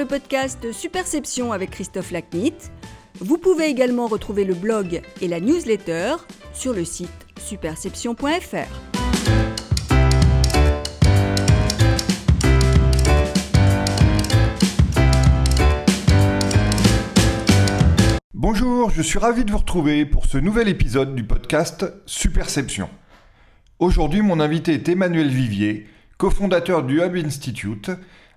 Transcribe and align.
le 0.00 0.06
podcast 0.06 0.72
Superception 0.72 1.52
avec 1.52 1.72
Christophe 1.72 2.10
Lacnit. 2.10 2.54
Vous 3.18 3.36
pouvez 3.36 3.66
également 3.66 4.06
retrouver 4.06 4.46
le 4.46 4.54
blog 4.54 5.02
et 5.20 5.28
la 5.28 5.40
newsletter 5.40 6.14
sur 6.54 6.72
le 6.72 6.86
site 6.86 7.10
superception.fr. 7.38 8.24
Bonjour, 18.32 18.88
je 18.88 19.02
suis 19.02 19.18
ravi 19.18 19.44
de 19.44 19.50
vous 19.50 19.58
retrouver 19.58 20.06
pour 20.06 20.24
ce 20.24 20.38
nouvel 20.38 20.68
épisode 20.68 21.14
du 21.14 21.24
podcast 21.24 21.84
Superception. 22.06 22.88
Aujourd'hui, 23.78 24.22
mon 24.22 24.40
invité 24.40 24.72
est 24.72 24.88
Emmanuel 24.88 25.28
Vivier, 25.28 25.86
cofondateur 26.16 26.84
du 26.84 27.02
Hub 27.02 27.16
Institute, 27.16 27.90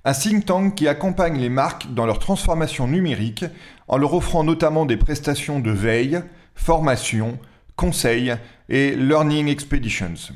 un 0.06 0.14
think 0.14 0.46
tank 0.46 0.76
qui 0.76 0.88
accompagne 0.88 1.40
les 1.40 1.50
marques 1.50 1.94
dans 1.94 2.06
leur 2.06 2.20
transformation 2.20 2.88
numérique 2.88 3.46
en 3.88 3.98
leur 3.98 4.14
offrant 4.14 4.44
notamment 4.44 4.86
des 4.86 4.98
prestations 4.98 5.60
de 5.60 5.72
veille, 5.72 6.22
formation, 6.56 7.40
conseil 7.76 8.36
et 8.68 8.96
learning 8.96 9.48
expeditions. 9.48 10.34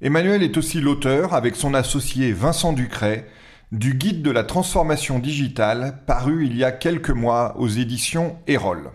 Emmanuel 0.00 0.42
est 0.42 0.56
aussi 0.56 0.80
l'auteur, 0.80 1.34
avec 1.34 1.54
son 1.54 1.74
associé 1.74 2.32
Vincent 2.32 2.72
Ducret, 2.72 3.26
du 3.72 3.94
guide 3.94 4.22
de 4.22 4.30
la 4.30 4.44
transformation 4.44 5.18
digitale 5.18 6.00
paru 6.06 6.46
il 6.46 6.56
y 6.56 6.64
a 6.64 6.72
quelques 6.72 7.10
mois 7.10 7.56
aux 7.58 7.68
éditions 7.68 8.38
Erol. 8.46 8.90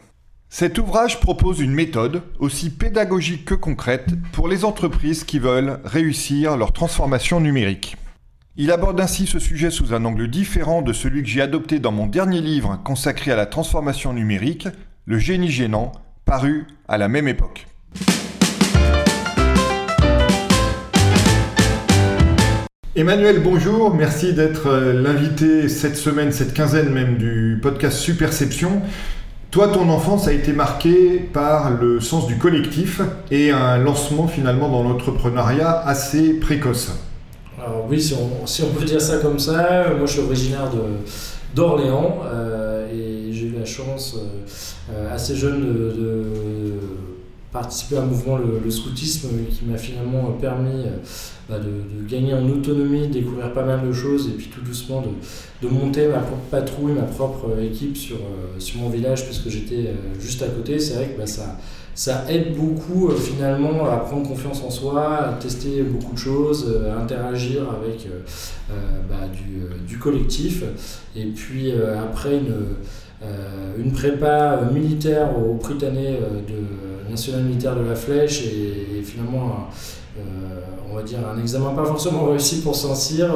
Cet 0.49 0.79
ouvrage 0.79 1.19
propose 1.19 1.59
une 1.59 1.73
méthode 1.73 2.23
aussi 2.39 2.71
pédagogique 2.71 3.45
que 3.45 3.53
concrète 3.53 4.09
pour 4.31 4.47
les 4.47 4.65
entreprises 4.65 5.23
qui 5.23 5.37
veulent 5.37 5.79
réussir 5.83 6.57
leur 6.57 6.73
transformation 6.73 7.39
numérique. 7.39 7.98
Il 8.61 8.73
aborde 8.73 8.99
ainsi 8.99 9.25
ce 9.25 9.39
sujet 9.39 9.71
sous 9.71 9.93
un 9.93 10.03
angle 10.03 10.27
différent 10.27 10.81
de 10.81 10.91
celui 10.91 11.23
que 11.23 11.29
j'ai 11.29 11.39
adopté 11.39 11.79
dans 11.79 11.93
mon 11.93 12.07
dernier 12.07 12.41
livre 12.41 12.77
consacré 12.83 13.31
à 13.31 13.37
la 13.37 13.45
transformation 13.45 14.11
numérique, 14.11 14.67
Le 15.05 15.17
génie 15.17 15.49
gênant, 15.49 15.93
paru 16.25 16.67
à 16.89 16.97
la 16.97 17.07
même 17.07 17.29
époque. 17.29 17.67
Emmanuel, 22.97 23.41
bonjour, 23.41 23.95
merci 23.95 24.33
d'être 24.33 24.67
euh, 24.67 25.01
l'invité 25.01 25.69
cette 25.69 25.95
semaine, 25.95 26.33
cette 26.33 26.53
quinzaine 26.53 26.89
même 26.89 27.15
du 27.15 27.59
podcast 27.61 27.97
Superception. 27.97 28.81
Toi, 29.51 29.69
ton 29.69 29.87
enfance 29.87 30.27
a 30.27 30.33
été 30.33 30.51
marquée 30.51 31.19
par 31.31 31.71
le 31.71 32.01
sens 32.01 32.27
du 32.27 32.37
collectif 32.37 32.99
et 33.31 33.51
un 33.51 33.77
lancement 33.77 34.27
finalement 34.27 34.67
dans 34.67 34.83
l'entrepreneuriat 34.83 35.79
assez 35.87 36.33
précoce. 36.33 37.08
Alors 37.59 37.85
oui, 37.89 38.01
si 38.01 38.13
on, 38.13 38.69
peut 38.73 38.85
dire 38.85 39.01
ça 39.01 39.17
comme 39.17 39.39
ça, 39.39 39.93
moi 39.97 40.05
je 40.05 40.11
suis 40.11 40.21
originaire 40.21 40.71
d'Orléans 41.53 42.19
euh, 42.25 42.87
et 42.91 43.33
j'ai 43.33 43.47
eu 43.47 43.55
la 43.57 43.65
chance 43.65 44.15
euh, 44.91 45.13
assez 45.13 45.35
jeune 45.35 45.61
de, 45.61 46.25
participer 47.51 47.97
à 47.97 48.01
un 48.01 48.05
mouvement, 48.05 48.37
le, 48.37 48.69
scoutisme, 48.69 49.29
qui 49.49 49.65
m'a 49.65 49.77
finalement 49.77 50.31
permis 50.39 50.85
euh, 50.85 50.97
bah, 51.49 51.57
de, 51.57 52.07
gagner 52.07 52.33
en 52.33 52.47
autonomie, 52.47 53.07
de 53.07 53.13
découvrir 53.13 53.51
pas 53.53 53.65
mal 53.65 53.87
de 53.87 53.91
choses 53.91 54.27
et 54.27 54.31
puis 54.31 54.47
tout 54.47 54.61
doucement 54.61 55.03
de, 55.61 55.67
monter 55.67 56.07
ma 56.07 56.19
propre 56.19 56.43
patrouille, 56.51 56.93
ma 56.93 57.03
propre 57.03 57.59
équipe 57.59 57.97
sur, 57.97 58.17
euh, 58.17 58.59
sur 58.59 58.79
mon 58.79 58.89
village 58.89 59.25
puisque 59.25 59.49
j'étais 59.49 59.87
euh, 59.87 60.19
juste 60.19 60.41
à 60.43 60.47
côté. 60.47 60.79
C'est 60.79 60.95
vrai 60.95 61.07
que 61.07 61.17
bah, 61.17 61.25
ça, 61.25 61.57
ça 61.99 62.23
aide 62.29 62.55
beaucoup 62.55 63.09
finalement 63.11 63.85
à 63.91 63.97
prendre 63.97 64.25
confiance 64.25 64.63
en 64.63 64.69
soi, 64.69 65.17
à 65.17 65.33
tester 65.33 65.81
beaucoup 65.83 66.13
de 66.13 66.17
choses, 66.17 66.81
à 66.89 67.01
interagir 67.01 67.63
avec 67.69 68.07
bah, 69.09 69.27
du, 69.85 69.97
collectif. 69.97 70.63
Et 71.13 71.25
puis 71.25 71.73
après 71.73 72.37
une 72.37 72.53
euh, 73.21 73.75
une 73.77 73.91
prépa 73.91 74.61
euh, 74.61 74.71
militaire 74.71 75.37
au 75.37 75.59
euh, 75.59 76.41
de 76.47 77.11
national 77.11 77.43
militaire 77.43 77.75
de 77.75 77.81
la 77.81 77.95
Flèche 77.95 78.45
et, 78.45 79.01
finalement 79.03 79.67
on 80.89 80.95
va 80.95 81.03
dire 81.03 81.19
un 81.27 81.39
examen 81.39 81.71
pas 81.71 81.85
forcément 81.85 82.25
réussi 82.25 82.61
pour 82.61 82.75
Saint-Cyr. 82.75 83.29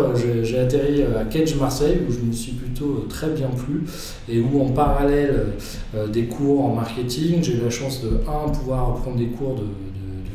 J'ai 0.44 0.60
atterri 0.60 1.04
à 1.04 1.24
Cage 1.26 1.56
Marseille 1.56 2.02
où 2.08 2.12
je 2.12 2.20
me 2.20 2.32
suis 2.32 2.54
plutôt 2.54 3.06
très 3.08 3.30
bien 3.30 3.50
plu 3.50 3.84
et 4.28 4.42
où 4.42 4.62
en 4.62 4.70
parallèle 4.70 5.54
des 6.12 6.26
cours 6.26 6.66
en 6.66 6.74
marketing, 6.74 7.44
j'ai 7.44 7.54
eu 7.54 7.62
la 7.64 7.70
chance 7.70 8.02
de 8.02 8.10
un 8.28 8.50
pouvoir 8.50 8.96
prendre 8.96 9.18
des 9.18 9.28
cours 9.28 9.56
de 9.56 9.64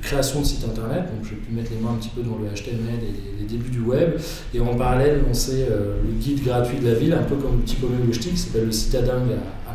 création 0.09 0.41
de 0.41 0.47
site 0.47 0.65
internet, 0.65 1.04
donc 1.15 1.28
j'ai 1.28 1.37
pu 1.37 1.53
mettre 1.53 1.71
les 1.71 1.81
mains 1.81 1.91
un 1.91 1.97
petit 1.97 2.09
peu 2.09 2.22
dans 2.22 2.38
le 2.38 2.49
HTML 2.49 3.03
et 3.03 3.41
les, 3.41 3.47
débuts 3.47 3.70
du 3.70 3.81
web, 3.81 4.12
et 4.55 4.60
en 4.60 4.75
parallèle 4.75 5.22
lancer 5.26 5.66
euh, 5.70 6.03
le 6.05 6.12
guide 6.12 6.44
gratuit 6.44 6.78
de 6.78 6.87
la 6.87 6.94
ville, 6.94 7.15
un 7.15 7.22
peu 7.22 7.37
comme 7.37 7.56
le 7.56 7.62
petit 7.62 7.76
logistique, 8.06 8.32
qui 8.32 8.38
s'appelle 8.38 8.66
le 8.66 8.72
Citadin 8.72 9.22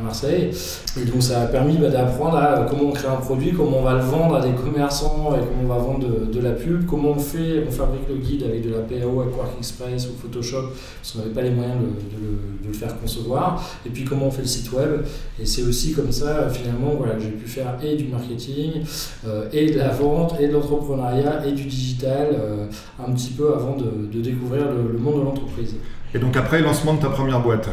Marseille. 0.01 0.51
Et 0.99 1.05
donc 1.05 1.21
ça 1.21 1.41
a 1.41 1.45
permis 1.47 1.77
bah, 1.77 1.89
d'apprendre 1.89 2.37
à 2.37 2.65
comment 2.69 2.89
on 2.89 2.91
crée 2.91 3.07
un 3.07 3.15
produit, 3.15 3.51
comment 3.51 3.79
on 3.79 3.83
va 3.83 3.93
le 3.93 4.01
vendre 4.03 4.35
à 4.35 4.41
des 4.41 4.53
commerçants 4.53 5.33
et 5.35 5.39
comment 5.39 5.63
on 5.63 5.67
va 5.67 5.77
vendre 5.77 6.05
de, 6.31 6.39
la 6.39 6.51
pub, 6.51 6.85
comment 6.85 7.11
on 7.11 7.19
fait, 7.19 7.63
on 7.67 7.71
fabrique 7.71 8.07
le 8.09 8.15
guide 8.15 8.43
avec 8.43 8.63
de 8.63 8.71
la 8.71 8.79
PAO 8.79 9.21
à 9.21 9.25
Quark 9.25 9.57
Express 9.57 10.07
ou 10.07 10.21
Photoshop, 10.21 10.69
parce 10.99 11.11
qu'on 11.11 11.19
n'avait 11.19 11.31
pas 11.31 11.41
les 11.41 11.51
moyens 11.51 11.77
de, 11.77 12.67
le, 12.67 12.73
faire 12.73 12.99
concevoir, 12.99 13.63
et 13.85 13.89
puis 13.89 14.03
comment 14.03 14.27
on 14.27 14.31
fait 14.31 14.41
le 14.41 14.47
site 14.47 14.71
web. 14.71 15.03
Et 15.39 15.45
c'est 15.45 15.61
aussi 15.61 15.93
comme 15.93 16.11
ça, 16.11 16.49
finalement, 16.49 16.95
voilà, 16.97 17.13
que 17.13 17.21
j'ai 17.21 17.29
pu 17.29 17.47
faire 17.47 17.77
et 17.83 17.95
du 17.95 18.05
marketing, 18.05 18.83
euh, 19.27 19.47
et 19.53 19.71
de 19.71 19.77
la 19.77 19.89
vente, 19.89 20.39
et 20.39 20.47
de 20.47 20.53
l'entrepreneuriat, 20.53 21.45
et 21.45 21.51
du 21.51 21.65
digital, 21.65 22.29
euh, 22.33 22.65
un 22.99 23.11
petit 23.11 23.31
peu 23.31 23.53
avant 23.53 23.77
de, 23.77 24.21
découvrir 24.23 24.63
le 24.71 24.97
monde 24.97 25.19
de 25.19 25.25
l'entreprise. 25.25 25.75
Et 26.15 26.19
donc 26.19 26.35
après, 26.37 26.61
lancement 26.61 26.93
de 26.93 27.01
ta 27.01 27.09
première 27.09 27.41
boîte 27.41 27.69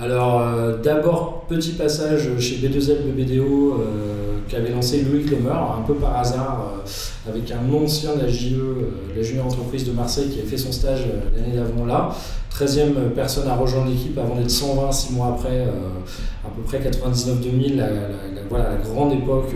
alors, 0.00 0.40
euh, 0.40 0.76
d'abord, 0.82 1.44
petit 1.48 1.72
passage 1.72 2.28
chez 2.40 2.56
B2L 2.56 3.04
BBDO 3.06 3.74
euh, 3.74 4.38
qu'avait 4.48 4.70
lancé 4.70 5.02
Louis 5.02 5.22
Lemer, 5.22 5.50
un 5.52 5.82
peu 5.86 5.94
par 5.94 6.16
hasard, 6.16 6.72
euh, 6.84 7.30
avec 7.30 7.50
un 7.52 7.72
ancien 7.72 8.16
de 8.16 8.22
la 8.22 8.28
JE, 8.28 8.56
la 9.16 9.22
junior 9.22 9.46
entreprise 9.46 9.86
de 9.86 9.92
Marseille, 9.92 10.30
qui 10.30 10.40
avait 10.40 10.48
fait 10.48 10.56
son 10.56 10.72
stage 10.72 11.04
l'année 11.36 11.56
d'avant 11.56 11.86
là. 11.86 12.10
13e 12.54 13.10
personne 13.14 13.48
à 13.48 13.56
rejoindre 13.56 13.90
l'équipe 13.90 14.16
avant 14.18 14.36
d'être 14.36 14.50
120 14.50 14.92
six 14.92 15.12
mois 15.12 15.36
après, 15.36 15.66
à 16.44 16.48
peu 16.54 16.62
près 16.62 16.78
99-2000, 16.78 17.76
la, 17.76 17.88
voilà, 18.48 18.70
la 18.70 18.76
grande 18.76 19.12
époque 19.12 19.52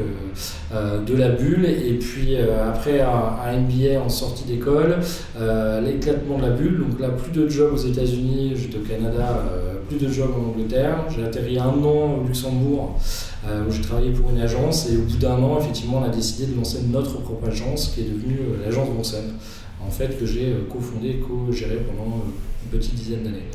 de 0.72 1.14
la 1.14 1.28
bulle. 1.28 1.64
Et 1.64 1.94
puis 1.94 2.36
après 2.36 3.00
un, 3.00 3.56
MBA 3.60 4.00
en 4.04 4.08
sortie 4.08 4.44
d'école, 4.44 4.96
l'éclatement 5.84 6.38
de 6.38 6.42
la 6.42 6.50
bulle. 6.50 6.80
Donc 6.80 6.98
là, 6.98 7.10
plus 7.10 7.30
de 7.30 7.48
jobs 7.48 7.72
aux 7.72 7.76
États-Unis, 7.76 8.54
j'étais 8.56 8.78
au 8.78 8.82
Canada 8.82 9.44
plus 9.88 9.98
de 9.98 10.12
jobs 10.12 10.30
en 10.36 10.50
Angleterre. 10.50 11.04
J'ai 11.08 11.24
atterri 11.24 11.58
un 11.58 11.68
an 11.68 12.20
au 12.20 12.26
Luxembourg 12.26 12.98
euh, 13.46 13.66
où 13.66 13.72
j'ai 13.72 13.82
travaillé 13.82 14.10
pour 14.10 14.30
une 14.30 14.40
agence 14.40 14.88
et 14.90 14.96
au 14.96 15.02
bout 15.02 15.16
d'un 15.16 15.42
an, 15.42 15.58
effectivement, 15.58 15.98
on 15.98 16.04
a 16.04 16.14
décidé 16.14 16.46
de 16.46 16.56
lancer 16.56 16.78
notre 16.88 17.20
propre 17.20 17.48
agence 17.48 17.92
qui 17.94 18.02
est 18.02 18.04
devenue 18.04 18.38
euh, 18.40 18.64
l'agence 18.64 18.88
Bronson, 18.90 19.22
en 19.86 19.90
fait, 19.90 20.18
que 20.18 20.26
j'ai 20.26 20.52
euh, 20.52 20.68
cofondée 20.70 21.10
et 21.10 21.18
co-gérée 21.18 21.80
pendant 21.88 22.22
une 22.72 22.78
petite 22.78 22.94
dizaine 22.94 23.22
d'années. 23.22 23.46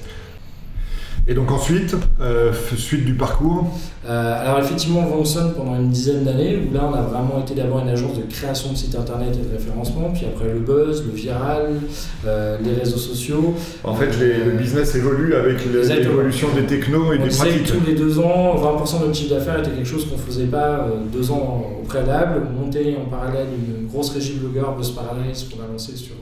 Et 1.26 1.34
donc 1.36 1.52
ensuite, 1.52 1.96
euh, 2.20 2.52
suite 2.76 3.06
du 3.06 3.14
parcours 3.14 3.72
euh, 4.06 4.42
Alors 4.46 4.60
effectivement, 4.60 5.04
Vonson 5.04 5.54
pendant 5.56 5.76
une 5.76 5.90
dizaine 5.90 6.26
d'années, 6.26 6.58
où 6.58 6.74
là 6.74 6.90
on 6.92 6.94
a 6.94 7.02
vraiment 7.02 7.40
été 7.42 7.56
d'abord 7.56 7.80
une 7.80 7.88
agence 7.88 8.18
de 8.18 8.24
création 8.24 8.74
de 8.74 8.76
sites 8.76 8.96
internet 8.96 9.30
et 9.34 9.48
de 9.48 9.58
référencement, 9.58 10.12
puis 10.14 10.26
après 10.26 10.52
le 10.52 10.60
buzz, 10.60 11.06
le 11.06 11.14
viral, 11.14 11.80
euh, 12.28 12.58
les 12.62 12.74
réseaux 12.74 12.98
sociaux. 12.98 13.56
En 13.86 13.96
fait, 13.96 14.10
le 14.20 14.52
business 14.58 14.96
évolue 14.96 15.34
avec 15.34 15.60
l'évolution 15.66 16.50
des 16.54 16.64
technos 16.64 17.14
et 17.14 17.20
des 17.20 17.30
pratiques. 17.30 17.68
tous 17.68 17.86
les 17.88 17.96
deux 17.96 18.20
ans, 18.20 18.56
20% 18.58 19.00
de 19.00 19.06
notre 19.06 19.16
chiffre 19.16 19.36
d'affaires 19.36 19.60
était 19.60 19.72
quelque 19.72 19.88
chose 19.88 20.06
qu'on 20.06 20.18
ne 20.18 20.22
faisait 20.22 20.48
pas 20.48 20.90
deux 21.12 21.32
ans 21.32 21.64
au 21.82 21.86
préalable. 21.86 22.42
Monter 22.60 22.98
en 22.98 23.10
parallèle 23.10 23.48
une 23.56 23.88
grosse 23.88 24.10
régie 24.10 24.34
blogueur, 24.34 24.76
Buzz 24.76 24.92
Paradise, 24.92 25.46
qu'on 25.50 25.64
a 25.64 25.72
lancé 25.72 25.96
sur 25.96 26.16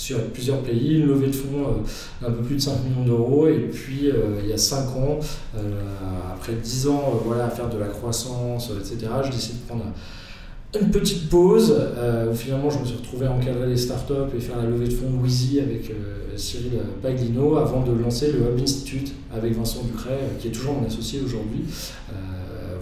sur 0.00 0.18
plusieurs 0.28 0.62
pays, 0.62 0.94
une 0.94 1.08
levée 1.08 1.26
de 1.26 1.36
fonds 1.36 1.60
euh, 1.60 2.26
d'un 2.26 2.32
peu 2.32 2.42
plus 2.42 2.56
de 2.56 2.60
5 2.60 2.72
millions 2.84 3.04
d'euros. 3.04 3.48
Et 3.48 3.68
puis, 3.70 4.08
euh, 4.08 4.40
il 4.42 4.48
y 4.48 4.52
a 4.52 4.56
5 4.56 4.96
ans, 4.96 5.18
euh, 5.54 5.60
après 6.34 6.54
10 6.54 6.88
ans 6.88 7.20
voilà, 7.26 7.44
à 7.44 7.50
faire 7.50 7.68
de 7.68 7.78
la 7.78 7.88
croissance, 7.88 8.72
etc., 8.80 9.12
je 9.24 9.30
décide 9.30 9.60
de 9.60 9.66
prendre 9.66 9.84
une 10.80 10.90
petite 10.90 11.28
pause 11.28 11.74
où 12.30 12.32
finalement 12.32 12.70
je 12.70 12.78
me 12.78 12.84
suis 12.84 12.96
retrouvé 12.96 13.26
à 13.26 13.32
encadrer 13.32 13.66
les 13.66 13.76
startups 13.76 14.30
et 14.36 14.40
faire 14.40 14.56
la 14.56 14.66
levée 14.66 14.86
de 14.86 14.92
fonds 14.92 15.10
Wheezy 15.20 15.58
avec 15.58 15.90
Cyril 16.36 16.78
Paglino 17.02 17.56
avant 17.56 17.82
de 17.82 17.90
lancer 17.90 18.30
le 18.30 18.38
Hub 18.38 18.62
Institute 18.62 19.12
avec 19.34 19.52
Vincent 19.52 19.82
Ducret 19.82 20.20
qui 20.38 20.46
est 20.46 20.52
toujours 20.52 20.74
mon 20.74 20.86
associé 20.86 21.22
aujourd'hui. 21.26 21.64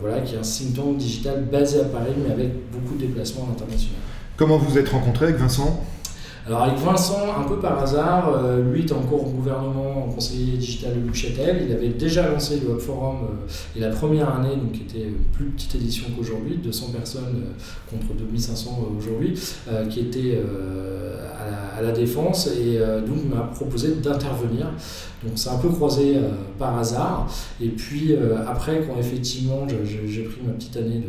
voilà, 0.02 0.20
qui 0.20 0.34
est 0.34 0.38
un 0.38 0.42
think 0.42 0.74
tank 0.74 0.98
digital 0.98 1.46
basé 1.50 1.80
à 1.80 1.84
Paris 1.84 2.12
mais 2.22 2.30
avec 2.30 2.50
beaucoup 2.70 2.94
de 2.94 3.06
déplacements 3.06 3.48
internationaux. 3.50 3.96
Comment 4.36 4.58
vous 4.58 4.76
êtes 4.76 4.90
rencontré 4.90 5.24
avec 5.24 5.38
Vincent? 5.38 5.82
Alors 6.48 6.62
avec 6.62 6.78
Vincent, 6.78 7.26
un 7.38 7.46
peu 7.46 7.58
par 7.58 7.78
hasard, 7.82 8.32
euh, 8.34 8.62
lui 8.62 8.80
était 8.80 8.94
encore 8.94 9.26
au 9.26 9.30
gouvernement 9.30 10.06
en 10.06 10.10
conseiller 10.10 10.56
digital 10.56 10.92
de 11.06 11.14
Châtel. 11.14 11.66
Il 11.68 11.74
avait 11.74 11.90
déjà 11.90 12.26
lancé 12.26 12.58
le 12.60 12.70
Web 12.70 12.78
Forum 12.78 13.16
euh, 13.24 13.76
et 13.76 13.80
la 13.80 13.90
première 13.90 14.34
année, 14.34 14.56
donc 14.56 14.72
qui 14.72 14.80
était 14.80 15.10
plus 15.34 15.44
petite 15.44 15.74
édition 15.74 16.06
qu'aujourd'hui, 16.16 16.56
200 16.56 16.86
personnes 16.96 17.44
euh, 17.44 17.90
contre 17.90 18.14
2500 18.14 18.78
aujourd'hui, 18.98 19.38
qui 19.90 20.00
était 20.00 20.40
à 21.76 21.82
la, 21.82 21.92
défense 21.92 22.48
et 22.48 22.78
donc 23.06 23.24
m'a 23.28 23.42
proposé 23.42 23.94
d'intervenir. 23.96 24.66
Donc 25.22 25.32
c'est 25.36 25.50
un 25.50 25.58
peu 25.58 25.68
croisé 25.68 26.16
par 26.58 26.78
hasard. 26.78 27.28
Et 27.60 27.68
puis 27.68 28.16
après, 28.46 28.84
quand 28.86 28.98
effectivement 28.98 29.66
j'ai 29.68 30.22
pris 30.22 30.40
ma 30.46 30.52
petite 30.52 30.76
année 30.76 31.02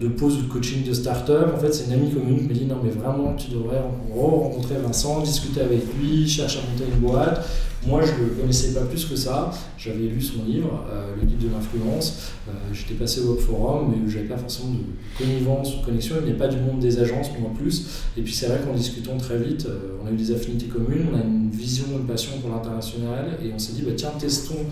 de 0.00 0.08
pause 0.08 0.38
de 0.38 0.48
coaching 0.48 0.84
de 0.84 0.92
start-up. 0.92 1.52
En 1.54 1.58
fait, 1.58 1.72
c'est 1.72 1.86
une 1.86 1.92
amie 1.92 2.10
commune 2.10 2.38
qui 2.38 2.44
me 2.44 2.54
dit 2.54 2.66
non, 2.66 2.78
mais 2.82 2.90
vraiment, 2.90 3.34
tu 3.34 3.50
devrais 3.50 3.82
rencontrer 4.30 4.76
Vincent, 4.76 5.20
discuter 5.22 5.60
avec 5.60 5.82
lui, 5.98 6.28
chercher 6.28 6.60
à 6.60 6.70
monter 6.70 6.84
une 6.92 7.00
boîte. 7.00 7.46
Moi, 7.86 8.02
je 8.04 8.12
ne 8.12 8.28
le 8.28 8.34
connaissais 8.34 8.74
pas 8.74 8.82
plus 8.82 9.04
que 9.04 9.16
ça. 9.16 9.50
J'avais 9.76 10.06
lu 10.06 10.20
son 10.20 10.44
livre, 10.44 10.84
euh, 10.90 11.14
Le 11.20 11.26
guide 11.26 11.38
de 11.38 11.48
l'influence. 11.48 12.32
Euh, 12.48 12.52
j'étais 12.72 12.94
passé 12.94 13.20
au 13.20 13.34
Web 13.34 13.40
Forum, 13.40 13.92
mais 13.92 14.10
je 14.10 14.16
n'avais 14.16 14.28
pas 14.28 14.36
forcément 14.36 14.70
de 14.70 15.24
connivence 15.24 15.74
ou 15.74 15.80
de 15.80 15.84
connexion. 15.84 16.16
Il 16.20 16.32
n'est 16.32 16.38
pas 16.38 16.48
du 16.48 16.58
monde 16.58 16.80
des 16.80 16.98
agences, 16.98 17.28
moi 17.38 17.50
en 17.50 17.54
plus. 17.54 17.86
Et 18.16 18.22
puis, 18.22 18.32
c'est 18.32 18.46
vrai 18.46 18.60
qu'en 18.64 18.74
discutant 18.74 19.16
très 19.16 19.38
vite, 19.38 19.66
on 20.02 20.08
a 20.08 20.10
eu 20.10 20.16
des 20.16 20.32
affinités 20.32 20.66
communes, 20.66 21.06
on 21.12 21.16
a 21.16 21.22
une 21.22 21.50
vision, 21.50 21.86
une 21.98 22.06
passion 22.06 22.32
pour 22.40 22.50
l'international. 22.50 23.38
Et 23.44 23.52
on 23.54 23.58
s'est 23.58 23.72
dit, 23.72 23.82
bah, 23.82 23.92
tiens, 23.96 24.12
testons 24.18 24.66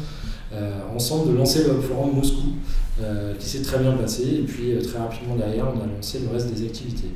ensemble 0.94 1.32
de 1.32 1.36
lancer 1.36 1.64
le 1.64 1.72
Web 1.72 1.82
Forum 1.82 2.16
Moscou. 2.16 2.54
Euh, 2.98 3.34
qui 3.34 3.46
s'est 3.46 3.60
très 3.60 3.78
bien 3.78 3.92
passé. 3.92 4.22
Et 4.22 4.42
puis 4.42 4.72
euh, 4.72 4.80
très 4.80 4.98
rapidement 4.98 5.36
derrière, 5.36 5.66
on 5.66 5.82
a 5.82 5.86
lancé 5.86 6.18
le 6.18 6.32
reste 6.32 6.50
des 6.50 6.64
activités. 6.64 7.10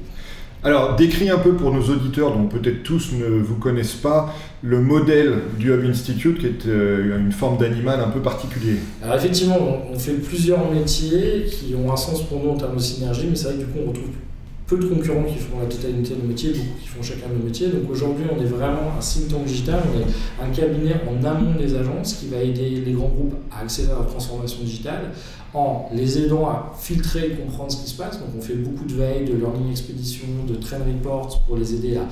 Alors, 0.63 0.95
décris 0.95 1.31
un 1.31 1.39
peu 1.39 1.55
pour 1.55 1.73
nos 1.73 1.83
auditeurs, 1.83 2.33
dont 2.37 2.45
peut-être 2.45 2.83
tous 2.83 3.13
ne 3.13 3.25
vous 3.25 3.55
connaissent 3.55 3.95
pas, 3.95 4.35
le 4.63 4.81
modèle 4.81 5.37
du 5.59 5.73
Hub 5.73 5.83
Institute, 5.87 6.39
qui 6.39 6.47
est 6.47 6.67
euh, 6.67 7.19
une 7.19 7.33
forme 7.33 7.57
d'animal 7.57 7.99
un 7.99 8.11
peu 8.11 8.21
particulier. 8.21 8.77
Alors, 9.03 9.17
effectivement, 9.17 9.57
on, 9.91 9.99
fait 9.99 10.13
plusieurs 10.13 10.71
métiers 10.71 11.47
qui 11.51 11.75
ont 11.75 11.91
un 11.91 11.97
sens 11.97 12.23
pour 12.25 12.45
nous 12.45 12.51
en 12.51 12.57
termes 12.57 12.77
de 12.77 12.83
synergie, 12.83 13.27
mais 13.31 13.37
c'est 13.37 13.47
vrai 13.47 13.55
que 13.55 13.61
du 13.61 13.67
coup, 13.67 13.79
on 13.87 13.89
retrouve 13.89 14.11
peu 14.71 14.77
de 14.77 14.87
concurrents 14.87 15.25
qui 15.25 15.39
font 15.39 15.59
la 15.59 15.67
totalité 15.67 16.15
de 16.15 16.21
nos 16.21 16.29
métiers, 16.29 16.51
beaucoup 16.51 16.79
qui 16.81 16.87
font 16.87 17.03
chacun 17.03 17.29
de 17.29 17.39
nos 17.39 17.45
métiers. 17.45 17.69
Donc 17.69 17.91
aujourd'hui, 17.91 18.27
on 18.31 18.41
est 18.41 18.47
vraiment 18.47 18.93
un 18.97 19.01
think 19.01 19.29
tank 19.29 19.45
digital, 19.45 19.81
on 19.93 19.99
est 19.99 20.47
un 20.47 20.53
cabinet 20.55 20.95
en 21.09 21.25
amont 21.25 21.55
des 21.59 21.75
agences 21.75 22.15
qui 22.15 22.29
va 22.29 22.37
aider 22.37 22.83
les 22.87 22.93
grands 22.93 23.09
groupes 23.09 23.35
à 23.51 23.63
accélérer 23.63 23.99
la 23.99 24.07
transformation 24.07 24.63
digitale 24.63 25.11
en 25.55 25.89
les 25.93 26.19
aidant 26.19 26.47
à 26.47 26.73
filtrer 26.79 27.27
et 27.27 27.35
comprendre 27.37 27.73
ce 27.73 27.79
qui 27.79 27.91
se 27.91 27.97
passe. 27.97 28.19
Donc 28.19 28.29
on 28.39 28.41
fait 28.41 28.55
beaucoup 28.55 28.85
de 28.85 28.95
veille, 28.95 29.25
de 29.25 29.35
learning 29.35 29.71
expedition, 29.71 30.27
de 30.49 30.55
train 30.55 30.79
reports 30.79 31.43
pour 31.47 31.57
les 31.57 31.75
aider 31.75 31.97
à 31.97 32.05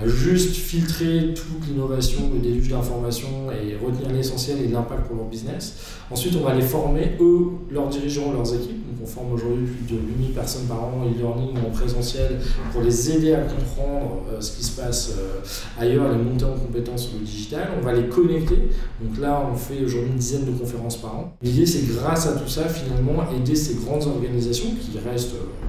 à 0.00 0.08
juste 0.08 0.56
filtrer 0.56 1.34
toute 1.34 1.68
l'innovation, 1.68 2.30
le 2.34 2.40
déluge 2.40 2.68
d'informations 2.68 3.50
et 3.52 3.76
retenir 3.76 4.10
l'essentiel 4.10 4.58
et 4.60 4.68
l'impact 4.68 5.06
pour 5.06 5.16
leur 5.16 5.26
business. 5.26 5.76
Ensuite, 6.10 6.34
on 6.36 6.44
va 6.44 6.54
les 6.54 6.62
former, 6.62 7.12
eux, 7.20 7.46
leurs 7.70 7.88
dirigeants, 7.88 8.32
leurs 8.32 8.54
équipes. 8.54 8.84
Donc, 8.86 9.02
on 9.02 9.06
forme 9.06 9.32
aujourd'hui 9.32 9.66
plus 9.66 9.96
de 9.96 10.00
8000 10.00 10.32
personnes 10.32 10.66
par 10.66 10.82
an 10.82 11.04
e-learning 11.04 11.56
en 11.64 11.70
présentiel 11.70 12.40
pour 12.72 12.82
les 12.82 13.10
aider 13.12 13.34
à 13.34 13.42
comprendre 13.42 14.22
euh, 14.32 14.40
ce 14.40 14.56
qui 14.56 14.64
se 14.64 14.80
passe 14.80 15.12
euh, 15.18 15.40
ailleurs, 15.80 16.10
les 16.10 16.18
monter 16.18 16.44
en 16.44 16.54
compétences 16.54 17.08
sur 17.08 17.18
le 17.18 17.24
digital. 17.24 17.68
On 17.80 17.84
va 17.84 17.92
les 17.92 18.08
connecter. 18.08 18.68
Donc 19.00 19.20
là, 19.20 19.48
on 19.50 19.56
fait 19.56 19.84
aujourd'hui 19.84 20.10
une 20.10 20.18
dizaine 20.18 20.44
de 20.44 20.52
conférences 20.58 20.96
par 20.96 21.16
an. 21.16 21.36
L'idée, 21.42 21.66
c'est 21.66 21.86
grâce 21.86 22.26
à 22.26 22.32
tout 22.32 22.48
ça, 22.48 22.68
finalement, 22.68 23.24
aider 23.34 23.54
ces 23.54 23.76
grandes 23.76 24.04
organisations 24.04 24.70
qui 24.80 24.98
restent 24.98 25.34
euh, 25.34 25.66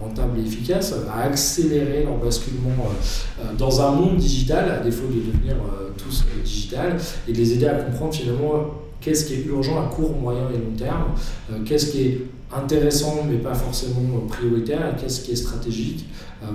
rentable 0.00 0.38
et 0.38 0.42
efficace, 0.42 0.94
à 1.12 1.22
accélérer 1.22 2.04
leur 2.04 2.16
basculement 2.18 2.70
euh, 2.80 3.42
euh, 3.42 3.54
dans 3.56 3.80
un 3.80 3.90
monde 3.92 4.16
digital, 4.16 4.70
à 4.70 4.78
défaut 4.78 5.06
de 5.06 5.20
devenir 5.20 5.54
euh, 5.54 5.90
tous 5.96 6.24
digital, 6.44 6.96
et 7.26 7.32
de 7.32 7.36
les 7.36 7.52
aider 7.54 7.66
à 7.66 7.74
comprendre 7.74 8.14
finalement 8.14 8.70
qu'est-ce 9.00 9.24
qui 9.24 9.34
est 9.34 9.44
urgent 9.46 9.80
à 9.80 9.88
court, 9.88 10.16
moyen 10.16 10.48
et 10.50 10.58
long 10.58 10.76
terme, 10.76 11.64
qu'est-ce 11.64 11.92
qui 11.92 12.02
est 12.02 12.20
intéressant 12.54 13.24
mais 13.28 13.36
pas 13.36 13.54
forcément 13.54 14.20
prioritaire, 14.28 14.94
et 14.94 15.00
qu'est-ce 15.00 15.20
qui 15.20 15.32
est 15.32 15.36
stratégique, 15.36 16.06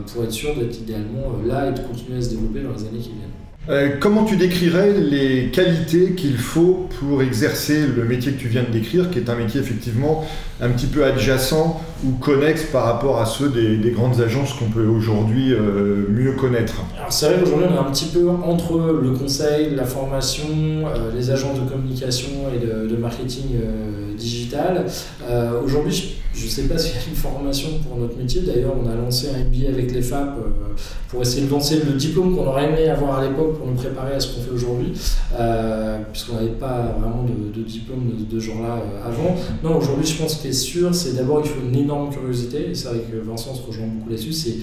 pour 0.07 0.23
être 0.23 0.31
sûr 0.31 0.55
d'être 0.55 0.79
idéalement 0.79 1.37
là 1.45 1.69
et 1.69 1.73
de 1.73 1.79
continuer 1.79 2.17
à 2.17 2.21
se 2.21 2.29
développer 2.29 2.61
dans 2.61 2.73
les 2.73 2.87
années 2.87 2.99
qui 2.99 3.09
viennent. 3.09 3.50
Euh, 3.69 3.91
comment 3.99 4.25
tu 4.25 4.37
décrirais 4.37 4.91
les 4.91 5.51
qualités 5.51 6.13
qu'il 6.13 6.37
faut 6.37 6.87
pour 6.99 7.21
exercer 7.21 7.85
le 7.85 8.03
métier 8.05 8.31
que 8.31 8.39
tu 8.39 8.47
viens 8.47 8.63
de 8.63 8.71
décrire, 8.71 9.11
qui 9.11 9.19
est 9.19 9.29
un 9.29 9.35
métier 9.35 9.59
effectivement 9.59 10.25
un 10.59 10.69
petit 10.69 10.87
peu 10.87 11.05
adjacent 11.05 11.79
ou 12.03 12.13
connexe 12.13 12.63
par 12.63 12.85
rapport 12.85 13.21
à 13.21 13.27
ceux 13.27 13.49
des, 13.49 13.91
grandes 13.91 14.19
agences 14.19 14.53
qu'on 14.53 14.69
peut 14.69 14.87
aujourd'hui 14.87 15.53
euh, 15.53 16.07
mieux 16.09 16.31
connaître? 16.31 16.81
Alors 16.97 17.13
c'est 17.13 17.27
vrai 17.27 17.39
qu'aujourd'hui 17.39 17.67
on 17.69 17.75
est 17.75 17.87
un 17.87 17.91
petit 17.91 18.07
peu 18.07 18.27
entre 18.29 18.99
le 18.99 19.11
conseil, 19.11 19.75
la 19.75 19.85
formation, 19.85 20.47
euh, 20.49 21.11
les 21.15 21.29
agences 21.29 21.59
de 21.59 21.69
communication 21.69 22.29
et 22.55 22.65
de, 22.65 22.97
marketing 22.97 23.59
digital. 24.17 24.85
aujourd'hui 25.65 26.15
je 26.33 26.45
ne 26.45 26.49
sais 26.49 26.63
pas 26.63 26.77
s'il 26.77 26.95
y 26.95 26.97
a 26.97 27.01
une 27.09 27.15
formation 27.15 27.69
pour 27.87 27.97
notre 27.97 28.17
métier. 28.17 28.41
D'ailleurs, 28.41 28.73
on 28.81 28.89
a 28.89 28.95
lancé 28.95 29.29
un 29.29 29.43
MBA 29.43 29.69
avec 29.69 29.91
les 29.91 30.01
FAP 30.01 30.37
pour 31.09 31.21
essayer 31.21 31.45
de 31.45 31.51
lancer 31.51 31.81
le 31.85 31.93
diplôme 31.93 32.35
qu'on 32.35 32.47
aurait 32.47 32.65
aimé 32.65 32.89
avoir 32.89 33.19
à 33.19 33.23
l'époque 33.23 33.50
pour 33.53 33.67
nous 33.67 33.73
préparer 33.73 34.13
à 34.15 34.19
ce 34.19 34.33
qu'on 34.33 34.41
fait 34.41 34.51
aujourd'hui, 34.51 34.93
euh, 35.37 35.99
puisqu'on 36.11 36.35
n'avait 36.35 36.49
pas 36.49 36.95
vraiment 36.99 37.23
de, 37.23 37.61
diplôme 37.61 38.11
de, 38.29 38.39
ce 38.39 38.45
genre-là 38.45 38.77
euh, 38.77 39.07
avant. 39.07 39.35
Non, 39.63 39.77
aujourd'hui, 39.77 40.05
je 40.05 40.21
pense 40.21 40.37
ce 40.37 40.41
qui 40.41 40.47
est 40.49 40.53
sûr, 40.53 40.93
c'est 40.93 41.15
d'abord 41.15 41.41
il 41.43 41.49
faut 41.49 41.61
une 41.61 41.75
énorme 41.75 42.11
curiosité, 42.11 42.71
et 42.71 42.75
c'est 42.75 42.89
vrai 42.89 42.99
que 42.99 43.17
Vincent 43.17 43.53
se 43.53 43.61
rejoint 43.65 43.87
beaucoup 43.87 44.09
là-dessus, 44.09 44.33
c'est 44.33 44.55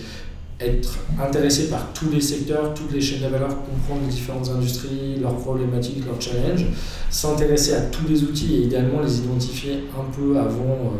être 0.60 0.98
intéressé 1.22 1.68
par 1.68 1.92
tous 1.92 2.10
les 2.10 2.20
secteurs, 2.20 2.74
toutes 2.74 2.92
les 2.92 3.00
chaînes 3.00 3.22
de 3.22 3.28
valeur, 3.28 3.48
comprendre 3.48 4.00
les 4.06 4.12
différentes 4.12 4.48
industries, 4.48 5.16
leurs 5.20 5.36
problématiques, 5.36 6.04
leurs 6.04 6.20
challenges, 6.20 6.66
s'intéresser 7.10 7.74
à 7.74 7.82
tous 7.82 8.08
les 8.08 8.24
outils 8.24 8.56
et 8.56 8.60
idéalement 8.62 9.00
les 9.00 9.18
identifier 9.18 9.84
un 9.96 10.10
peu 10.10 10.36
avant 10.36 10.92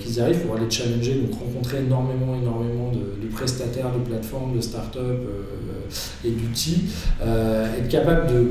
qu'ils 0.00 0.16
y 0.16 0.20
arrivent, 0.20 0.40
pour 0.40 0.56
aller 0.56 0.70
challenger, 0.70 1.14
donc 1.14 1.38
rencontrer 1.38 1.78
énormément, 1.78 2.34
énormément 2.34 2.90
de, 2.92 3.28
prestataires, 3.28 3.92
de 3.92 4.00
plateformes, 4.10 4.56
de 4.56 4.60
startups 4.60 4.98
euh, 4.98 5.42
et 6.24 6.30
d'outils, 6.30 6.84
euh, 7.22 7.66
être 7.78 7.88
capable 7.88 8.32
de 8.32 8.48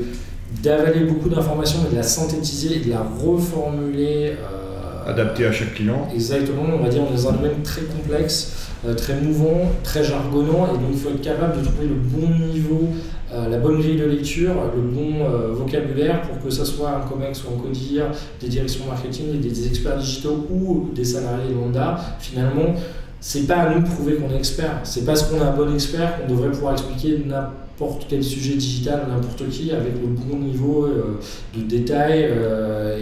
d'avaler 0.62 1.04
beaucoup 1.04 1.28
d'informations, 1.28 1.78
mais 1.84 1.90
de 1.90 1.96
la 1.96 2.02
synthétiser 2.02 2.78
et 2.78 2.80
de 2.80 2.90
la 2.90 3.02
reformuler. 3.02 4.32
Euh, 4.32 5.10
Adapter 5.10 5.46
à 5.46 5.52
chaque 5.52 5.74
client. 5.74 6.08
Exactement, 6.12 6.64
on 6.74 6.82
va 6.82 6.88
dire 6.88 7.02
on 7.02 7.12
est 7.12 7.16
dans 7.16 7.28
un 7.28 7.32
domaine 7.32 7.62
très 7.62 7.82
complexe, 7.82 8.68
très 8.96 9.14
mouvant, 9.20 9.70
très 9.84 10.02
jargonnant, 10.02 10.66
et 10.66 10.78
donc 10.78 10.88
il 10.92 10.98
faut 10.98 11.10
être 11.10 11.20
capable 11.20 11.60
de 11.60 11.64
trouver 11.64 11.86
le 11.86 11.94
bon 11.94 12.28
niveau 12.52 12.88
euh, 13.32 13.48
la 13.48 13.58
bonne 13.58 13.78
grille 13.78 13.96
de 13.96 14.06
lecture, 14.06 14.54
le 14.74 14.82
bon 14.82 15.24
euh, 15.24 15.52
vocabulaire 15.52 16.22
pour 16.22 16.42
que 16.42 16.50
ce 16.50 16.64
soit 16.64 16.90
un 16.90 17.08
COMEX 17.08 17.44
ou 17.44 17.54
un 17.54 17.62
CODIR, 17.62 18.06
des 18.40 18.48
directions 18.48 18.86
marketing, 18.86 19.40
des, 19.40 19.50
des 19.50 19.66
experts 19.68 19.98
digitaux 19.98 20.48
ou 20.50 20.90
des 20.92 21.04
salariés 21.04 21.54
lambda, 21.54 21.96
finalement, 22.18 22.74
c'est 23.20 23.46
pas 23.46 23.56
à 23.56 23.74
nous 23.74 23.82
de 23.82 23.86
prouver 23.86 24.16
qu'on 24.16 24.30
est 24.30 24.38
expert. 24.38 24.80
C'est 24.84 25.04
parce 25.04 25.22
qu'on 25.24 25.40
a 25.40 25.46
un 25.46 25.56
bon 25.56 25.72
expert 25.74 26.20
qu'on 26.20 26.28
devrait 26.32 26.50
pouvoir 26.50 26.72
expliquer 26.72 27.22
n'importe 27.26 28.06
quel 28.08 28.24
sujet 28.24 28.54
digital 28.54 29.02
à 29.06 29.14
n'importe 29.14 29.48
qui 29.50 29.72
avec 29.72 29.92
le 30.00 30.08
bon 30.08 30.38
niveau 30.38 30.86
euh, 30.86 31.20
de 31.54 31.62
détail 31.62 32.30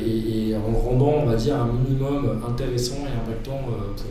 et, 0.04 0.50
et, 0.50 0.56
en 0.56 0.78
rendant, 0.78 1.22
on 1.22 1.26
va 1.26 1.36
dire, 1.36 1.56
un 1.56 1.70
minimum 1.72 2.42
intéressant 2.48 2.96
et 3.06 3.30
impactant 3.30 3.60
pour 3.64 4.06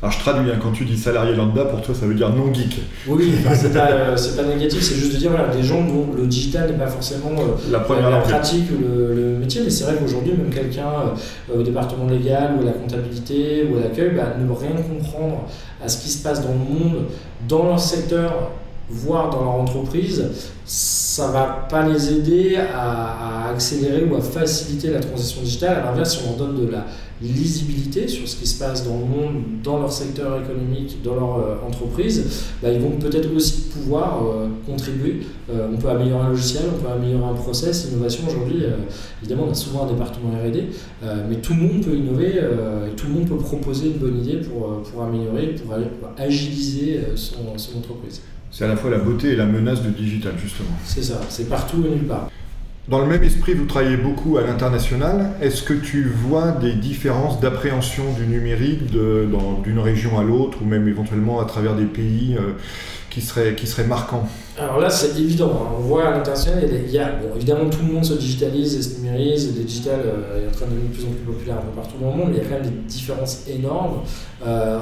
alors 0.00 0.12
je 0.12 0.20
traduis, 0.20 0.48
hein, 0.48 0.58
quand 0.62 0.70
tu 0.70 0.84
dis 0.84 0.96
salarié 0.96 1.34
lambda, 1.34 1.64
pour 1.64 1.82
toi 1.82 1.92
ça 1.92 2.06
veut 2.06 2.14
dire 2.14 2.30
non 2.30 2.54
geek. 2.54 2.82
Oui, 3.08 3.32
c'est 3.54 3.72
pas, 3.72 3.90
euh, 3.90 4.16
pas, 4.36 4.42
négatif, 4.44 4.80
c'est 4.80 4.94
juste 4.94 5.14
de 5.14 5.18
dire 5.18 5.30
voilà, 5.30 5.48
des 5.48 5.62
gens 5.64 5.82
dont 5.82 6.10
le 6.16 6.26
digital 6.28 6.70
n'est 6.70 6.78
pas 6.78 6.86
forcément 6.86 7.32
euh, 7.32 7.72
la, 7.72 7.80
première 7.80 8.08
la 8.08 8.20
pratique, 8.20 8.70
le, 8.70 9.14
le, 9.14 9.38
métier, 9.38 9.60
mais 9.64 9.70
c'est 9.70 9.84
vrai 9.84 9.96
qu'aujourd'hui, 10.00 10.34
même 10.34 10.50
quelqu'un 10.50 10.86
euh, 11.50 11.58
au 11.58 11.62
département 11.64 12.06
légal 12.06 12.52
ou 12.56 12.62
à 12.62 12.66
la 12.66 12.72
comptabilité 12.72 13.68
ou 13.68 13.76
à 13.76 13.80
l'accueil, 13.80 14.12
bah, 14.14 14.36
ne 14.38 14.48
rien 14.52 14.76
comprendre 14.76 15.46
à 15.84 15.88
ce 15.88 16.00
qui 16.00 16.10
se 16.10 16.22
passe 16.22 16.42
dans 16.42 16.52
le 16.52 16.58
monde, 16.58 17.06
dans 17.48 17.64
leur 17.64 17.80
secteur, 17.80 18.52
voire 18.90 19.30
dans 19.30 19.42
leur 19.42 19.54
entreprise, 19.54 20.24
ça 20.64 21.28
va 21.28 21.66
pas 21.68 21.88
les 21.88 22.12
aider 22.12 22.56
à, 22.56 23.48
accélérer 23.48 24.04
ou 24.04 24.14
à 24.16 24.20
faciliter 24.20 24.90
la 24.90 25.00
transition 25.00 25.42
digitale. 25.42 25.78
À 25.78 25.84
l'inverse, 25.86 26.16
si 26.16 26.24
on 26.24 26.36
leur 26.36 26.36
donne 26.36 26.66
de 26.66 26.70
la 26.70 26.84
lisibilité 27.20 28.06
sur 28.06 28.28
ce 28.28 28.36
qui 28.36 28.46
se 28.46 28.62
passe 28.62 28.86
dans 28.86 28.98
le 28.98 29.04
monde, 29.04 29.42
dans 29.64 29.80
leur 29.80 29.90
secteur 29.90 30.40
économique, 30.40 31.02
dans 31.02 31.14
leur 31.14 31.38
euh, 31.38 31.66
entreprise, 31.66 32.46
bah, 32.62 32.70
ils 32.70 32.80
vont 32.80 32.92
peut-être 32.92 33.34
aussi 33.34 33.62
pouvoir 33.72 34.22
euh, 34.22 34.48
contribuer. 34.66 35.20
Euh, 35.50 35.68
on 35.72 35.76
peut 35.78 35.88
améliorer 35.88 36.26
un 36.26 36.28
logiciel, 36.28 36.64
on 36.72 36.80
peut 36.80 36.92
améliorer 36.92 37.30
un 37.30 37.34
process. 37.34 37.88
L'innovation 37.90 38.24
aujourd'hui, 38.28 38.62
évidemment, 39.22 39.46
on 39.48 39.50
a 39.50 39.54
souvent 39.54 39.84
un 39.84 39.92
département 39.92 40.30
RD, 40.30 40.64
mais 41.28 41.36
tout 41.36 41.54
le 41.54 41.60
monde 41.60 41.84
peut 41.84 41.94
innover 41.94 42.28
et 42.28 42.94
tout 42.94 43.06
le 43.08 43.14
monde 43.14 43.28
peut 43.28 43.36
proposer 43.36 43.88
une 43.88 43.98
bonne 43.98 44.18
idée 44.20 44.36
pour, 44.36 44.82
pour 44.82 45.02
améliorer, 45.02 45.56
pour, 45.56 45.74
agiliser 46.16 47.00
son, 47.16 47.56
son 47.56 47.78
entreprise. 47.78 48.20
C'est 48.50 48.64
à 48.64 48.68
la 48.68 48.76
fois 48.76 48.90
la 48.90 48.98
beauté 48.98 49.32
et 49.32 49.36
la 49.36 49.46
menace 49.46 49.82
du 49.82 49.90
digital, 49.90 50.32
justement. 50.42 50.70
C'est 50.84 51.02
ça, 51.02 51.20
c'est 51.28 51.48
partout 51.48 51.84
et 51.86 51.90
nulle 51.90 52.06
part. 52.06 52.30
Dans 52.88 53.00
le 53.00 53.06
même 53.06 53.22
esprit, 53.22 53.52
vous 53.52 53.66
travaillez 53.66 53.98
beaucoup 53.98 54.38
à 54.38 54.42
l'international. 54.42 55.32
Est-ce 55.42 55.62
que 55.62 55.74
tu 55.74 56.04
vois 56.04 56.52
des 56.52 56.72
différences 56.72 57.38
d'appréhension 57.38 58.04
du 58.14 58.26
numérique 58.26 58.90
d'une 58.90 59.78
région 59.78 60.18
à 60.18 60.22
l'autre 60.22 60.62
ou 60.62 60.64
même 60.64 60.88
éventuellement 60.88 61.38
à 61.40 61.44
travers 61.44 61.74
des 61.74 61.84
pays 61.84 62.36
euh, 62.38 62.52
qui 63.10 63.20
seraient, 63.20 63.54
qui 63.54 63.66
seraient 63.66 63.86
marquants? 63.86 64.26
Alors 64.60 64.80
là, 64.80 64.90
c'est 64.90 65.18
évident. 65.18 65.52
Hein. 65.54 65.74
On 65.78 65.80
voit 65.82 66.08
à 66.08 66.10
l'international, 66.10 66.68
il 66.68 66.90
y 66.90 66.98
a, 66.98 67.12
évidemment, 67.36 67.70
tout 67.70 67.78
le 67.86 67.92
monde 67.92 68.04
se 68.04 68.14
digitalise 68.14 68.74
et 68.74 68.82
se 68.82 69.00
numérise. 69.00 69.56
Le 69.56 69.62
digital 69.62 70.00
euh, 70.04 70.44
est 70.44 70.48
en 70.48 70.50
train 70.50 70.66
de 70.66 70.72
devenir 70.72 70.90
de 70.90 70.94
plus 70.94 71.04
en 71.04 71.10
plus 71.10 71.32
populaire 71.32 71.56
un 71.58 71.60
peu 71.60 71.76
partout 71.76 71.94
dans 72.00 72.10
le 72.10 72.16
monde, 72.16 72.28
mais 72.30 72.38
il 72.38 72.42
y 72.42 72.46
a 72.46 72.48
quand 72.48 72.62
même 72.62 72.70
des 72.70 72.88
différences 72.88 73.44
énormes. 73.48 74.00
Euh, 74.44 74.80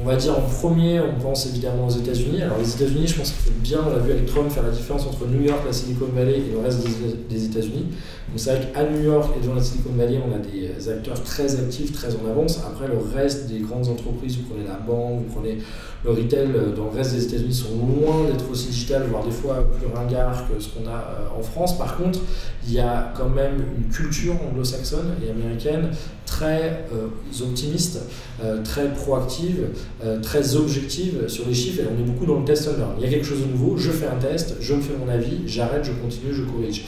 on, 0.00 0.06
va 0.06 0.16
dire 0.16 0.36
en 0.36 0.42
premier, 0.42 1.00
on 1.00 1.20
pense 1.20 1.46
évidemment 1.46 1.86
aux 1.86 1.90
États-Unis. 1.90 2.42
Alors 2.42 2.58
les 2.58 2.74
États-Unis, 2.74 3.06
je 3.06 3.14
pense 3.14 3.30
qu'il 3.30 3.52
faut 3.52 3.60
bien, 3.60 3.80
on 3.86 3.90
l'a 3.90 3.98
vu 3.98 4.10
avec 4.10 4.26
Trump, 4.26 4.50
faire 4.50 4.64
la 4.64 4.70
différence 4.70 5.06
entre 5.06 5.26
New 5.26 5.42
York, 5.42 5.60
la 5.64 5.72
Silicon 5.72 6.06
Valley 6.14 6.38
et 6.38 6.52
le 6.52 6.58
reste 6.58 6.80
des, 7.28 7.44
États-Unis. 7.44 7.86
Donc 8.28 8.38
c'est 8.38 8.56
vrai 8.56 8.68
qu'à 8.72 8.84
New 8.84 9.02
York 9.02 9.32
et 9.40 9.46
dans 9.46 9.54
la 9.54 9.62
Silicon 9.62 9.90
Valley, 9.96 10.18
on 10.18 10.34
a 10.34 10.38
des 10.38 10.88
acteurs 10.88 11.22
très 11.22 11.54
actifs, 11.60 11.92
très 11.92 12.08
en 12.16 12.28
avance. 12.28 12.60
Après, 12.66 12.88
le 12.88 12.98
reste 13.14 13.48
des 13.48 13.60
grandes 13.60 13.88
entreprises, 13.88 14.38
vous 14.38 14.48
prenez 14.48 14.66
la 14.66 14.78
banque, 14.78 15.20
vous 15.26 15.34
prenez 15.34 15.58
le 16.04 16.10
retail 16.10 16.48
euh, 16.54 16.74
dans 16.74 16.84
le 16.84 16.96
reste 16.96 17.14
des 17.14 17.24
États-Unis, 17.24 17.54
sont 17.54 17.76
loin 17.76 18.24
d'être 18.26 18.50
aussi 18.50 18.68
digital, 18.68 19.04
voire 19.08 19.24
des 19.24 19.30
fois 19.30 19.66
plus 19.78 19.86
ringard 19.94 20.48
que 20.48 20.60
ce 20.60 20.68
qu'on 20.68 20.88
a 20.88 20.94
euh, 20.94 21.38
en 21.38 21.42
France. 21.42 21.78
Par 21.78 21.96
contre, 21.96 22.20
il 22.66 22.74
y 22.74 22.80
a 22.80 23.12
quand 23.16 23.28
même 23.28 23.64
une 23.76 23.88
culture 23.92 24.34
anglo-saxonne 24.48 25.14
et 25.24 25.30
américaine 25.30 25.90
très 26.26 26.86
euh, 26.92 27.08
optimiste, 27.42 28.00
très 28.64 28.92
proactive, 28.92 29.66
très 30.22 30.56
objective 30.56 31.28
sur 31.28 31.46
les 31.46 31.54
chiffres. 31.54 31.82
Et 31.82 31.86
on 31.86 32.00
est 32.00 32.06
beaucoup 32.06 32.26
dans 32.26 32.38
le 32.38 32.44
test 32.44 32.68
and 32.68 32.78
learn. 32.78 32.92
Il 32.98 33.04
y 33.04 33.06
a 33.06 33.10
quelque 33.10 33.26
chose 33.26 33.40
de 33.40 33.50
nouveau, 33.50 33.76
je 33.76 33.90
fais 33.90 34.06
un 34.06 34.16
test, 34.16 34.56
je 34.60 34.74
me 34.74 34.80
fais 34.80 34.94
mon 34.98 35.10
avis, 35.10 35.42
j'arrête, 35.46 35.84
je 35.84 35.92
continue, 35.92 36.32
je 36.32 36.42
corrige. 36.42 36.84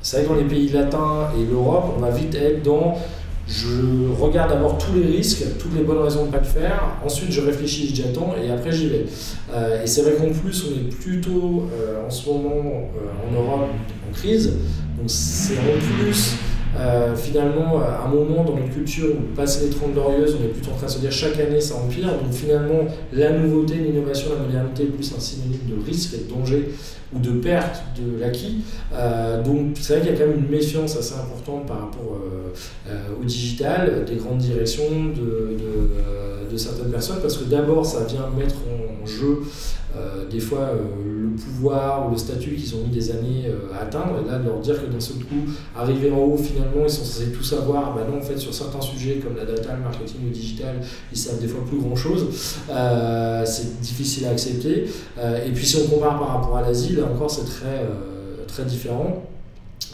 C'est 0.00 0.18
vrai 0.18 0.26
dans 0.26 0.34
les 0.34 0.44
pays 0.44 0.68
latins 0.68 1.30
et 1.38 1.44
l'Europe, 1.50 1.94
on 1.96 2.00
va 2.00 2.10
vite 2.10 2.34
être 2.34 2.62
dans 2.62 2.98
je 3.46 4.10
regarde 4.18 4.50
d'abord 4.50 4.78
tous 4.78 4.94
les 4.94 5.04
risques, 5.04 5.44
toutes 5.58 5.74
les 5.74 5.82
bonnes 5.82 6.02
raisons 6.02 6.22
de 6.22 6.26
ne 6.28 6.32
pas 6.32 6.38
le 6.38 6.44
faire, 6.44 6.96
ensuite 7.04 7.30
je 7.30 7.42
réfléchis, 7.42 7.94
j'attends 7.94 8.34
et 8.42 8.50
après 8.50 8.72
j'y 8.72 8.88
vais. 8.88 9.06
Euh, 9.52 9.82
et 9.82 9.86
c'est 9.86 10.02
vrai 10.02 10.14
qu'en 10.14 10.32
plus 10.32 10.64
on 10.66 10.72
est 10.72 10.94
plutôt 10.94 11.68
euh, 11.72 12.06
en 12.06 12.10
ce 12.10 12.28
moment 12.28 12.54
euh, 12.96 13.28
en 13.28 13.32
Europe 13.34 13.68
en 14.08 14.14
crise, 14.14 14.54
donc 14.98 15.08
c'est 15.08 15.58
en 15.58 16.02
plus 16.02 16.36
finalement 17.16 17.80
un 17.80 18.08
moment 18.08 18.44
dans 18.44 18.56
notre 18.56 18.72
culture 18.72 19.08
où 19.10 19.34
passer 19.34 19.66
les 19.66 19.70
30 19.70 19.92
glorieuses, 19.92 20.36
on 20.40 20.44
est 20.44 20.48
plutôt 20.48 20.72
en 20.72 20.76
train 20.76 20.86
de 20.86 20.90
se 20.90 20.98
dire 20.98 21.12
chaque 21.12 21.38
année 21.38 21.60
ça 21.60 21.76
empire, 21.76 22.08
donc 22.08 22.32
finalement 22.32 22.84
la 23.12 23.30
nouveauté, 23.32 23.74
l'innovation, 23.74 24.30
la 24.36 24.44
modernité 24.44 24.84
plus 24.86 25.12
un 25.16 25.20
synonyme 25.20 25.60
de 25.68 25.84
risque 25.84 26.14
et 26.14 26.24
de 26.24 26.34
danger 26.34 26.68
ou 27.14 27.18
de 27.18 27.32
perte 27.32 27.82
de 27.96 28.20
l'acquis. 28.20 28.62
Euh, 28.92 29.42
donc 29.42 29.76
c'est 29.80 29.94
vrai 29.94 30.02
qu'il 30.02 30.12
y 30.12 30.16
a 30.16 30.18
quand 30.18 30.30
même 30.30 30.40
une 30.40 30.50
méfiance 30.50 30.96
assez 30.96 31.14
importante 31.14 31.66
par 31.66 31.80
rapport 31.80 32.18
euh, 32.22 32.52
euh, 32.88 33.20
au 33.20 33.24
digital, 33.24 34.04
des 34.04 34.16
grandes 34.16 34.38
directions, 34.38 34.82
de, 35.16 35.56
de, 36.50 36.56
certaines 36.56 36.92
personnes, 36.92 37.18
parce 37.20 37.36
que 37.36 37.44
d'abord 37.44 37.84
ça 37.84 38.04
vient 38.04 38.28
mettre 38.38 38.54
en 38.54 38.83
jeu 39.06 39.42
des 40.28 40.40
fois 40.40 40.72
le 40.74 41.36
pouvoir 41.36 42.08
ou 42.08 42.10
le 42.10 42.16
statut 42.16 42.56
qu'ils 42.56 42.74
ont 42.74 42.78
mis 42.78 42.88
des 42.88 43.12
années 43.12 43.44
à 43.72 43.82
atteindre, 43.82 44.24
et 44.24 44.28
là 44.28 44.38
de 44.38 44.48
leur 44.48 44.58
dire 44.58 44.74
que 44.80 44.90
d'un 44.90 44.98
seul 44.98 45.18
coup, 45.18 45.52
arriver 45.76 46.10
en 46.10 46.18
haut, 46.18 46.36
finalement, 46.36 46.82
ils 46.82 46.90
sont 46.90 47.04
censés 47.04 47.30
tout 47.30 47.44
savoir, 47.44 47.94
bah 47.94 48.00
non, 48.10 48.18
en 48.18 48.22
fait, 48.22 48.36
sur 48.36 48.52
certains 48.52 48.80
sujets 48.80 49.20
comme 49.22 49.36
la 49.36 49.44
data, 49.44 49.76
le 49.76 49.82
marketing, 49.84 50.24
le 50.24 50.30
digital, 50.30 50.80
ils 51.12 51.18
savent 51.18 51.40
des 51.40 51.46
fois 51.46 51.64
plus 51.64 51.78
grand 51.78 51.94
chose. 51.94 52.26
c'est 53.44 53.80
difficile 53.80 54.26
à 54.26 54.30
accepter. 54.30 54.86
et 55.46 55.50
puis 55.52 55.64
si 55.64 55.76
on 55.76 55.86
compare 55.86 56.18
par 56.18 56.28
rapport 56.28 56.56
à 56.56 56.62
l'Asie, 56.62 56.96
encore 57.02 57.30
c'est 57.30 57.44
très, 57.44 57.84
euh, 57.84 58.44
très 58.46 58.64
différent. 58.64 59.22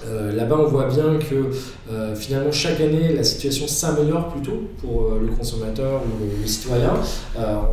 Euh, 0.06 0.32
là-bas, 0.34 0.56
on 0.58 0.68
voit 0.68 0.88
bien 0.88 1.18
que 1.18 1.50
euh, 1.90 2.14
finalement, 2.14 2.52
chaque 2.52 2.80
année, 2.80 3.14
la 3.14 3.24
situation 3.24 3.66
s'améliore 3.66 4.28
plutôt 4.28 4.62
pour 4.80 5.10
le 5.20 5.28
consommateur 5.28 6.02
ou 6.02 6.40
le, 6.40 6.46
citoyen. 6.46 6.92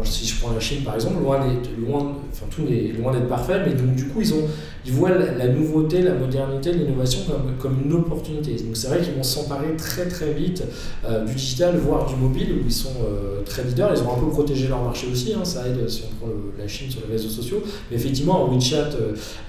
si 0.03 0.25
je 0.25 0.39
prends 0.39 0.53
la 0.53 0.59
Chine, 0.59 0.83
par 0.83 0.95
exemple, 0.95 1.15
loin 1.23 2.15
tout 2.45 2.61
est 2.71 2.93
loin 2.97 3.13
d'être 3.13 3.27
parfait, 3.27 3.61
mais 3.65 3.73
donc, 3.73 3.95
du 3.95 4.07
coup, 4.07 4.21
ils 4.21 4.91
voient 4.91 5.11
la, 5.11 5.47
nouveauté, 5.47 6.01
la 6.01 6.13
modernité, 6.13 6.71
l'innovation 6.71 7.21
comme, 7.59 7.77
une 7.83 7.93
opportunité. 7.93 8.51
Donc 8.53 8.75
c'est 8.75 8.87
vrai 8.87 9.01
qu'ils 9.01 9.13
vont 9.13 9.23
s'emparer 9.23 9.75
très 9.77 10.07
très 10.07 10.33
vite 10.33 10.63
euh, 11.05 11.25
du 11.25 11.33
digital, 11.33 11.77
voire 11.77 12.05
du 12.05 12.15
mobile, 12.15 12.53
où 12.53 12.65
ils 12.65 12.71
sont 12.71 12.93
euh, 13.03 13.41
très 13.45 13.63
leaders. 13.63 13.93
Ils 13.95 14.01
ont 14.03 14.15
un 14.15 14.19
peu 14.19 14.29
protégé 14.29 14.67
leur 14.67 14.83
marché 14.83 15.07
aussi, 15.11 15.33
hein, 15.33 15.43
ça 15.43 15.67
aide 15.67 15.89
si 15.89 16.03
on 16.05 16.15
prend 16.15 16.33
la 16.57 16.67
Chine 16.67 16.89
sur 16.89 17.01
les 17.07 17.13
réseaux 17.13 17.29
sociaux. 17.29 17.61
Mais 17.89 17.97
effectivement, 17.97 18.45
un 18.45 18.53
WeChat 18.53 18.89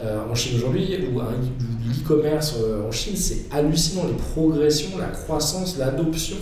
euh, 0.03 0.19
en 0.31 0.35
Chine 0.35 0.57
aujourd'hui, 0.57 0.97
ou 1.13 1.21
l'e-commerce 1.21 2.57
en 2.87 2.91
Chine, 2.93 3.17
c'est 3.17 3.47
hallucinant. 3.51 4.05
Les 4.07 4.15
progressions, 4.15 4.99
la 4.99 5.07
croissance, 5.07 5.79
l'adoption 5.79 6.37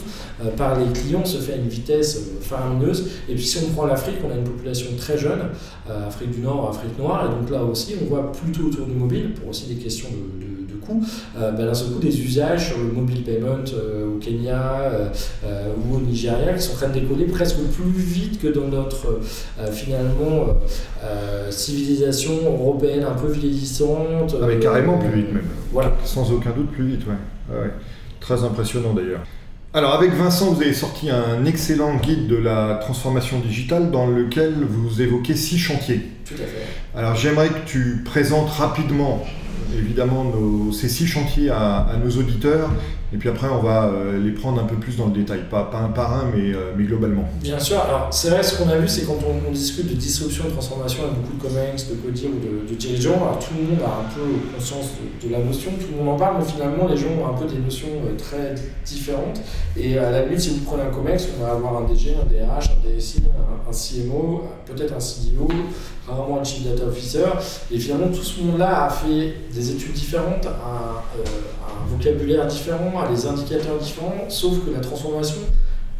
par 0.56 0.78
les 0.78 0.86
clients 0.92 1.24
se 1.24 1.38
fait 1.38 1.54
à 1.54 1.56
une 1.56 1.68
vitesse 1.68 2.20
faramineuse. 2.42 3.08
Et 3.28 3.34
puis 3.34 3.44
si 3.44 3.58
on 3.58 3.72
prend 3.72 3.86
l'Afrique, 3.86 4.16
on 4.26 4.30
a 4.30 4.36
une 4.36 4.44
population 4.44 4.90
très 4.98 5.18
jeune, 5.18 5.50
Afrique 5.88 6.30
du 6.32 6.40
Nord, 6.40 6.70
Afrique 6.70 6.98
noire, 6.98 7.26
et 7.26 7.40
donc 7.40 7.50
là 7.50 7.62
aussi, 7.64 7.94
on 8.02 8.06
voit 8.06 8.32
plutôt 8.32 8.68
autour 8.68 8.86
du 8.86 8.94
mobile, 8.94 9.34
pour 9.34 9.48
aussi 9.48 9.66
des 9.66 9.76
questions 9.76 10.08
de, 10.10 10.44
de, 10.44 10.55
euh, 11.36 11.52
ben, 11.52 11.66
d'un 11.66 11.74
seul 11.74 11.88
coup 11.88 11.98
des 11.98 12.20
usages 12.20 12.68
sur 12.68 12.78
le 12.78 12.84
mobile 12.84 13.22
payment 13.22 13.64
euh, 13.74 14.06
au 14.06 14.18
Kenya 14.18 14.80
euh, 15.44 15.68
ou 15.76 15.96
au 15.96 16.00
Nigeria 16.00 16.52
qui 16.54 16.62
sont 16.62 16.72
en 16.72 16.76
train 16.76 16.88
de 16.88 17.00
décoller 17.00 17.26
presque 17.26 17.56
plus 17.56 17.90
vite 17.90 18.40
que 18.40 18.48
dans 18.48 18.68
notre 18.68 19.20
finalement 19.72 20.46
civilisation 21.50 22.32
européenne 22.44 23.04
un 23.04 23.14
peu 23.14 23.30
vieillissante. 23.30 24.36
Ah, 24.40 24.46
mais 24.46 24.58
carrément 24.58 24.98
plus 24.98 25.20
vite 25.20 25.32
même. 25.32 25.44
Voilà. 25.72 25.92
Sans 26.04 26.30
aucun 26.32 26.50
doute 26.50 26.70
plus 26.70 26.86
vite, 26.86 27.02
ouais. 27.06 27.56
ouais. 27.56 27.70
Très 28.20 28.42
impressionnant 28.42 28.92
d'ailleurs. 28.92 29.20
Alors 29.74 29.92
avec 29.92 30.12
Vincent, 30.12 30.52
vous 30.52 30.62
avez 30.62 30.72
sorti 30.72 31.10
un 31.10 31.44
excellent 31.44 31.96
guide 31.96 32.28
de 32.28 32.36
la 32.36 32.78
transformation 32.80 33.40
digitale 33.40 33.90
dans 33.90 34.06
lequel 34.06 34.54
vous 34.66 35.02
évoquez 35.02 35.36
six 35.36 35.58
chantiers. 35.58 36.00
Tout 36.24 36.34
à 36.34 36.46
fait. 36.46 36.98
Alors 36.98 37.14
j'aimerais 37.14 37.48
que 37.48 37.66
tu 37.66 38.02
présentes 38.04 38.48
rapidement 38.48 39.22
évidemment 39.74 40.24
nos, 40.24 40.72
ces 40.72 40.88
six 40.88 41.06
chantiers 41.06 41.50
à, 41.50 41.88
nos 42.02 42.10
auditeurs. 42.10 42.70
Et 43.12 43.18
puis 43.18 43.28
après, 43.28 43.46
on 43.48 43.62
va 43.62 43.84
euh, 43.84 44.20
les 44.20 44.32
prendre 44.32 44.60
un 44.60 44.64
peu 44.64 44.74
plus 44.76 44.96
dans 44.96 45.06
le 45.06 45.12
détail, 45.12 45.42
pas, 45.48 45.70
un 45.72 45.88
par 45.88 46.12
un, 46.12 46.24
mais, 46.34 46.52
euh, 46.52 46.72
mais 46.76 46.84
globalement. 46.84 47.24
Bien 47.40 47.58
sûr. 47.58 47.78
Alors, 47.78 48.08
c'est 48.10 48.30
vrai, 48.30 48.42
ce 48.42 48.58
qu'on 48.58 48.68
a 48.68 48.76
vu, 48.76 48.88
c'est 48.88 49.06
quand 49.06 49.18
on, 49.24 49.52
discute 49.52 49.88
de 49.88 49.94
disruption 49.94 50.44
et 50.44 50.48
de 50.48 50.52
transformation 50.52 51.04
avec 51.04 51.14
beaucoup 51.14 51.36
de 51.36 51.42
COMEX, 51.42 51.88
de 51.88 51.94
codir 51.94 52.30
ou 52.30 52.68
de, 52.68 52.74
dirigeants, 52.74 53.16
alors 53.16 53.38
tout 53.38 53.54
le 53.56 53.68
monde 53.68 53.80
a 53.82 54.00
un 54.00 54.12
peu 54.12 54.54
conscience 54.54 54.90
de, 55.22 55.30
la 55.30 55.38
notion, 55.38 55.70
tout 55.80 55.86
le 55.92 56.04
monde 56.04 56.14
en 56.14 56.16
parle, 56.16 56.38
mais 56.40 56.44
finalement, 56.44 56.88
les 56.88 56.96
gens 56.96 57.08
ont 57.22 57.34
un 57.34 57.38
peu 57.38 57.46
des 57.46 57.60
notions 57.60 57.88
euh, 58.04 58.16
très 58.18 58.54
différentes. 58.84 59.40
Et 59.76 59.96
à 59.98 60.10
la 60.10 60.24
limite, 60.24 60.40
si 60.40 60.50
vous 60.50 60.64
prenez 60.64 60.82
un 60.82 60.90
COMEX, 60.90 61.28
on 61.38 61.44
va 61.44 61.52
avoir 61.52 61.82
un 61.82 61.86
DG, 61.86 62.14
un 62.14 62.26
DRH, 62.26 62.70
un 62.70 62.88
DSI, 62.88 63.22
un, 63.68 63.72
CMO, 63.72 64.44
peut-être 64.66 64.94
un 64.94 65.00
CDO, 65.00 65.48
rarement 66.08 66.40
un 66.40 66.44
Chief 66.44 66.64
Data 66.64 66.86
Officer. 66.86 67.26
Et 67.70 67.78
finalement, 67.78 68.08
tout 68.08 68.22
ce 68.22 68.40
monde-là 68.42 68.86
a 68.86 68.90
fait 68.90 69.34
des 69.52 69.70
études 69.70 69.92
différentes, 69.92 70.46
a, 70.46 71.02
euh, 71.18 71.24
vocabulaire 71.88 72.46
différent, 72.46 73.00
a 73.00 73.08
des 73.08 73.26
indicateurs 73.26 73.78
différents, 73.78 74.28
sauf 74.28 74.64
que 74.64 74.70
la 74.70 74.80
transformation, 74.80 75.40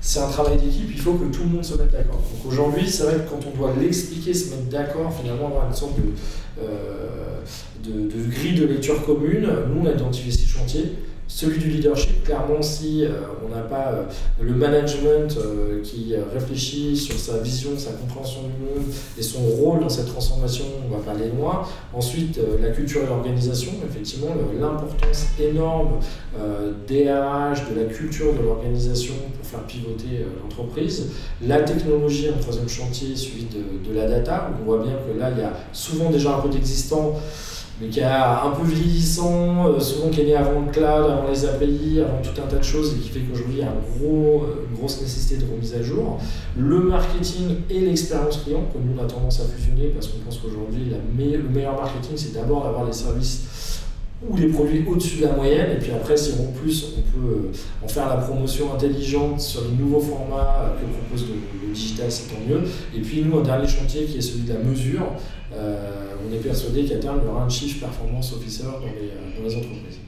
c'est 0.01 0.21
un 0.21 0.29
travail 0.29 0.59
d'équipe, 0.59 0.89
il 0.91 1.01
faut 1.01 1.15
que 1.15 1.25
tout 1.27 1.43
le 1.43 1.49
monde 1.49 1.65
se 1.65 1.75
mette 1.75 1.91
d'accord. 1.91 2.17
Donc 2.17 2.53
aujourd'hui, 2.53 2.89
c'est 2.89 3.05
vrai 3.05 3.15
que 3.17 3.31
quand 3.31 3.41
on 3.53 3.57
doit 3.57 3.73
l'expliquer, 3.79 4.35
se 4.35 4.51
mettre 4.51 4.69
d'accord, 4.71 5.13
finalement 5.21 5.49
avoir 5.49 5.67
une 5.67 5.75
sorte 5.75 5.97
de, 5.97 6.63
euh, 6.63 7.41
de, 7.85 8.31
grille 8.31 8.55
de 8.55 8.67
lecture 8.67 9.05
commune, 9.05 9.49
nous 9.69 9.83
on 9.83 9.87
a 9.87 9.93
identifié 9.93 10.31
ces 10.31 10.47
chantiers, 10.47 10.93
celui 11.29 11.59
du 11.59 11.69
leadership, 11.69 12.23
clairement, 12.25 12.63
si 12.63 13.05
euh, 13.05 13.11
on 13.45 13.55
n'a 13.55 13.63
pas 13.63 13.93
euh, 13.93 14.05
le 14.41 14.55
management 14.55 15.37
euh, 15.37 15.83
qui 15.83 16.15
réfléchit 16.33 16.97
sur 16.97 17.19
sa 17.19 17.39
vision, 17.39 17.71
sa 17.77 17.91
compréhension 17.93 18.43
du 18.43 18.65
monde 18.65 18.93
et 19.19 19.23
son 19.23 19.41
rôle 19.41 19.81
dans 19.81 19.89
cette 19.89 20.07
transformation, 20.07 20.65
on 20.87 20.97
va 20.97 21.03
pas 21.03 21.13
aller 21.13 21.31
loin. 21.37 21.67
Ensuite, 21.93 22.41
la 22.63 22.71
culture 22.71 23.03
et 23.03 23.07
l'organisation, 23.07 23.73
effectivement, 23.89 24.29
l'importance 24.59 25.27
énorme 25.41 25.99
des 26.87 27.11
RH, 27.11 27.71
de 27.75 27.81
la 27.81 27.93
culture 27.93 28.33
de 28.35 28.43
l'organisation 28.43 29.15
pour 29.37 29.47
faire 29.47 29.63
pivoter 29.67 30.25
l'entreprise. 30.43 31.11
La 31.43 31.63
technologie, 31.63 32.29
un 32.29 32.41
troisième 32.41 32.69
chantier, 32.69 33.17
suivi 33.17 33.47
de, 33.47 33.89
de 33.89 33.95
la 33.95 34.09
data, 34.09 34.51
où 34.51 34.63
on 34.63 34.65
voit 34.65 34.85
bien 34.85 34.93
que 34.95 35.19
là, 35.19 35.31
il 35.31 35.39
y 35.39 35.45
a 35.45 35.53
souvent 35.73 36.11
déjà 36.11 36.37
un 36.37 36.41
peu 36.41 36.49
d'existant 36.49 37.15
mais 37.81 37.89
qui 37.89 38.01
est 38.01 38.05
un 38.05 38.51
peu 38.51 38.67
vieillissant, 38.67 39.69
euh, 39.69 39.81
souvent 39.81 40.09
qui 40.09 40.23
est 40.23 40.25
né 40.25 40.35
avant 40.35 40.61
le 40.61 40.73
cloud, 40.73 41.11
avant 41.11 41.29
les 41.29 41.45
API, 41.45 42.01
avant 42.01 42.23
tout 42.23 42.41
un 42.41 42.47
tas 42.47 42.57
de 42.57 42.65
choses 42.65 42.95
et 42.95 42.99
qui 42.99 43.11
fait 43.11 43.21
qu'aujourd'hui 43.21 43.57
il 43.57 43.61
y 43.61 43.63
a 43.63 43.69
un 43.69 43.99
gros, 43.99 44.45
euh, 44.45 44.67
une 44.71 44.77
grosse 44.77 45.01
nécessité 45.03 45.37
de 45.37 45.51
remise 45.51 45.75
à 45.75 45.83
jour. 45.83 46.19
Le 46.57 46.81
marketing 46.81 47.57
et 47.69 47.81
l'expérience 47.81 48.39
client, 48.39 48.65
comme 48.73 48.83
nous 48.85 48.99
on 48.99 49.05
a 49.05 49.07
tendance 49.07 49.41
à 49.41 49.45
fusionner 49.45 49.89
parce 49.89 50.09
qu'on 50.09 50.21
pense 50.21 50.39
qu'aujourd'hui 50.39 50.91
le 50.91 51.49
meilleur 51.49 51.75
marketing 51.75 52.17
c'est 52.17 52.33
d'abord 52.33 52.65
d'avoir 52.65 52.87
des 52.87 52.93
services 52.93 53.45
ou 54.29 54.37
les 54.37 54.49
produits 54.49 54.85
au-dessus 54.87 55.19
de 55.19 55.27
la 55.27 55.33
moyenne, 55.33 55.73
et 55.73 55.79
puis 55.79 55.93
après, 55.93 56.17
si 56.17 56.33
en 56.41 56.53
plus 56.53 56.95
on 56.97 57.03
peut 57.03 57.27
euh, 57.27 57.85
en 57.85 57.89
faire 57.89 58.09
la 58.09 58.17
promotion 58.17 58.73
intelligente 58.75 59.41
sur 59.41 59.63
les 59.63 59.77
nouveaux 59.77 60.01
formats 60.01 60.75
que 60.81 60.87
propose 60.99 61.29
le, 61.29 61.75
digital, 61.75 62.11
c'est 62.11 62.33
tant 62.33 62.41
mieux. 62.49 62.63
Et 62.97 63.01
puis 63.01 63.23
nous, 63.23 63.39
un 63.39 63.43
dernier 63.43 63.69
chantier 63.69 64.05
qui 64.05 64.17
est 64.17 64.23
celui 64.23 64.45
de 64.45 64.55
la 64.55 64.61
mesure, 64.61 65.13
on 66.27 66.35
est 66.35 66.39
persuadé 66.39 66.85
qu'à 66.85 66.97
terme, 66.97 67.21
il 67.23 67.27
y 67.27 67.31
aura 67.31 67.45
un 67.45 67.49
chief 67.49 67.81
performance 67.81 68.33
officer 68.33 68.65
dans 68.65 68.87
euh, 68.87 69.39
dans 69.39 69.49
les 69.49 69.55
entreprises. 69.55 69.99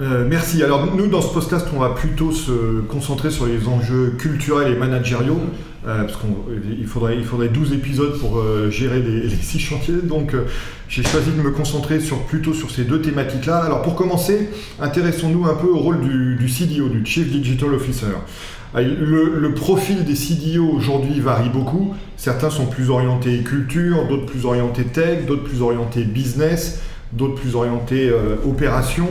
Euh, 0.00 0.26
merci. 0.28 0.62
Alors 0.62 0.92
nous, 0.94 1.06
dans 1.06 1.22
ce 1.22 1.32
podcast, 1.32 1.68
on 1.74 1.78
va 1.78 1.90
plutôt 1.90 2.32
se 2.32 2.80
concentrer 2.80 3.30
sur 3.30 3.46
les 3.46 3.68
enjeux 3.68 4.14
culturels 4.18 4.72
et 4.72 4.76
managériaux, 4.76 5.38
euh, 5.86 6.02
parce 6.02 6.18
qu'il 6.18 6.86
faudrait, 6.86 7.16
il 7.16 7.24
faudrait 7.24 7.48
12 7.48 7.74
épisodes 7.74 8.18
pour 8.18 8.38
euh, 8.38 8.70
gérer 8.70 9.00
les, 9.00 9.28
six 9.42 9.60
chantiers. 9.60 10.02
Donc 10.02 10.34
j'ai 10.88 11.04
choisi 11.04 11.30
de 11.30 11.40
me 11.40 11.52
concentrer 11.52 12.00
sur, 12.00 12.24
plutôt 12.24 12.54
sur 12.54 12.72
ces 12.72 12.82
deux 12.82 13.00
thématiques-là. 13.00 13.58
Alors 13.58 13.82
pour 13.82 13.94
commencer, 13.94 14.50
intéressons-nous 14.80 15.46
un 15.46 15.54
peu 15.54 15.68
au 15.68 15.78
rôle 15.78 16.00
du, 16.00 16.48
CDO, 16.48 16.88
du 16.88 17.06
Chief 17.06 17.30
Digital 17.30 17.72
Officer. 17.72 18.06
Le, 18.74 19.38
le, 19.38 19.54
profil 19.54 20.04
des 20.04 20.16
CDO 20.16 20.68
aujourd'hui 20.68 21.20
varie 21.20 21.48
beaucoup. 21.48 21.94
Certains 22.16 22.50
sont 22.50 22.66
plus 22.66 22.90
orientés 22.90 23.38
culture, 23.44 24.08
d'autres 24.08 24.26
plus 24.26 24.46
orientés 24.46 24.82
tech, 24.82 25.26
d'autres 25.26 25.44
plus 25.44 25.62
orientés 25.62 26.02
business 26.02 26.80
d'autres 27.12 27.34
plus 27.34 27.54
orientés 27.54 28.08
euh, 28.08 28.36
opération. 28.46 29.06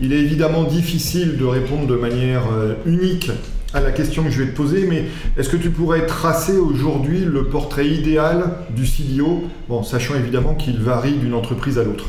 Il 0.00 0.12
est 0.12 0.18
évidemment 0.18 0.64
difficile 0.64 1.36
de 1.38 1.44
répondre 1.44 1.86
de 1.86 1.96
manière 1.96 2.42
euh, 2.52 2.74
unique 2.84 3.30
à 3.72 3.80
la 3.80 3.92
question 3.92 4.24
que 4.24 4.30
je 4.30 4.42
vais 4.42 4.50
te 4.50 4.56
poser, 4.56 4.86
mais 4.86 5.04
est-ce 5.36 5.48
que 5.48 5.56
tu 5.56 5.70
pourrais 5.70 6.06
tracer 6.06 6.56
aujourd'hui 6.56 7.20
le 7.20 7.46
portrait 7.46 7.86
idéal 7.86 8.52
du 8.70 8.86
CDO, 8.86 9.44
bon, 9.68 9.82
sachant 9.82 10.14
évidemment 10.14 10.54
qu'il 10.54 10.78
varie 10.78 11.14
d'une 11.14 11.34
entreprise 11.34 11.78
à 11.78 11.84
l'autre 11.84 12.06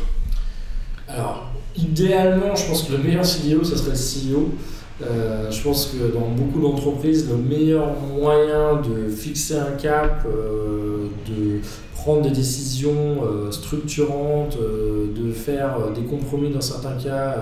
Alors, 1.09 1.51
idéalement, 1.75 2.55
je 2.55 2.65
pense 2.67 2.83
que 2.83 2.93
le 2.93 2.99
meilleur 2.99 3.25
CDO, 3.25 3.63
ce 3.63 3.75
serait 3.75 3.91
le 3.91 4.35
CEO. 4.35 4.49
Euh, 5.03 5.51
je 5.51 5.61
pense 5.61 5.87
que 5.87 6.13
dans 6.13 6.29
beaucoup 6.29 6.61
d'entreprises, 6.61 7.27
le 7.29 7.37
meilleur 7.37 7.87
moyen 8.17 8.81
de 8.81 9.09
fixer 9.09 9.57
un 9.57 9.71
cap, 9.71 10.25
de 10.25 11.59
prendre 12.07 12.21
des 12.21 12.31
décisions 12.31 13.21
euh, 13.21 13.51
structurantes, 13.51 14.57
euh, 14.61 15.07
de 15.13 15.33
faire 15.33 15.75
euh, 15.75 15.93
des 15.93 16.03
compromis 16.03 16.49
dans 16.49 16.61
certains 16.61 16.95
cas 16.95 17.35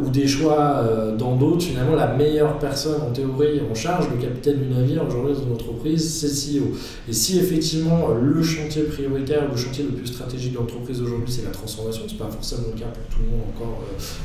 ou 0.00 0.10
des 0.10 0.28
choix 0.28 0.84
dans 1.18 1.34
d'autres, 1.34 1.64
finalement 1.64 1.96
la 1.96 2.06
meilleure 2.06 2.58
personne 2.58 3.00
en 3.02 3.10
théorie 3.10 3.60
en 3.68 3.74
charge, 3.74 4.06
le 4.14 4.20
capitaine 4.22 4.58
du 4.58 4.72
navire 4.72 5.04
aujourd'hui 5.06 5.34
dans 5.34 5.42
une 5.42 5.52
entreprise, 5.52 6.02
c'est 6.20 6.54
le 6.54 6.60
CEO. 6.60 6.76
Et 7.08 7.12
si 7.12 7.38
effectivement 7.38 8.08
le 8.08 8.42
chantier 8.42 8.84
prioritaire, 8.84 9.48
le 9.50 9.56
chantier 9.56 9.84
le 9.84 9.90
plus 9.90 10.06
stratégique 10.06 10.52
de 10.52 10.58
l'entreprise 10.58 11.02
aujourd'hui, 11.02 11.32
c'est 11.32 11.44
la 11.44 11.50
transformation, 11.50 12.02
c'est 12.06 12.18
pas 12.18 12.30
forcément 12.30 12.68
le 12.72 12.78
cas 12.78 12.86
pour 12.86 13.16
tout 13.16 13.22
le 13.24 13.30
monde 13.30 13.46
encore 13.54 13.82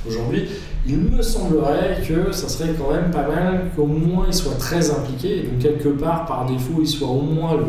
aujourd'hui, 0.08 0.44
il 0.88 0.98
me 0.98 1.22
semblerait 1.22 2.04
que 2.08 2.32
ça 2.32 2.48
serait 2.48 2.76
quand 2.78 2.94
même 2.94 3.10
pas 3.10 3.28
mal 3.28 3.72
qu'au 3.76 3.88
moins 3.88 4.26
il 4.28 4.34
soit 4.34 4.56
très 4.60 4.92
impliqué, 4.92 5.40
et 5.40 5.42
donc 5.44 5.60
quelque 5.60 5.90
part 5.90 6.26
par 6.26 6.46
défaut 6.46 6.80
il 6.82 6.88
soit 6.88 7.08
au 7.08 7.22
moins 7.22 7.56
le 7.56 7.66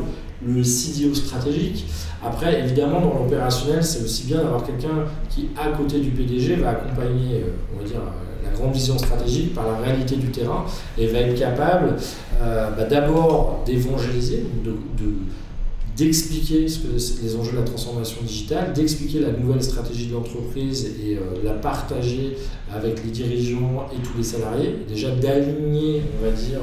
le 0.47 0.63
CDO 0.63 1.15
stratégique. 1.15 1.87
Après, 2.25 2.61
évidemment, 2.61 3.01
dans 3.01 3.19
l'opérationnel, 3.23 3.83
c'est 3.83 4.03
aussi 4.03 4.27
bien 4.27 4.39
d'avoir 4.39 4.65
quelqu'un 4.65 5.07
qui, 5.29 5.49
à 5.57 5.71
côté 5.77 6.01
du 6.01 6.11
PDG, 6.11 6.57
va 6.57 6.71
accompagner, 6.71 7.37
euh, 7.37 7.53
on 7.75 7.83
va 7.83 7.89
dire, 7.89 8.01
euh, 8.01 8.45
la 8.45 8.57
grande 8.57 8.73
vision 8.73 8.99
stratégique 8.99 9.55
par 9.55 9.67
la 9.67 9.79
réalité 9.79 10.17
du 10.17 10.31
terrain 10.31 10.65
et 10.99 11.07
va 11.07 11.21
être 11.21 11.39
capable 11.39 11.97
euh, 12.43 12.71
bah, 12.71 12.85
d'abord 12.85 13.63
d'évangéliser, 13.65 14.45
de, 14.65 14.75
d'expliquer 15.97 16.67
ce 16.69 16.79
que 16.79 17.23
les 17.23 17.37
enjeux 17.37 17.53
de 17.53 17.59
la 17.59 17.63
transformation 17.63 18.23
digitale, 18.23 18.73
d'expliquer 18.73 19.21
la 19.21 19.33
nouvelle 19.33 19.63
stratégie 19.63 20.07
de 20.07 20.15
l'entreprise 20.15 20.87
et 21.05 21.19
la 21.45 21.53
partager 21.53 22.39
avec 22.75 23.05
les 23.05 23.11
dirigeants 23.11 23.87
et 23.93 24.01
tous 24.03 24.17
les 24.17 24.25
salariés, 24.25 24.77
déjà 24.89 25.11
d'aligner, 25.11 26.03
on 26.19 26.25
va 26.25 26.33
dire, 26.33 26.61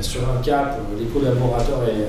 sur 0.00 0.22
un 0.22 0.40
cap 0.40 0.80
les 0.98 1.04
collaborateurs 1.06 1.82
et 1.84 2.06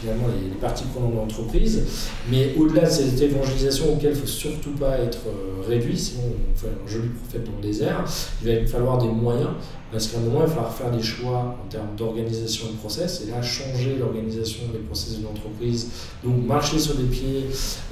finalement 0.00 0.26
les, 0.28 0.50
parties 0.60 0.84
prenantes 0.92 1.12
de 1.12 1.16
l'entreprise. 1.16 1.84
Mais 2.30 2.54
au-delà 2.58 2.82
de 2.82 2.90
cette 2.90 3.20
évangélisation 3.20 3.92
auquel 3.92 4.10
il 4.10 4.16
ne 4.16 4.20
faut 4.20 4.26
surtout 4.26 4.72
pas 4.72 4.98
être 4.98 5.20
euh, 5.26 5.66
réduit, 5.68 5.96
sinon 5.96 6.22
on 6.24 6.58
fait 6.58 6.68
un 6.68 6.88
joli 6.88 7.08
prophète 7.08 7.44
dans 7.44 7.56
le 7.56 7.62
désert, 7.62 8.04
il 8.44 8.54
va 8.54 8.66
falloir 8.66 8.98
des 8.98 9.08
moyens. 9.08 9.50
Parce 9.92 10.06
qu'à 10.06 10.18
un 10.18 10.20
moment, 10.20 10.42
il 10.42 10.46
va 10.46 10.54
falloir 10.54 10.72
faire 10.72 10.90
des 10.92 11.02
choix 11.02 11.58
en 11.60 11.68
termes 11.68 11.96
d'organisation 11.96 12.68
de 12.68 12.76
process, 12.76 13.24
et 13.26 13.30
là, 13.30 13.42
changer 13.42 13.96
l'organisation 13.98 14.60
des 14.72 14.78
process 14.78 15.18
de 15.18 15.24
l'entreprise, 15.24 15.88
donc 16.22 16.46
marcher 16.46 16.78
sur 16.78 16.96
les 16.96 17.06
pieds 17.06 17.46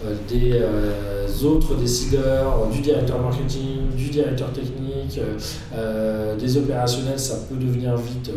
euh, 0.06 0.14
des 0.28 0.52
euh, 0.52 1.26
autres 1.44 1.74
décideurs, 1.74 2.68
du 2.68 2.82
directeur 2.82 3.20
marketing, 3.20 3.90
du 3.96 4.10
directeur 4.10 4.52
technique, 4.52 5.20
des 6.38 6.56
opérationnels, 6.56 7.18
ça 7.18 7.34
peut 7.48 7.56
devenir 7.56 7.96
vite 7.96 8.30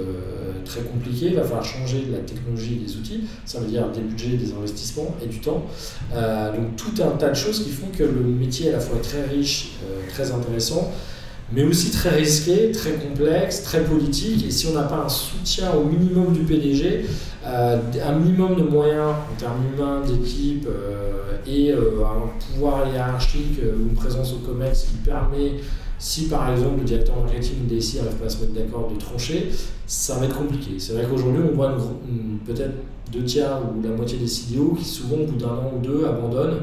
très 0.63 0.82
compliqué, 0.82 1.27
il 1.27 1.36
va 1.36 1.44
falloir 1.44 1.63
changer 1.63 2.08
la 2.12 2.20
technologie 2.20 2.80
et 2.82 2.88
les 2.88 2.96
outils, 2.96 3.22
ça 3.46 3.60
veut 3.60 3.68
dire 3.68 3.89
des 3.89 4.01
budgets, 4.01 4.38
des 4.38 4.53
investissements 4.53 5.15
et 5.24 5.28
du 5.28 5.39
temps. 5.39 5.65
Euh, 6.13 6.56
donc 6.56 6.76
tout 6.76 7.02
un 7.02 7.17
tas 7.17 7.30
de 7.30 7.36
choses 7.36 7.63
qui 7.63 7.69
font 7.69 7.88
que 7.88 8.04
le 8.04 8.21
métier 8.21 8.69
à 8.69 8.74
la 8.74 8.80
fois 8.80 9.00
très 9.02 9.26
riche, 9.26 9.74
euh, 9.84 10.10
très 10.10 10.32
intéressant, 10.32 10.91
mais 11.54 11.63
aussi 11.63 11.91
très 11.91 12.12
risqué, 12.12 12.71
très 12.71 12.93
complexe, 12.93 13.63
très 13.63 13.84
politique. 13.84 14.45
Et 14.45 14.52
si 14.52 14.67
on 14.67 14.74
n'a 14.74 14.84
pas 14.84 15.04
un 15.06 15.10
soutien 15.10 15.71
au 15.71 15.84
minimum 15.84 16.34
du 16.34 16.41
PDG, 16.41 17.06
euh, 17.45 17.78
un 18.06 18.15
minimum 18.19 18.56
de 18.56 18.63
moyens 18.63 19.15
en 19.32 19.39
termes 19.39 19.62
humains, 19.74 20.02
d'équipe 20.06 20.67
et 21.47 21.74
un 21.74 22.54
pouvoir 22.54 22.88
hiérarchique 22.88 23.60
une 23.60 23.95
présence 23.95 24.32
au 24.34 24.38
COMEX 24.47 24.84
qui 24.84 25.10
permet 25.10 25.54
si 26.02 26.26
par 26.26 26.52
exemple 26.52 26.80
le 26.80 26.84
directeur 26.84 27.15
marketing 27.17 27.58
ou 27.63 27.67
DSI 27.67 27.97
n'arrive 27.97 28.15
pas 28.15 28.26
à 28.26 28.30
se 28.30 28.41
mettre 28.41 28.54
d'accord 28.54 28.89
de 28.91 29.00
trancher, 29.00 29.52
ça 29.91 30.15
va 30.15 30.25
être 30.25 30.38
compliqué. 30.38 30.71
C'est 30.77 30.93
vrai 30.93 31.06
qu'aujourd'hui, 31.10 31.43
on 31.51 31.56
voit 31.56 31.75
peut-être 32.45 32.75
deux 33.12 33.23
tiers 33.23 33.60
ou 33.60 33.86
la 33.86 33.93
moitié 33.93 34.17
des 34.17 34.27
CDO 34.27 34.73
qui 34.73 34.86
souvent 34.86 35.17
au 35.17 35.25
bout 35.25 35.38
d'un 35.38 35.47
an 35.47 35.73
ou 35.75 35.80
deux 35.86 36.06
abandonnent, 36.06 36.62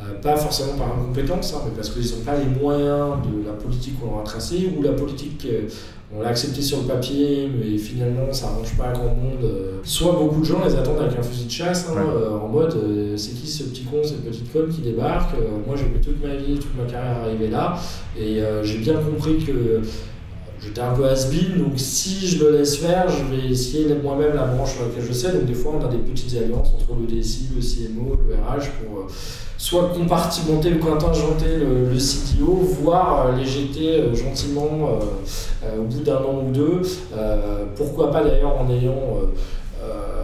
euh, 0.00 0.18
pas 0.22 0.34
forcément 0.34 0.72
par 0.78 0.98
incompétence, 0.98 1.52
hein, 1.52 1.60
mais 1.66 1.72
parce 1.76 1.90
qu'ils 1.90 2.10
n'ont 2.16 2.24
pas 2.24 2.38
les 2.38 2.46
moyens 2.46 3.16
de 3.22 3.46
la 3.46 3.52
politique 3.52 4.00
qu'on 4.00 4.06
leur 4.06 4.20
a 4.20 4.24
tracée 4.24 4.72
ou 4.74 4.82
la 4.82 4.92
politique 4.92 5.46
euh, 5.46 5.68
on 6.12 6.22
l'a 6.22 6.30
accepté 6.30 6.60
sur 6.60 6.78
le 6.78 6.84
papier, 6.84 7.48
mais 7.56 7.78
finalement 7.78 8.32
ça 8.32 8.46
arrange 8.46 8.76
pas 8.76 8.92
grand 8.92 9.14
monde. 9.14 9.48
Soit 9.84 10.12
beaucoup 10.12 10.40
de 10.40 10.44
gens 10.44 10.64
les 10.64 10.74
attendent 10.74 10.98
avec 10.98 11.16
un 11.16 11.22
fusil 11.22 11.46
de 11.46 11.50
chasse, 11.50 11.88
hein, 11.88 11.94
euh, 11.98 12.36
en 12.36 12.48
mode 12.48 12.74
euh, 12.74 13.16
c'est 13.16 13.32
qui 13.32 13.46
ce 13.46 13.64
petit 13.64 13.84
con, 13.84 13.98
cette 14.02 14.24
petite 14.24 14.52
conne 14.52 14.68
qui 14.68 14.80
débarque 14.80 15.34
euh, 15.34 15.58
Moi 15.64 15.76
j'ai 15.76 15.84
mis 15.84 16.00
toute 16.00 16.20
ma 16.20 16.34
vie, 16.34 16.58
toute 16.58 16.76
ma 16.76 16.90
carrière 16.90 17.18
arriver 17.18 17.48
là, 17.48 17.78
et 18.18 18.40
j'ai 18.62 18.78
bien 18.78 18.94
compris 18.94 19.38
que 19.38 19.82
j'étais 20.62 20.80
un 20.80 20.92
peu 20.92 21.04
has 21.08 21.28
donc 21.56 21.72
si 21.76 22.26
je 22.26 22.44
le 22.44 22.58
laisse 22.58 22.76
faire, 22.76 23.06
je 23.08 23.24
vais 23.34 23.48
essayer 23.48 23.94
moi-même 24.02 24.34
la 24.34 24.44
branche 24.44 24.74
sur 24.74 24.82
laquelle 24.82 25.04
je 25.06 25.12
sais. 25.12 25.32
Donc 25.32 25.46
des 25.46 25.54
fois 25.54 25.74
on 25.80 25.84
a 25.84 25.88
des 25.88 25.98
petites 25.98 26.36
alliances 26.36 26.68
entre 26.68 26.98
le 26.98 27.06
DSI, 27.06 27.48
le 27.56 27.60
CMO, 27.60 28.18
le 28.28 28.34
RH 28.34 28.70
pour 28.80 29.06
soit 29.60 29.90
compartimenter 29.94 30.72
ou 30.72 30.78
contingenter 30.78 31.58
le, 31.58 31.90
le 31.90 31.96
CTO, 31.98 32.60
voire 32.80 33.26
euh, 33.26 33.36
les 33.36 33.44
jeter 33.44 34.00
euh, 34.00 34.14
gentiment 34.14 34.88
euh, 35.62 35.78
au 35.78 35.82
bout 35.82 36.00
d'un 36.00 36.16
an 36.16 36.42
ou 36.46 36.50
deux. 36.50 36.80
pourquoi 37.76 38.10
pas 38.10 38.24
d'ailleurs 38.24 38.58
en 38.58 38.70
ayant 38.70 39.18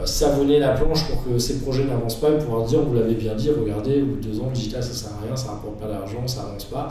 savonné 0.04 0.58
la 0.58 0.70
planche 0.70 1.08
pour 1.08 1.24
que 1.24 1.38
ces 1.38 1.58
projets 1.60 1.84
n'avancent 1.84 2.20
pas 2.20 2.28
et 2.30 2.38
pouvoir 2.38 2.64
dire, 2.64 2.80
vous 2.82 2.94
l'avez 2.94 3.14
bien 3.14 3.34
dit, 3.34 3.50
regardez, 3.50 4.02
au 4.02 4.06
bout 4.06 4.16
de 4.16 4.28
deux 4.28 4.40
ans, 4.40 4.46
le 4.48 4.52
digital 4.52 4.82
ça 4.82 4.92
sert 4.92 5.10
à 5.12 5.26
rien, 5.26 5.34
ça 5.34 5.48
rapporte 5.50 5.78
pas 5.78 5.88
d'argent, 5.88 6.26
ça 6.26 6.42
avance 6.42 6.66
pas, 6.66 6.88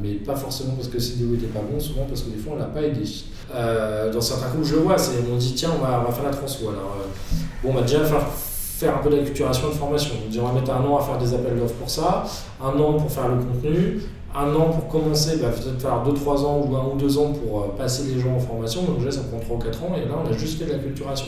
mais 0.00 0.14
pas 0.14 0.36
forcément 0.36 0.74
parce 0.74 0.88
que 0.88 0.94
le 0.94 1.00
CDO 1.00 1.34
était 1.34 1.46
pas 1.46 1.60
bon, 1.60 1.78
souvent 1.78 2.04
parce 2.08 2.22
que 2.22 2.30
des 2.30 2.38
fois 2.38 2.54
on 2.56 2.58
l'a 2.58 2.66
pas 2.66 2.82
aidé. 2.82 3.02
dans 4.12 4.20
certains 4.20 4.48
coups, 4.48 4.68
je 4.68 4.76
le 4.76 4.80
vois, 4.80 4.96
c'est 4.96 5.12
on 5.30 5.36
dit 5.36 5.52
tiens, 5.54 5.70
on 5.78 5.84
va, 5.84 6.10
faire 6.12 6.24
la 6.24 6.30
transfo. 6.30 6.68
Alors, 6.70 6.96
bon, 7.62 7.70
on 7.70 7.74
va 7.74 7.82
déjà 7.82 8.04
faire 8.04 8.26
faire 8.80 8.96
un 8.96 8.98
peu 9.00 9.10
d'acculturation 9.10 9.68
de 9.68 9.74
formation. 9.74 10.14
on 10.16 10.46
va 10.46 10.52
mettre 10.52 10.72
un 10.72 10.82
an 10.82 10.96
à 10.96 11.02
faire 11.02 11.18
des 11.18 11.34
appels 11.34 11.58
d'offres 11.58 11.74
pour 11.74 11.90
ça, 11.90 12.24
un 12.62 12.78
an 12.80 12.94
pour 12.94 13.10
faire 13.10 13.28
le 13.28 13.36
contenu, 13.36 14.00
un 14.34 14.54
an 14.54 14.70
pour 14.70 14.88
commencer, 14.88 15.36
bah, 15.36 15.48
peut-être 15.48 15.80
faire 15.80 16.02
2-3 16.02 16.44
ans 16.46 16.66
ou 16.66 16.74
1 16.74 16.94
ou 16.94 16.96
2 16.96 17.18
ans 17.18 17.32
pour 17.32 17.60
euh, 17.60 17.66
passer 17.76 18.04
les 18.04 18.18
gens 18.18 18.34
en 18.36 18.38
formation. 18.38 18.84
Donc 18.84 18.98
déjà, 18.98 19.10
ça 19.10 19.20
prend 19.30 19.38
3 19.38 19.56
ou 19.56 19.58
4 19.58 19.82
ans 19.82 19.92
et 19.96 20.08
là, 20.08 20.14
on 20.24 20.28
a 20.28 20.36
juste 20.36 20.58
fait 20.58 20.64
de 20.64 20.72
l'acculturation. 20.72 21.26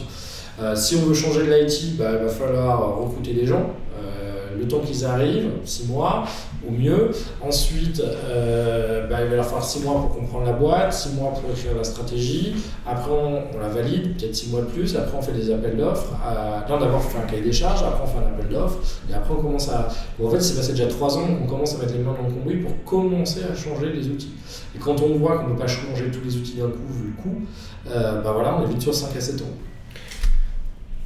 Euh, 0.60 0.76
si 0.76 0.96
on 0.96 1.06
veut 1.06 1.14
changer 1.14 1.46
de 1.46 1.52
l'IT, 1.52 1.96
bah, 1.96 2.10
il 2.12 2.24
va 2.24 2.28
falloir 2.28 2.98
recruter 2.98 3.32
des 3.32 3.46
gens. 3.46 3.70
Euh, 3.98 4.58
le 4.58 4.68
temps 4.68 4.80
qu'ils 4.80 5.04
arrivent, 5.04 5.50
6 5.64 5.88
mois 5.88 6.24
au 6.68 6.70
mieux. 6.70 7.10
Ensuite, 7.40 8.00
euh, 8.00 9.08
bah, 9.08 9.22
il 9.22 9.30
va 9.30 9.36
leur 9.36 9.46
falloir 9.46 9.64
6 9.64 9.80
mois 9.80 9.94
pour 9.94 10.14
comprendre 10.14 10.44
la 10.44 10.52
boîte, 10.52 10.92
6 10.92 11.14
mois 11.14 11.30
pour 11.30 11.50
écrire 11.50 11.74
la 11.76 11.84
stratégie. 11.84 12.54
Après, 12.86 13.10
on, 13.10 13.58
la 13.58 13.68
valide, 13.68 14.14
peut-être 14.16 14.36
6 14.36 14.50
mois 14.50 14.60
de 14.60 14.66
plus. 14.66 14.94
Après, 14.94 15.16
on 15.16 15.22
fait 15.22 15.32
des 15.32 15.50
appels 15.50 15.76
d'offres. 15.76 16.12
d'abord, 16.68 16.96
on 16.96 17.00
fait 17.00 17.18
un 17.18 17.26
cahier 17.26 17.42
des 17.42 17.52
charges. 17.52 17.82
Après, 17.82 18.02
on 18.04 18.06
fait 18.06 18.18
un 18.18 18.38
appel 18.38 18.48
d'offres. 18.52 18.78
Et 19.10 19.14
après, 19.14 19.32
on 19.32 19.42
commence 19.42 19.70
à. 19.70 19.88
en 20.22 20.28
fait, 20.28 20.40
c'est 20.40 20.54
passé 20.54 20.72
déjà 20.72 20.86
3 20.86 21.16
ans 21.16 21.26
qu'on 21.26 21.46
commence 21.46 21.74
à 21.74 21.78
mettre 21.78 21.94
les 21.94 22.00
mains 22.00 22.14
dans 22.20 22.28
le 22.28 22.34
cambouis 22.34 22.56
pour 22.56 22.72
commencer 22.84 23.40
à 23.50 23.54
changer 23.54 23.90
les 23.90 24.06
outils. 24.08 24.32
Et 24.76 24.78
quand 24.78 25.00
on 25.00 25.16
voit 25.16 25.38
qu'on 25.38 25.48
ne 25.48 25.54
peut 25.54 25.60
pas 25.60 25.66
changer 25.66 26.10
tous 26.10 26.20
les 26.22 26.36
outils 26.36 26.56
d'un 26.56 26.68
coup, 26.68 26.92
vu 26.92 27.14
le 27.16 27.22
coût, 27.22 27.40
bah 27.86 28.32
voilà, 28.34 28.58
on 28.58 28.64
est 28.64 28.68
vite 28.68 28.82
sur 28.82 28.94
5 28.94 29.16
à 29.16 29.20
7 29.20 29.40
ans. 29.40 29.71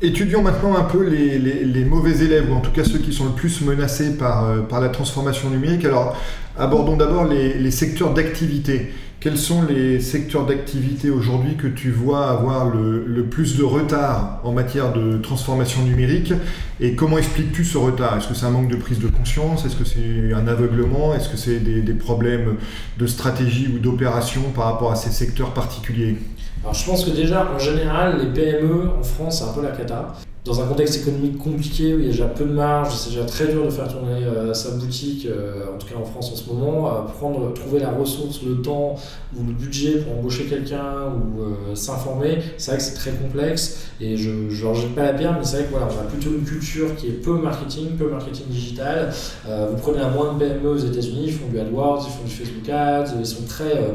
Étudions 0.03 0.43
maintenant 0.43 0.77
un 0.77 0.85
peu 0.85 1.03
les, 1.09 1.85
mauvais 1.87 2.23
élèves, 2.23 2.51
ou 2.53 2.55
en 2.55 2.61
tout 2.61 2.71
cas 2.71 2.85
ceux 2.85 2.99
qui 2.99 3.15
sont 3.15 3.25
le 3.25 3.31
plus 3.31 3.63
menacés 3.63 4.19
par, 4.19 4.45
euh, 4.45 4.61
la 4.79 4.91
transformation 4.91 5.49
numérique. 5.49 5.87
Alors, 5.87 6.15
abordons 6.59 6.99
d'abord 6.99 7.25
les, 7.25 7.71
secteurs 7.71 8.13
d'activité. 8.13 8.93
quels 9.21 9.39
sont 9.39 9.63
les 9.63 10.01
secteurs 10.01 10.45
d'activité 10.45 11.09
aujourd'hui 11.09 11.57
que 11.57 11.67
tu 11.67 11.91
vois 11.91 12.29
avoir 12.29 12.69
le, 12.69 13.25
plus 13.25 13.57
de 13.57 13.65
retard 13.65 14.41
en 14.45 14.53
matière 14.53 14.93
de 14.93 15.17
transformation 15.17 15.83
numérique? 15.83 16.35
Et 16.79 16.95
comment 16.95 17.17
expliques-tu 17.17 17.65
ce 17.65 17.79
retard? 17.79 18.19
Est-ce 18.19 18.29
que 18.29 18.35
c'est 18.35 18.45
un 18.45 18.51
manque 18.51 18.69
de 18.69 18.77
prise 18.77 18.99
de 18.99 19.09
conscience? 19.09 19.65
Est-ce 19.65 19.77
que 19.77 19.87
c'est 19.87 20.35
un 20.35 20.47
aveuglement? 20.47 21.15
Est-ce 21.15 21.31
que 21.31 21.39
c'est 21.39 21.59
des 21.59 21.95
problèmes 21.95 22.57
de 22.99 23.07
stratégie 23.07 23.71
ou 23.75 23.79
d'opération 23.79 24.43
par 24.55 24.67
rapport 24.67 24.93
à 24.93 24.97
ces 24.97 25.11
secteurs 25.11 25.55
particuliers? 25.55 26.17
Alors 26.62 26.75
je 26.75 26.85
pense 26.85 27.05
que 27.05 27.11
déjà, 27.11 27.49
en 27.55 27.59
général, 27.59 28.19
les 28.19 28.27
PME 28.27 28.90
en 28.99 29.03
France, 29.03 29.38
c'est 29.38 29.45
un 29.45 29.53
peu 29.53 29.62
la 29.62 29.71
cata 29.71 30.14
dans 30.47 30.61
un 30.61 30.66
contexte 30.66 31.03
économique 31.03 31.38
compliqué 31.38 31.92
où 31.92 31.99
il 31.99 32.05
y 32.05 32.09
a 32.09 32.12
déjà 32.12 32.27
peu 32.27 32.45
de 32.45 32.53
marge, 32.53 32.95
c'est 32.95 33.11
déjà 33.11 33.25
très 33.25 33.49
dur 33.49 33.64
de 33.64 33.71
faire 33.71 33.88
tourner 33.88 34.25
euh, 34.25 34.55
sa 34.55 34.71
boutique, 34.71 35.27
euh, 35.27 35.64
en 35.75 35.77
tout 35.77 35.88
cas 35.88 35.97
en 36.01 36.05
France 36.05 36.31
en 36.33 36.37
ce 36.37 36.49
moment, 36.49 36.88
euh, 36.88 37.03
prendre, 37.19 37.53
trouver 37.53 37.81
la 37.81 37.90
ressource, 37.90 38.42
le 38.45 38.62
temps 38.62 38.95
ou 39.37 39.45
le 39.45 39.53
budget 39.53 39.99
pour 39.99 40.16
embaucher 40.16 40.45
quelqu'un 40.45 41.12
ou 41.12 41.75
s'informer, 41.75 42.38
c'est 42.59 42.71
vrai 42.71 42.79
que 42.79 42.85
c'est 42.85 42.95
très 42.95 43.11
complexe 43.11 43.88
et 44.01 44.16
je 44.16 44.31
ne 44.31 44.64
rejette 44.66 44.95
pas 44.95 45.03
la 45.03 45.12
bière, 45.12 45.35
mais 45.37 45.45
c'est 45.45 45.57
vrai 45.57 45.64
que 45.66 45.71
voilà, 45.71 45.87
a 45.87 46.05
plutôt 46.05 46.31
une 46.31 46.45
culture 46.45 46.95
qui 46.95 47.09
est 47.09 47.23
peu 47.23 47.37
marketing, 47.38 47.97
peu 47.99 48.09
marketing 48.09 48.47
digital. 48.49 49.12
vous 49.45 49.77
prenez 49.79 49.99
moins 50.14 50.35
de 50.35 50.38
PME 50.38 50.69
aux 50.69 50.77
États-Unis, 50.77 51.25
ils 51.27 51.33
font 51.33 51.49
du 51.49 51.59
AdWords, 51.59 52.07
ils 52.09 52.12
font 52.12 52.25
du 52.25 52.31
Facebook 52.31 52.69
Ads, 52.69 53.14
ils 53.19 53.27
sont 53.27 53.45
très 53.49 53.92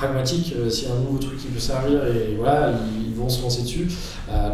pragmatiques. 0.00 0.54
S'il 0.70 0.88
y 0.88 0.90
a 0.90 0.94
un 0.94 0.98
nouveau 1.00 1.18
truc 1.18 1.38
qui 1.38 1.48
peut 1.48 1.60
servir, 1.60 2.04
et 2.06 2.34
voilà, 2.36 2.72
ils, 3.06 3.14
vont 3.14 3.28
se 3.28 3.42
lancer 3.42 3.62
dessus. 3.62 3.86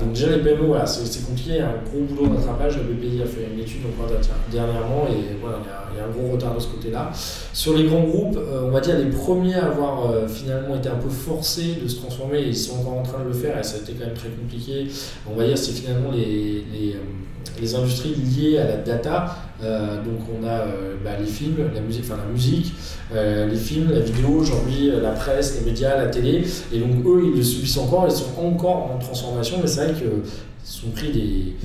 donc 0.01 0.13
déjà 0.13 0.29
les 0.31 0.43
PME, 0.43 0.67
voilà, 0.67 0.87
c'est 0.87 1.25
compliqué, 1.25 1.51
il 1.51 1.57
y 1.57 1.61
a 1.61 1.69
un 1.69 1.83
gros 1.89 2.01
boulot 2.01 2.35
d'attrapage. 2.35 2.77
La 2.79 2.83
BPI 2.83 3.23
a 3.23 3.27
fait 3.27 3.49
une 3.53 3.61
étude 3.61 3.83
encore 3.87 4.11
dernièrement 4.51 5.07
et 5.09 5.37
voilà, 5.41 5.59
il 5.93 5.99
y, 5.99 6.01
a, 6.01 6.05
un 6.05 6.11
gros 6.11 6.33
retard 6.33 6.55
de 6.55 6.61
ce 6.61 6.69
côté-là. 6.69 7.11
Sur 7.53 7.77
les 7.77 7.85
grands 7.85 8.03
groupes, 8.03 8.37
euh, 8.37 8.63
on 8.65 8.71
va 8.71 8.81
dire 8.81 8.99
les 8.99 9.11
premiers 9.11 9.55
à 9.55 9.67
avoir 9.67 10.11
euh, 10.11 10.29
finalement 10.29 10.77
été 10.77 10.89
un 10.89 10.97
peu 10.97 11.09
forcés 11.09 11.79
de 11.83 11.89
se 11.89 11.97
transformer, 11.97 12.43
ils 12.43 12.57
sont 12.57 12.81
encore 12.81 12.99
en 12.99 13.03
train 13.03 13.21
de 13.21 13.29
le 13.29 13.35
faire 13.35 13.59
et 13.59 13.63
ça 13.63 13.77
a 13.77 13.79
été 13.81 13.93
quand 13.93 14.07
même 14.07 14.15
très 14.15 14.29
compliqué. 14.29 14.87
On 15.31 15.37
va 15.37 15.47
dire 15.47 15.59
c'est 15.59 15.73
finalement 15.73 16.11
les, 16.13 16.65
euh, 16.95 16.99
les, 17.61 17.75
industries 17.75 18.15
liées 18.15 18.59
à 18.59 18.67
la 18.67 18.77
data. 18.77 19.37
Donc 19.61 20.21
on 20.39 20.47
a 20.47 20.65
bah, 21.05 21.13
les 21.19 21.27
films, 21.27 21.57
la 21.75 21.81
musique, 21.81 22.05
enfin 22.05 22.19
la 22.19 22.31
musique, 22.31 22.75
les 23.15 23.57
films, 23.57 23.91
la 23.91 24.01
vidéo, 24.01 24.29
aujourd'hui 24.41 24.91
la 25.01 25.13
presse, 25.13 25.59
les 25.59 25.65
médias, 25.65 25.97
la 25.97 26.07
télé. 26.07 26.45
Et 26.73 26.79
donc 26.79 27.05
eux, 27.07 27.23
ils 27.25 27.39
le 27.39 27.43
subissent 27.43 27.79
encore, 27.79 28.07
ils 28.07 28.15
sont 28.15 28.39
encore 28.39 28.93
en 28.95 28.99
transformation, 28.99 29.59
mais 29.61 29.67
c'est 29.67 29.85
vrai 29.87 29.95
que 29.95 30.23
sont 30.65 30.91
pris 30.91 31.13
des, 31.13 31.57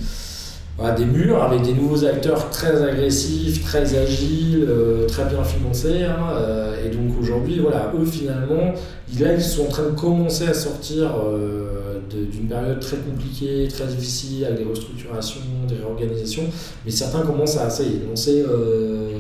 des 0.90 1.06
murs 1.06 1.44
avec 1.44 1.62
des 1.62 1.74
nouveaux 1.74 2.04
acteurs 2.06 2.50
très 2.50 2.82
agressifs, 2.82 3.64
très 3.64 3.96
agiles, 3.96 4.66
euh, 4.68 5.06
très 5.06 5.26
bien 5.26 5.44
financés. 5.44 6.04
Hein, 6.04 6.34
euh, 6.34 6.86
et 6.86 6.90
donc 6.90 7.20
aujourd'hui, 7.20 7.60
voilà, 7.60 7.92
eux 7.98 8.06
finalement, 8.06 8.74
là, 9.20 9.34
ils 9.34 9.42
sont 9.42 9.66
en 9.68 9.70
train 9.70 9.84
de 9.84 10.00
commencer 10.00 10.48
à 10.48 10.54
sortir 10.56 11.12
euh, 11.24 12.00
d'une 12.10 12.48
période 12.48 12.80
très 12.80 12.98
compliquée, 12.98 13.68
très 13.68 13.86
difficile, 13.86 14.46
avec 14.46 14.58
des 14.58 14.70
restructurations, 14.70 15.42
des 15.68 15.76
réorganisations. 15.76 16.46
Mais 16.84 16.92
certains 16.92 17.22
commencent 17.22 17.58
à, 17.58 17.68
y 17.84 17.88
est, 17.88 18.10
lancer 18.10 18.44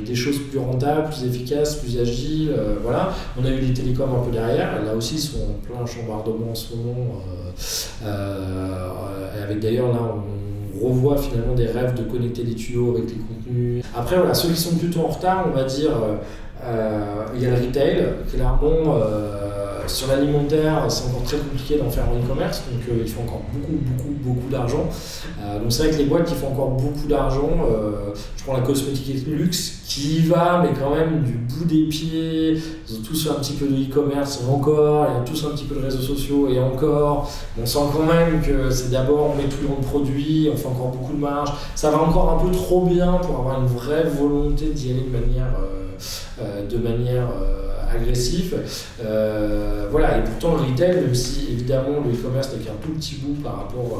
des 0.05 0.15
choses 0.15 0.39
plus 0.49 0.59
rentables, 0.59 1.09
plus 1.09 1.25
efficaces, 1.25 1.75
plus 1.75 1.99
agiles. 1.99 2.51
voilà. 2.83 3.13
On 3.39 3.45
a 3.45 3.49
eu 3.49 3.59
les 3.59 3.73
télécoms 3.73 4.09
un 4.19 4.25
peu 4.25 4.31
derrière. 4.31 4.83
Là 4.83 4.93
aussi, 4.93 5.15
ils 5.15 5.19
sont 5.19 5.37
en 5.37 5.53
plein 5.63 5.85
chambardement 5.85 6.51
en 6.51 6.55
ce 6.55 6.75
moment. 6.75 7.21
avec 9.41 9.59
d'ailleurs, 9.59 9.93
là, 9.93 9.99
on 10.01 10.40
revoit 10.83 11.17
finalement 11.17 11.53
des 11.53 11.67
rêves 11.67 11.93
de 11.95 12.03
connecter 12.03 12.43
des 12.43 12.55
tuyaux 12.55 12.95
avec 12.95 13.09
les 13.09 13.17
contenus. 13.17 13.83
Après, 13.95 14.17
voilà, 14.17 14.33
ceux 14.33 14.49
qui 14.49 14.59
sont 14.59 14.75
plutôt 14.77 15.01
en 15.01 15.07
retard, 15.07 15.47
on 15.51 15.55
va 15.55 15.63
dire, 15.63 15.91
euh, 15.91 16.15
euh, 16.63 17.25
il 17.35 17.43
y 17.43 17.45
a 17.45 17.49
le 17.49 17.55
retail, 17.55 18.07
clairement. 18.31 18.97
Euh, 19.91 19.93
sur 19.93 20.07
l'alimentaire, 20.07 20.85
c'est 20.89 21.09
encore 21.09 21.23
très 21.23 21.37
compliqué 21.37 21.77
d'en 21.77 21.89
faire 21.89 22.05
en 22.09 22.17
e-commerce, 22.17 22.63
donc 22.71 22.81
il 22.97 23.07
faut 23.07 23.21
encore 23.21 23.41
beaucoup, 23.53 23.73
beaucoup, 23.73 24.13
beaucoup 24.21 24.49
d'argent. 24.49 24.89
donc 25.61 25.71
c'est 25.71 25.83
vrai 25.83 25.91
que 25.91 25.97
les 25.97 26.05
boîtes 26.05 26.25
qui 26.25 26.35
font 26.35 26.47
encore 26.47 26.69
beaucoup 26.69 27.07
d'argent, 27.07 27.49
je 28.35 28.43
prends 28.43 28.53
la 28.53 28.61
cosmétique 28.61 29.27
luxe, 29.27 29.81
qui 29.91 30.19
y 30.19 30.19
va, 30.21 30.63
mais 30.63 30.69
quand 30.79 30.95
même 30.95 31.21
du 31.23 31.33
bout 31.33 31.65
des 31.65 31.83
pieds. 31.83 32.53
Ils 32.89 32.95
ont 32.95 33.01
tous 33.05 33.25
fait 33.25 33.29
un 33.29 33.41
petit 33.41 33.53
peu 33.53 33.67
de 33.67 33.75
e-commerce 33.75 34.41
encore, 34.49 35.07
ils 35.09 35.21
ont 35.21 35.25
tous 35.25 35.45
un 35.45 35.49
petit 35.49 35.65
peu 35.65 35.75
de 35.75 35.81
réseaux 35.81 36.01
sociaux 36.01 36.47
et 36.49 36.59
encore. 36.59 37.29
On 37.61 37.65
sent 37.65 37.79
quand 37.93 38.05
même 38.05 38.41
que 38.41 38.69
c'est 38.69 38.89
d'abord 38.89 39.31
on 39.33 39.35
met 39.35 39.49
tout 39.49 39.57
le 39.61 39.85
produit, 39.85 40.49
on 40.51 40.55
fait 40.55 40.67
encore 40.67 40.91
beaucoup 40.91 41.13
de 41.13 41.19
marge. 41.19 41.51
Ça 41.75 41.91
va 41.91 42.01
encore 42.01 42.39
un 42.39 42.45
peu 42.45 42.51
trop 42.51 42.85
bien 42.85 43.13
pour 43.21 43.39
avoir 43.39 43.59
une 43.59 43.67
vraie 43.67 44.05
volonté 44.05 44.67
d'y 44.67 44.91
aller 44.91 45.01
de 45.01 45.09
manière, 45.09 45.53
euh, 45.59 45.81
euh, 45.81 45.90
de 46.39 46.77
manière 46.77 47.27
euh, 47.29 47.95
agressive. 47.95 48.57
voilà, 49.91 50.17
et 50.17 50.23
pourtant 50.23 50.55
le 50.55 50.71
retail, 50.71 50.95
même 50.95 51.15
si 51.15 51.49
évidemment 51.51 51.99
le 52.05 52.13
e-commerce 52.13 52.53
n'est 52.53 52.63
qu'un 52.63 52.77
tout 52.81 52.91
petit 52.91 53.15
bout 53.15 53.41
par 53.41 53.57
rapport 53.57 53.99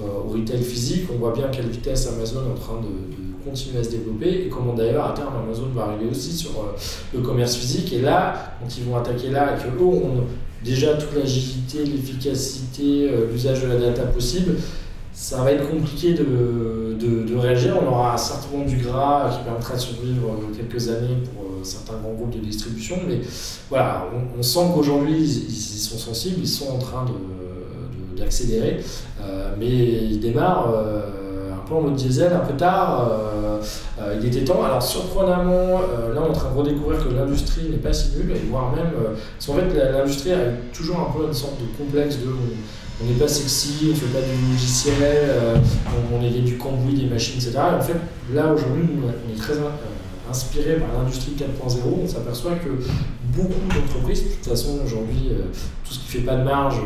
au 0.00 0.30
retail 0.30 0.62
physique, 0.62 1.08
on 1.12 1.18
voit 1.18 1.32
bien 1.32 1.48
quelle 1.50 1.68
vitesse 1.68 2.08
Amazon 2.08 2.40
est 2.46 2.52
en 2.52 2.60
train 2.60 2.80
de 2.80 3.24
continuer 3.44 3.78
à 3.78 3.84
se 3.84 3.90
développer 3.90 4.46
et 4.46 4.48
comment 4.48 4.74
d'ailleurs 4.74 5.06
à 5.06 5.12
terme 5.12 5.34
Amazon 5.44 5.68
va 5.74 5.82
arriver 5.84 6.06
aussi 6.10 6.32
sur 6.32 6.50
euh, 6.50 6.76
le 7.12 7.20
commerce 7.20 7.56
physique. 7.56 7.92
Et 7.92 8.00
là, 8.00 8.56
quand 8.60 8.76
ils 8.76 8.84
vont 8.84 8.96
attaquer 8.96 9.28
là 9.28 9.54
et 9.54 9.62
que 9.62 9.82
eux 9.82 9.86
ont 9.86 10.24
déjà 10.64 10.94
toute 10.94 11.14
l'agilité, 11.14 11.84
l'efficacité, 11.84 13.10
euh, 13.10 13.26
l'usage 13.30 13.62
de 13.62 13.68
la 13.68 13.76
data 13.76 14.02
possible, 14.04 14.56
ça 15.14 15.42
va 15.42 15.52
être 15.52 15.70
compliqué 15.70 16.12
de, 16.12 16.96
de, 16.98 17.36
réagir. 17.36 17.76
On 17.82 17.86
aura 17.90 18.16
certainement 18.16 18.64
du 18.64 18.76
gras 18.76 19.30
qui 19.30 19.44
permettra 19.44 19.74
de 19.74 19.80
survivre 19.80 20.28
euh, 20.28 20.56
quelques 20.56 20.88
années 20.88 21.16
pour 21.34 21.64
certains 21.64 21.94
grands 21.94 22.12
groupes 22.12 22.34
de 22.34 22.40
distribution, 22.40 22.96
mais 23.08 23.20
voilà, 23.70 24.06
on, 24.38 24.42
sent 24.42 24.66
qu'aujourd'hui 24.74 25.22
ils, 25.22 25.50
sont 25.50 25.98
sensibles, 25.98 26.40
ils 26.40 26.48
sont 26.48 26.70
en 26.72 26.78
train 26.78 27.06
d'accélérer, 28.16 28.80
de, 29.20 29.24
mais 29.58 29.68
ils 29.68 30.20
démarrent 30.20 30.74
peu 31.64 31.74
en 31.74 31.80
mode 31.80 31.94
diesel, 31.94 32.32
un 32.32 32.40
peu 32.40 32.54
tard. 32.54 33.08
Euh, 33.10 33.60
euh, 34.00 34.18
il 34.20 34.26
était 34.26 34.44
temps. 34.44 34.62
Alors, 34.64 34.82
surprenamment, 34.82 35.52
euh, 35.52 36.14
là, 36.14 36.20
on 36.22 36.26
est 36.26 36.28
en 36.28 36.32
train 36.32 36.50
de 36.50 36.58
redécouvrir 36.58 37.02
que 37.02 37.12
l'industrie 37.12 37.68
n'est 37.70 37.78
pas 37.78 37.92
si 37.92 38.16
nulle, 38.16 38.32
et 38.32 38.48
voire 38.50 38.72
même. 38.74 38.90
parce 38.92 39.46
qu'en 39.46 39.54
fait, 39.54 39.92
l'industrie 39.92 40.32
a 40.32 40.38
toujours 40.72 41.00
un 41.00 41.16
peu 41.16 41.26
une 41.26 41.34
sorte 41.34 41.60
de 41.60 41.66
complexe 41.76 42.16
de. 42.18 42.30
On 43.02 43.06
n'est 43.06 43.18
pas 43.18 43.28
sexy, 43.28 43.90
on 43.92 43.94
fait 43.94 44.06
pas 44.06 44.20
du 44.20 44.52
logiciel, 44.52 45.20
on, 46.12 46.22
est 46.22 46.30
du 46.30 46.56
cambouis, 46.56 46.94
des 46.94 47.06
machines, 47.06 47.36
etc. 47.36 47.52
Et 47.72 47.74
en 47.74 47.82
fait, 47.82 47.96
là, 48.32 48.52
aujourd'hui, 48.52 48.84
on 49.02 49.32
est 49.32 49.36
très 49.36 49.54
inspiré 50.30 50.76
par 50.76 51.02
l'industrie 51.02 51.32
4.0. 51.36 51.78
On 52.04 52.06
s'aperçoit 52.06 52.52
que 52.52 52.68
beaucoup 53.36 53.68
d'entreprises, 53.68 54.24
de 54.24 54.28
toute 54.28 54.46
façon, 54.46 54.78
aujourd'hui, 54.84 55.30
tout 55.84 55.92
ce 55.92 55.98
qui 56.00 56.06
fait 56.06 56.24
pas 56.24 56.36
de 56.36 56.44
marge, 56.44 56.80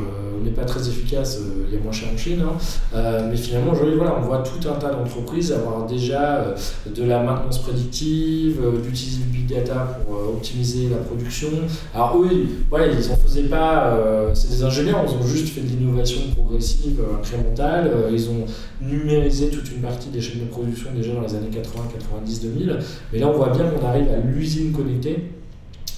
n'est 0.45 0.51
pas 0.51 0.65
très 0.65 0.89
efficace, 0.89 1.39
euh, 1.41 1.67
il 1.69 1.75
y 1.75 1.79
a 1.79 1.83
moins 1.83 1.93
cher 1.93 2.09
en 2.13 2.17
Chine. 2.17 2.43
Hein. 2.43 2.57
Euh, 2.95 3.29
mais 3.31 3.37
finalement, 3.37 3.73
aujourd'hui, 3.73 3.97
voilà, 3.97 4.17
on 4.19 4.23
voit 4.23 4.39
tout 4.39 4.69
un 4.69 4.75
tas 4.75 4.91
d'entreprises 4.91 5.53
avoir 5.53 5.87
déjà 5.87 6.37
euh, 6.37 6.55
de 6.95 7.05
la 7.05 7.23
maintenance 7.23 7.59
prédictive, 7.59 8.61
d'utiliser 8.83 9.23
du 9.23 9.39
big 9.39 9.47
data 9.47 9.99
pour 10.07 10.35
optimiser 10.35 10.89
la 10.89 10.99
production. 10.99 11.49
Alors 11.95 12.19
eux, 12.19 12.47
voilà, 12.71 12.87
ils 12.87 13.09
n'en 13.09 13.17
faisaient 13.17 13.43
pas, 13.43 13.99
c'est 14.35 14.51
des 14.51 14.65
ingénieurs, 14.65 15.05
ils 15.07 15.15
ont 15.15 15.27
juste 15.27 15.49
fait 15.49 15.61
de 15.61 15.69
l'innovation 15.69 16.21
progressive, 16.35 17.01
incrémentale, 17.19 17.91
ils 18.13 18.29
ont 18.29 18.45
numérisé 18.81 19.49
toute 19.49 19.71
une 19.71 19.83
partie 19.83 20.09
des 20.09 20.21
chaînes 20.21 20.41
de 20.41 20.51
production 20.51 20.91
déjà 20.95 21.13
dans 21.15 21.23
les 21.23 21.35
années 21.35 21.51
80, 21.53 21.85
90, 21.93 22.43
2000. 22.43 22.79
Mais 23.13 23.19
là, 23.19 23.29
on 23.29 23.33
voit 23.33 23.51
bien 23.51 23.65
qu'on 23.65 23.87
arrive 23.87 24.09
à 24.09 24.19
l'usine 24.19 24.73
connectée 24.73 25.31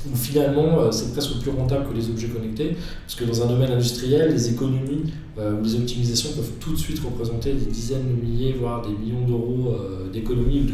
où 0.06 0.16
finalement 0.16 0.80
euh, 0.80 0.90
c'est 0.90 1.12
presque 1.12 1.38
plus 1.40 1.50
rentable 1.50 1.88
que 1.88 1.94
les 1.94 2.08
objets 2.08 2.28
connectés, 2.28 2.76
parce 3.06 3.14
que 3.14 3.24
dans 3.24 3.42
un 3.42 3.46
domaine 3.46 3.72
industriel, 3.72 4.30
les 4.30 4.50
économies 4.50 5.12
euh, 5.38 5.58
ou 5.60 5.64
les 5.64 5.74
optimisations 5.74 6.30
peuvent 6.32 6.52
tout 6.58 6.72
de 6.72 6.78
suite 6.78 7.00
représenter 7.04 7.52
des 7.52 7.66
dizaines 7.66 8.06
de 8.16 8.22
milliers, 8.22 8.54
voire 8.58 8.82
des 8.82 8.92
millions 8.92 9.26
d'euros 9.26 9.74
euh, 9.74 10.10
d'économies 10.10 10.66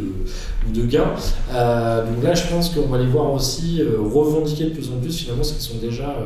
ou 0.66 0.72
de, 0.72 0.80
de, 0.80 0.86
gains. 0.86 1.14
donc 1.50 2.22
là, 2.22 2.34
je 2.34 2.48
pense 2.48 2.70
qu'on 2.70 2.88
va 2.88 2.98
les 2.98 3.06
voir 3.06 3.32
aussi 3.32 3.82
revendiquer 3.82 4.64
de 4.64 4.70
plus 4.70 4.88
en 4.88 5.00
plus 5.00 5.16
finalement 5.16 5.42
ce 5.42 5.52
qu'ils 5.52 5.62
sont 5.62 5.78
déjà 5.78 6.16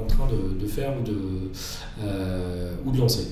en 0.00 0.06
train 0.06 0.28
de, 0.60 0.66
faire 0.66 0.92
ou 1.00 1.02
de, 1.02 1.12
ou 2.84 2.92
de 2.92 2.98
lancer. 2.98 3.28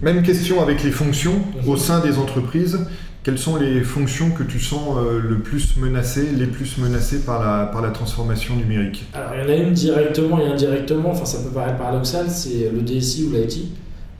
Même 0.00 0.22
question 0.22 0.60
avec 0.62 0.82
les 0.82 0.90
fonctions 0.90 1.42
au 1.66 1.76
sein 1.76 2.00
des 2.00 2.18
entreprises. 2.18 2.78
Quelles 3.22 3.38
sont 3.38 3.56
les 3.56 3.82
fonctions 3.82 4.30
que 4.30 4.42
tu 4.42 4.58
sens 4.58 4.96
euh, 4.96 5.20
le 5.20 5.38
plus 5.38 5.76
menacées, 5.76 6.30
les 6.36 6.46
plus 6.46 6.78
menacées 6.78 7.20
par 7.20 7.40
la, 7.40 7.66
par 7.66 7.80
la 7.80 7.90
transformation 7.90 8.56
numérique? 8.56 9.04
Alors, 9.14 9.30
il 9.34 9.42
y 9.42 9.44
en 9.44 9.48
a 9.48 9.56
une 9.56 9.72
directement 9.72 10.40
et 10.40 10.46
indirectement, 10.46 11.10
enfin 11.10 11.24
ça 11.24 11.38
peut 11.38 11.54
paraître 11.54 11.78
paradoxal, 11.78 12.28
c'est 12.28 12.70
le 12.74 12.82
DSI 12.82 13.28
ou 13.28 13.32
l'IT. 13.32 13.68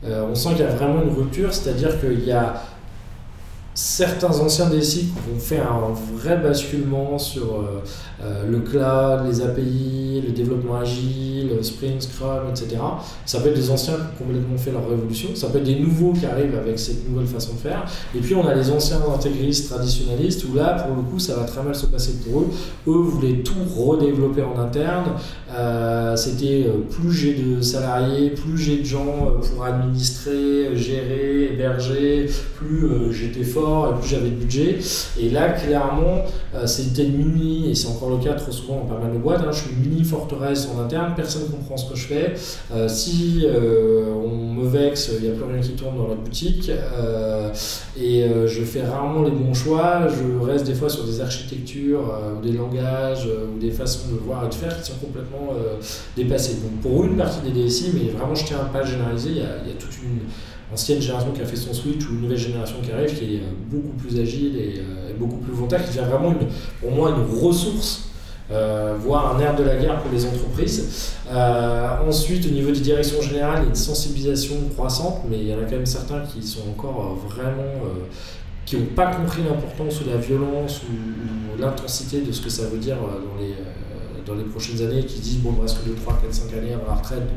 Euh, 0.05 0.23
on 0.29 0.35
sent 0.35 0.51
qu'il 0.51 0.65
y 0.65 0.67
a 0.67 0.75
vraiment 0.75 1.01
une 1.03 1.13
rupture, 1.13 1.53
c'est-à-dire 1.53 1.99
qu'il 1.99 2.23
y 2.23 2.31
a 2.31 2.61
certains 3.75 4.39
anciens 4.39 4.69
DSI 4.69 5.09
ont 5.33 5.39
fait 5.39 5.57
un 5.57 5.93
vrai 6.15 6.37
basculement 6.37 7.17
sur 7.17 7.55
euh, 7.55 7.83
euh, 8.21 8.45
le 8.49 8.59
cloud, 8.59 9.27
les 9.27 9.41
API, 9.41 10.23
le 10.25 10.31
développement 10.31 10.77
agile, 10.77 11.51
Sprint, 11.61 12.03
Scrum, 12.03 12.43
etc. 12.49 12.77
Ça 13.25 13.39
peut 13.39 13.49
être 13.49 13.55
des 13.55 13.71
anciens 13.71 13.95
qui 13.95 14.01
ont 14.01 14.25
complètement 14.25 14.57
fait 14.57 14.71
leur 14.71 14.87
révolution, 14.87 15.29
ça 15.35 15.47
peut 15.47 15.57
être 15.57 15.63
des 15.63 15.79
nouveaux 15.79 16.13
qui 16.13 16.25
arrivent 16.25 16.55
avec 16.55 16.77
cette 16.77 17.09
nouvelle 17.09 17.27
façon 17.27 17.53
de 17.53 17.59
faire, 17.59 17.85
et 18.15 18.19
puis 18.19 18.35
on 18.35 18.45
a 18.47 18.53
les 18.53 18.69
anciens 18.69 19.01
intégristes, 19.13 19.69
traditionnalistes, 19.69 20.45
où 20.45 20.55
là, 20.55 20.73
pour 20.73 20.95
le 20.95 21.01
coup, 21.01 21.19
ça 21.19 21.35
va 21.35 21.43
très 21.43 21.63
mal 21.63 21.73
se 21.73 21.87
passer 21.87 22.13
pour 22.25 22.41
eux. 22.41 22.47
Eux 22.87 23.01
voulaient 23.01 23.41
tout 23.41 23.53
redévelopper 23.75 24.43
en 24.43 24.59
interne, 24.59 25.13
euh, 25.55 26.15
c'était 26.15 26.67
plus 26.89 27.11
j'ai 27.11 27.33
de 27.33 27.61
salariés, 27.61 28.29
plus 28.29 28.57
j'ai 28.57 28.77
de 28.77 28.85
gens 28.85 29.33
pour 29.41 29.65
administrer, 29.65 30.75
gérer, 30.75 31.49
héberger, 31.53 32.29
plus 32.55 33.11
j'étais 33.11 33.43
fort 33.43 33.62
et 33.63 33.99
plus 33.99 34.09
j'avais 34.09 34.29
de 34.29 34.35
budget. 34.35 34.79
Et 35.19 35.29
là, 35.29 35.49
clairement, 35.49 36.23
euh, 36.55 36.65
c'était 36.65 37.05
mini, 37.05 37.71
et 37.71 37.75
c'est 37.75 37.87
encore 37.87 38.09
le 38.09 38.17
cas 38.17 38.33
trop 38.33 38.51
souvent 38.51 38.75
dans 38.77 38.95
pas 38.95 38.99
mal 38.99 39.13
de 39.13 39.17
boîtes, 39.17 39.41
hein, 39.41 39.51
je 39.51 39.63
suis 39.63 39.71
une 39.71 39.89
mini 39.89 40.03
forteresse 40.03 40.67
en 40.73 40.81
interne, 40.81 41.13
personne 41.15 41.43
ne 41.43 41.47
comprend 41.47 41.77
ce 41.77 41.89
que 41.89 41.95
je 41.95 42.05
fais. 42.07 42.33
Euh, 42.73 42.87
si 42.87 43.43
euh, 43.45 44.13
on 44.13 44.53
me 44.53 44.67
vexe, 44.67 45.11
il 45.17 45.27
n'y 45.27 45.33
a 45.33 45.35
plus 45.35 45.51
rien 45.51 45.61
qui 45.61 45.71
tourne 45.71 45.97
dans 45.97 46.07
la 46.07 46.15
boutique, 46.15 46.71
et 47.99 48.25
je 48.47 48.61
fais 48.63 48.83
rarement 48.83 49.23
les 49.23 49.31
bons 49.31 49.53
choix, 49.53 50.07
je 50.07 50.45
reste 50.45 50.65
des 50.65 50.73
fois 50.73 50.89
sur 50.89 51.05
des 51.05 51.21
architectures, 51.21 52.13
ou 52.37 52.45
des 52.45 52.53
langages, 52.53 53.27
ou 53.27 53.59
des 53.59 53.71
façons 53.71 54.09
de 54.11 54.17
voir 54.17 54.45
et 54.45 54.49
de 54.49 54.53
faire 54.53 54.81
qui 54.81 54.91
sont 54.91 54.97
complètement 54.97 55.53
dépassées. 56.15 56.55
Donc 56.55 56.81
pour 56.81 57.03
une 57.03 57.17
partie 57.17 57.39
des 57.49 57.65
DSI, 57.65 57.91
mais 57.93 58.09
vraiment 58.11 58.35
je 58.35 58.45
tiens 58.45 58.57
à 58.61 58.65
pas 58.65 58.83
généraliser, 58.83 59.29
il 59.29 59.37
y 59.37 59.43
il 59.63 59.69
y 59.69 59.71
a 59.71 59.75
toute 59.79 59.95
une 60.03 60.19
ancienne 60.73 61.01
génération 61.01 61.31
qui 61.31 61.41
a 61.41 61.45
fait 61.45 61.55
son 61.55 61.73
switch 61.73 62.05
ou 62.07 62.13
une 62.13 62.21
nouvelle 62.21 62.37
génération 62.37 62.77
qui 62.83 62.91
arrive 62.91 63.15
qui 63.15 63.35
est 63.35 63.39
euh, 63.39 63.51
beaucoup 63.67 63.95
plus 63.95 64.19
agile 64.19 64.53
euh, 64.57 65.11
et, 65.11 65.13
beaucoup 65.13 65.37
plus 65.37 65.53
volontaire, 65.53 65.83
qui 65.83 65.95
devient 65.95 66.09
vraiment 66.09 66.33
pour 66.81 66.91
moi 66.91 67.11
une 67.11 67.39
ressource, 67.39 68.09
euh, 68.51 68.95
voire 68.99 69.35
un 69.35 69.39
air 69.39 69.55
de 69.55 69.63
la 69.63 69.77
guerre 69.77 70.01
pour 70.01 70.11
les 70.11 70.25
entreprises. 70.25 71.13
ensuite, 72.07 72.45
au 72.47 72.49
niveau 72.49 72.71
des 72.71 72.79
directions 72.79 73.21
générales, 73.21 73.59
il 73.59 73.63
y 73.63 73.65
a 73.67 73.69
une 73.69 73.75
sensibilisation 73.75 74.55
croissante, 74.73 75.21
mais 75.29 75.37
il 75.37 75.47
y 75.47 75.53
en 75.53 75.59
a 75.59 75.63
quand 75.63 75.75
même 75.75 75.85
certains 75.85 76.21
qui 76.21 76.41
sont 76.45 76.67
encore 76.69 77.15
vraiment 77.29 77.71
qui 78.65 78.77
n'ont 78.77 78.85
pas 78.95 79.07
compris 79.07 79.43
l'importance 79.43 80.01
ou 80.01 80.09
la 80.09 80.17
violence 80.17 80.81
ou, 80.83 81.61
l'intensité 81.61 82.21
de 82.21 82.31
ce 82.31 82.41
que 82.41 82.49
ça 82.49 82.63
veut 82.63 82.79
dire 82.79 82.97
dans 82.97 83.39
les, 83.39 83.53
dans 84.25 84.33
les 84.33 84.49
prochaines 84.49 84.81
années, 84.81 85.05
qui 85.05 85.19
disent 85.19 85.37
bon, 85.37 85.53
il 85.55 85.61
reste 85.61 85.83
que 85.83 85.89
2, 85.89 85.95
3, 85.95 86.19
4, 86.23 86.33
5 86.33 86.57
années 86.57 86.73
à 86.73 86.87
la 86.87 86.95
retraite 86.95 87.29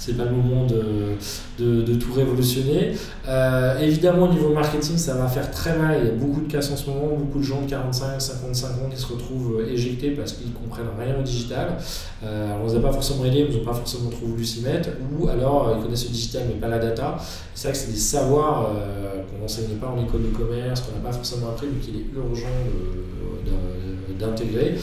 c'est 0.00 0.16
pas 0.16 0.24
le 0.24 0.30
moment 0.30 0.64
de, 0.64 1.82
de, 1.82 1.94
tout 1.94 2.12
révolutionner. 2.14 2.92
Euh, 3.28 3.78
évidemment, 3.80 4.30
au 4.30 4.32
niveau 4.32 4.48
marketing, 4.48 4.96
ça 4.96 5.14
va 5.14 5.28
faire 5.28 5.50
très 5.50 5.76
mal. 5.76 5.98
Il 6.02 6.06
y 6.06 6.10
a 6.10 6.14
beaucoup 6.14 6.40
de 6.40 6.50
cas 6.50 6.58
en 6.58 6.76
ce 6.76 6.88
moment, 6.88 7.16
beaucoup 7.18 7.38
de 7.38 7.44
gens 7.44 7.60
de 7.60 7.68
45, 7.68 8.18
55 8.18 8.66
ans 8.66 8.88
qui 8.90 8.96
se 8.96 9.06
retrouvent 9.06 9.60
euh, 9.60 9.70
éjectés 9.70 10.12
parce 10.12 10.32
qu'ils 10.32 10.54
comprennent 10.54 10.86
rien 10.98 11.16
au 11.20 11.22
digital. 11.22 11.76
Euh, 12.24 12.46
alors, 12.46 12.62
on 12.62 12.66
ne 12.66 12.70
les 12.70 12.78
a 12.78 12.80
pas 12.80 12.92
forcément 12.92 13.26
aidés, 13.26 13.46
ils 13.50 13.58
n'ont 13.58 13.64
pas 13.64 13.74
forcément 13.74 14.08
trop 14.08 14.24
voulu 14.24 14.42
s'y 14.42 14.62
mettre, 14.62 14.88
ou 15.18 15.28
alors 15.28 15.76
ils 15.76 15.82
connaissent 15.82 16.06
le 16.06 16.12
digital 16.12 16.44
mais 16.48 16.54
pas 16.54 16.68
la 16.68 16.78
data. 16.78 17.18
C'est 17.54 17.68
vrai 17.68 17.72
que 17.72 17.84
c'est 17.84 17.92
des 17.92 17.98
savoirs 17.98 18.70
qu'on 19.30 19.42
n'enseigne 19.42 19.76
pas 19.76 19.88
en 19.88 20.02
école 20.02 20.22
de 20.22 20.34
commerce, 20.34 20.80
qu'on 20.80 20.96
n'a 20.96 21.04
pas 21.04 21.12
forcément 21.12 21.50
appris, 21.50 21.66
mais 21.70 21.78
qu'il 21.78 21.96
est 21.96 22.06
urgent 22.16 22.48
d'intégrer. 24.20 24.76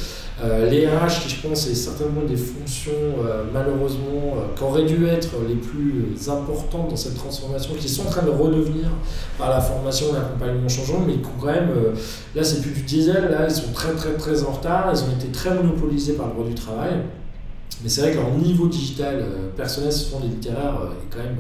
Euh, 0.43 0.69
les 0.69 0.87
RH, 0.87 1.23
qui 1.23 1.29
je 1.29 1.47
pense, 1.47 1.67
est 1.67 1.75
certainement 1.75 2.21
des 2.21 2.35
fonctions, 2.35 2.91
euh, 3.25 3.43
malheureusement, 3.53 4.35
euh, 4.35 4.55
qui 4.55 4.63
auraient 4.63 4.85
dû 4.85 5.07
être 5.07 5.29
les 5.47 5.55
plus 5.55 6.29
importantes 6.29 6.89
dans 6.89 6.95
cette 6.95 7.15
transformation, 7.15 7.73
qui 7.73 7.89
sont 7.89 8.03
en 8.03 8.09
train 8.09 8.23
de 8.23 8.29
redevenir 8.29 8.89
par 9.37 9.49
la 9.49 9.61
formation 9.61 10.07
et 10.09 10.13
l'accompagnement 10.13 10.69
changeant, 10.69 11.03
mais 11.05 11.15
quand 11.17 11.45
même, 11.45 11.69
là, 12.35 12.43
c'est 12.43 12.61
plus 12.61 12.71
du 12.71 12.81
diesel, 12.81 13.29
là, 13.31 13.45
ils 13.47 13.55
sont 13.55 13.71
très, 13.73 13.93
très, 13.93 14.13
très 14.13 14.43
en 14.43 14.51
retard, 14.51 14.91
ils 14.93 14.99
ont 15.03 15.15
été 15.15 15.31
très 15.31 15.53
monopolisés 15.53 16.13
par 16.13 16.27
le 16.27 16.33
droit 16.33 16.45
du 16.45 16.55
travail. 16.55 16.93
Mais 17.83 17.89
c'est 17.89 18.01
vrai 18.01 18.11
que 18.11 18.17
leur 18.17 18.31
niveau 18.31 18.67
digital 18.67 19.23
personnel, 19.55 19.91
souvent 19.91 20.19
les 20.21 20.29
littéraires, 20.29 20.79
est 21.03 21.13
quand 21.13 21.23
même 21.23 21.37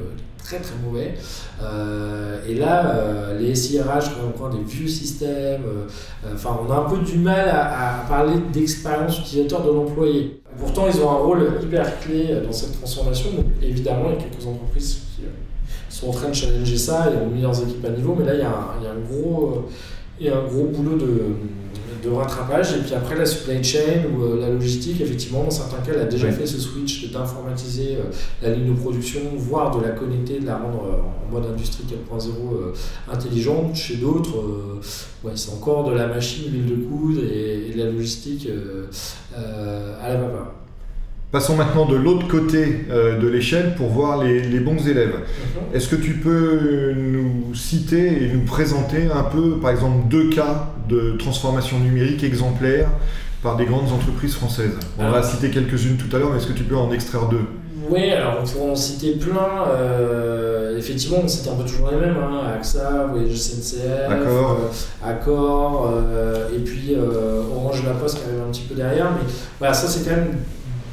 très 0.47 0.59
très 0.59 0.75
mauvais. 0.83 1.15
Euh, 1.61 2.39
et 2.47 2.55
là, 2.55 2.95
euh, 2.95 3.39
les 3.39 3.53
SIRH 3.53 4.11
ont 4.23 4.29
encore 4.29 4.49
des 4.49 4.63
vieux 4.63 4.87
systèmes. 4.87 5.63
Euh, 5.65 6.33
enfin, 6.33 6.57
on 6.65 6.71
a 6.71 6.77
un 6.77 6.89
peu 6.89 6.99
du 6.99 7.17
mal 7.17 7.49
à, 7.49 8.05
parler 8.07 8.35
d'expérience 8.53 9.19
utilisateur 9.19 9.63
de 9.63 9.71
l'employé. 9.71 10.41
Pourtant, 10.57 10.85
ils 10.87 11.01
ont 11.01 11.11
un 11.11 11.17
rôle 11.17 11.51
hyper 11.61 11.99
clé 11.99 12.41
dans 12.45 12.51
cette 12.51 12.77
transformation. 12.77 13.29
Évidemment, 13.61 14.05
il 14.07 14.15
y 14.15 14.19
a 14.19 14.29
quelques 14.29 14.45
entreprises 14.45 15.01
qui 15.15 15.23
sont 15.89 16.09
en 16.09 16.13
train 16.13 16.29
de 16.29 16.35
challenger 16.35 16.77
ça 16.77 17.11
et 17.11 17.17
ont 17.17 17.29
mis 17.29 17.41
leurs 17.41 17.61
équipes 17.61 17.85
à 17.85 17.89
niveau. 17.89 18.15
Mais 18.17 18.25
là, 18.25 18.33
il 18.33 18.39
y 18.39 18.43
a 18.43 18.91
un 18.91 18.99
gros, 19.11 19.67
il 20.19 20.27
y 20.27 20.29
a 20.29 20.37
un 20.37 20.43
gros 20.43 20.65
boulot 20.65 20.97
de 20.97 21.21
de 22.03 22.09
rattrapage. 22.09 22.73
Et 22.73 22.79
puis 22.79 22.93
après, 22.93 23.15
la 23.15 23.25
supply 23.25 23.63
chain 23.63 24.05
ou 24.11 24.23
euh, 24.23 24.39
la 24.39 24.49
logistique, 24.49 25.01
effectivement, 25.01 25.43
dans 25.43 25.51
certains 25.51 25.77
cas, 25.77 25.91
elle 25.93 26.01
a 26.01 26.05
déjà 26.05 26.31
fait 26.31 26.45
ce 26.45 26.59
switch 26.59 27.11
d'informatiser 27.11 27.95
euh, 27.95 28.11
la 28.41 28.53
ligne 28.53 28.73
de 28.73 28.79
production, 28.79 29.21
voire 29.35 29.77
de 29.77 29.83
la 29.83 29.91
connecter, 29.91 30.39
de 30.39 30.45
la 30.45 30.57
rendre 30.57 30.83
euh, 30.85 31.27
en 31.27 31.31
mode 31.31 31.51
industrie 31.51 31.85
4.0 32.11 32.31
intelligente. 33.11 33.75
Chez 33.75 33.97
d'autres, 33.97 34.43
ouais, 35.23 35.33
c'est 35.35 35.51
encore 35.51 35.89
de 35.89 35.95
la 35.95 36.07
machine, 36.07 36.51
l'huile 36.51 36.65
de 36.65 36.75
coudre 36.85 37.21
et, 37.23 37.71
de 37.73 37.77
la 37.77 37.91
logistique 37.91 38.47
à 39.35 40.09
la 40.09 40.15
vapeur. 40.15 40.53
Passons 41.29 41.57
maintenant 41.57 41.85
de 41.85 41.95
l'autre 41.97 42.25
côté 42.29 42.85
euh, 42.89 43.19
de 43.19 43.27
l'échelle 43.27 43.75
pour 43.75 43.89
voir 43.89 44.23
les, 44.23 44.59
bons 44.61 44.87
élèves. 44.87 45.13
Mhm. 45.15 45.75
Est-ce 45.75 45.89
que 45.89 45.97
tu 45.97 46.13
peux 46.13 46.93
nous 46.95 47.53
citer 47.53 48.23
et 48.23 48.31
nous 48.33 48.45
présenter 48.45 49.09
un 49.13 49.23
peu, 49.23 49.57
par 49.57 49.71
exemple, 49.71 50.07
deux 50.07 50.29
cas 50.29 50.69
de 50.87 51.17
transformation 51.19 51.79
numérique 51.79 52.23
exemplaires 52.23 52.87
par 53.43 53.57
des 53.57 53.65
grandes 53.65 53.91
entreprises 53.91 54.35
françaises? 54.35 54.77
On 54.97 55.11
va 55.11 55.21
citer 55.21 55.49
quelques-unes 55.49 55.97
tout 55.97 56.15
à 56.15 56.19
l'heure, 56.19 56.29
mais 56.31 56.37
est-ce 56.37 56.47
que 56.47 56.57
tu 56.57 56.63
peux 56.63 56.77
en 56.77 56.93
extraire 56.93 57.27
deux? 57.27 57.45
Oui, 57.89 58.09
alors 58.09 58.37
on 58.41 58.45
pourrait 58.45 58.71
en 58.71 58.75
citer 58.75 59.15
plein. 59.15 59.65
Euh, 59.67 60.77
effectivement, 60.77 61.27
c'était 61.27 61.49
un 61.49 61.55
peu 61.55 61.65
toujours 61.65 61.89
les 61.91 61.97
mêmes. 61.97 62.17
Hein. 62.17 62.53
AXA, 62.55 63.07
Voyage 63.11 63.35
SNCF, 63.35 64.87
Accor, 65.03 65.93
euh, 65.93 66.47
et 66.55 66.59
puis 66.59 66.95
Orange 66.95 67.83
La 67.85 67.91
Poste 67.91 68.19
qui 68.19 68.23
arrive 68.29 68.43
un 68.47 68.51
petit 68.51 68.63
peu 68.63 68.75
derrière. 68.75 69.11
Mais 69.11 69.27
voilà, 69.59 69.73
ça 69.73 69.87
c'est 69.87 70.07
quand 70.07 70.15
même 70.15 70.37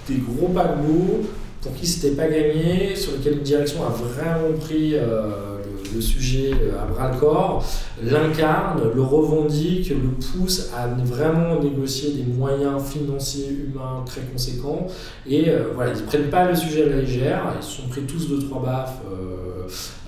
des 0.08 0.18
gros 0.18 0.48
paquebots 0.48 1.22
pour 1.62 1.74
qui 1.74 1.86
c'était 1.86 2.14
pas 2.14 2.28
gagné, 2.28 2.94
sur 2.94 3.12
lesquels 3.12 3.38
une 3.38 3.42
direction 3.42 3.86
a 3.86 3.88
vraiment 3.88 4.56
pris 4.58 4.94
euh, 4.94 5.53
le, 5.94 6.00
sujet 6.00 6.52
euh, 6.52 6.82
à 6.82 6.86
bras 6.86 7.10
le 7.12 7.18
corps, 7.18 7.64
l'incarne, 8.02 8.82
le 8.94 9.02
revendique, 9.02 9.90
le 9.90 10.10
pousse 10.10 10.70
à 10.76 10.86
vraiment 10.86 11.60
négocier 11.60 12.12
des 12.12 12.24
moyens 12.24 12.82
financiers, 12.82 13.48
humains 13.48 14.02
très 14.06 14.20
conséquents. 14.22 14.86
Et 15.26 15.48
euh, 15.48 15.72
voilà, 15.74 15.92
ils 15.92 16.02
ne 16.02 16.06
prennent 16.06 16.30
pas 16.30 16.48
le 16.48 16.54
sujet 16.54 16.84
à 16.84 16.88
la 16.88 16.96
légère, 16.96 17.54
ils 17.58 17.64
se 17.64 17.82
sont 17.82 17.88
pris 17.88 18.02
tous 18.02 18.28
deux, 18.28 18.40
trois 18.46 18.62
baffes 18.62 19.00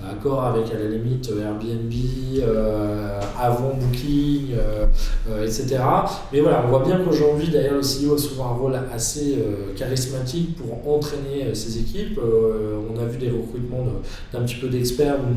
accord 0.09 0.43
avec 0.43 0.71
à 0.73 0.77
la 0.77 0.89
limite 0.89 1.29
Airbnb, 1.29 1.93
euh, 2.39 3.19
avant 3.39 3.73
Booking, 3.73 4.53
euh, 4.53 4.85
euh, 5.29 5.45
etc. 5.45 5.79
Mais 6.31 6.39
voilà, 6.41 6.63
on 6.65 6.69
voit 6.69 6.83
bien 6.83 6.99
qu'aujourd'hui, 7.03 7.49
d'ailleurs, 7.49 7.75
le 7.75 7.81
CEO 7.81 8.15
a 8.15 8.17
souvent 8.17 8.45
un 8.45 8.57
rôle 8.57 8.79
assez 8.93 9.37
charismatique 9.75 10.55
pour 10.57 10.95
entraîner 10.95 11.53
ses 11.53 11.79
équipes. 11.79 12.19
on 12.19 12.99
a 12.99 13.05
vu 13.05 13.17
des 13.17 13.29
recrutements 13.29 13.85
d'un 14.33 14.41
petit 14.41 14.55
peu 14.55 14.67
d'experts 14.67 15.15
ou 15.19 15.33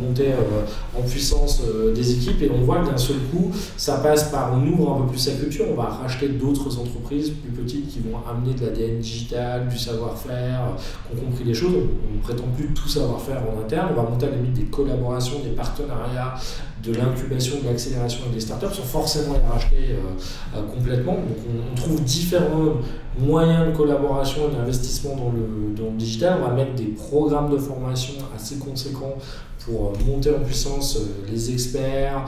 en 0.96 1.02
puissance 1.02 1.62
des 1.94 2.12
équipes 2.12 2.42
et 2.42 2.50
on 2.50 2.62
voit 2.62 2.80
que 2.80 2.90
d'un 2.90 2.96
seul 2.96 3.16
coup, 3.30 3.50
ça 3.76 3.98
passe 3.98 4.30
par 4.30 4.52
on 4.54 4.66
ouvre 4.66 4.94
un 4.94 5.00
peu 5.02 5.08
plus 5.08 5.18
sa 5.18 5.32
culture, 5.32 5.66
on 5.70 5.74
va 5.74 5.88
racheter 5.88 6.28
d'autres 6.28 6.78
entreprises 6.78 7.30
plus 7.30 7.50
petites 7.50 7.88
qui 7.88 8.00
vont 8.00 8.18
amener 8.28 8.54
de 8.54 8.66
l'ADN 8.66 8.98
digital, 8.98 9.68
du 9.68 9.78
savoir-faire, 9.78 10.60
qui 11.08 11.16
ont 11.16 11.26
compris 11.26 11.44
des 11.44 11.54
choses. 11.54 11.72
On 11.74 12.16
ne 12.16 12.22
prétend 12.22 12.48
plus 12.56 12.68
tout 12.74 12.88
savoir 12.88 13.20
faire 13.20 13.42
en 13.42 13.60
interne, 13.60 13.88
on 13.92 14.02
va 14.02 14.08
monter 14.08 14.26
à 14.26 14.30
la 14.30 14.36
limite 14.36 14.54
des 14.54 14.64
collaborations, 14.64 15.40
des 15.40 15.50
partenariats, 15.50 16.34
de 16.82 16.94
l'incubation, 16.94 17.56
de 17.62 17.68
l'accélération 17.68 18.22
avec 18.22 18.34
des 18.34 18.40
startups 18.40 18.74
sont 18.74 18.82
forcément 18.82 19.34
rachetés 19.52 19.90
euh, 19.90 20.56
euh, 20.56 20.62
complètement. 20.74 21.14
Donc 21.14 21.36
on, 21.72 21.74
trouve 21.74 22.02
différents 22.02 22.74
moyens 23.18 23.68
de 23.68 23.76
collaboration 23.76 24.50
et 24.50 24.56
d'investissement 24.56 25.16
dans 25.16 25.32
le, 25.32 25.74
dans 25.76 25.90
le 25.90 25.96
digital. 25.96 26.38
On 26.42 26.48
va 26.48 26.54
mettre 26.54 26.74
des 26.74 26.86
programmes 26.86 27.50
de 27.50 27.58
formation 27.58 28.14
assez 28.34 28.56
conséquents 28.56 29.16
pour 29.64 29.88
euh, 29.88 30.04
monter 30.06 30.30
en 30.30 30.40
puissance 30.40 30.98
les 31.30 31.52
experts, 31.52 32.24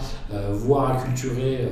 voire 0.52 0.92
acculturer 0.92 1.68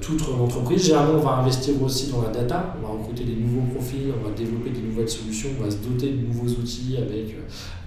toute 0.00 0.26
l'entreprise. 0.28 0.84
Généralement, 0.84 1.18
on 1.18 1.24
va 1.24 1.36
investir 1.36 1.80
aussi 1.82 2.10
dans 2.10 2.22
la 2.22 2.28
data, 2.28 2.74
on 2.78 2.86
va 2.86 2.92
recruter 2.92 3.24
des 3.24 3.36
nouveaux 3.36 3.74
profils, 3.74 4.12
on 4.20 4.28
va 4.28 4.34
développer 4.34 4.70
des 4.70 4.80
nouvelles 4.80 5.08
solutions, 5.08 5.50
on 5.58 5.64
va 5.64 5.70
se 5.70 5.76
doter 5.76 6.10
de 6.10 6.26
nouveaux 6.26 6.48
outils 6.48 6.96
avec 6.96 7.36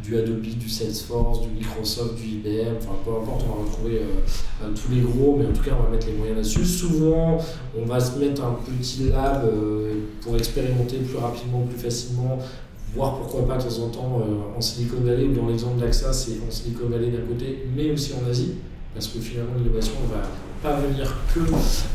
du 0.08 0.18
Adobe, 0.18 0.42
du 0.42 0.70
Salesforce, 0.70 1.42
du 1.42 1.50
Microsoft, 1.50 2.16
du 2.16 2.38
IBM, 2.38 2.78
enfin 2.78 2.96
peu 3.04 3.12
importe, 3.12 3.44
on 3.46 3.56
va 3.58 3.66
retrouver 3.66 3.98
euh, 3.98 4.64
euh, 4.64 4.74
tous 4.74 4.92
les 4.92 5.02
gros, 5.02 5.36
mais 5.38 5.46
en 5.46 5.52
tout 5.52 5.64
cas 5.64 5.72
on 5.78 5.84
va 5.84 5.90
mettre 5.90 6.08
les 6.08 6.14
moyens 6.14 6.38
là-dessus. 6.38 6.66
Souvent, 6.66 7.38
on 7.78 7.86
va 7.86 8.00
se 8.00 8.18
mettre 8.18 8.44
un 8.44 8.58
petit 8.66 9.10
lab 9.10 9.44
euh, 9.46 9.96
pour 10.22 10.38
expérimenter 10.38 10.98
plus 10.98 11.18
rapidement, 11.18 11.62
plus 11.62 11.78
facilement, 11.78 12.40
voir 12.98 13.16
pourquoi 13.18 13.48
pas 13.48 13.58
de 13.58 13.64
temps 13.64 13.84
en 13.86 13.90
temps 13.90 14.22
en 14.58 14.60
Silicon 14.60 14.98
Valley, 15.06 15.26
ou 15.26 15.34
dans 15.34 15.48
l'exemple 15.48 15.80
d'AXA, 15.80 16.12
c'est 16.12 16.40
en 16.46 16.52
Silicon 16.52 16.90
Valley 16.90 17.12
d'un 17.12 17.26
côté, 17.26 17.68
mais 17.76 17.92
aussi 17.92 18.12
en 18.14 18.30
Asie 18.30 18.56
parce 18.94 19.08
que 19.08 19.20
finalement 19.20 19.54
l'innovation 19.58 19.94
ne 20.04 20.14
va 20.14 20.24
pas 20.64 20.82
venir 20.82 21.16
que 21.34 21.40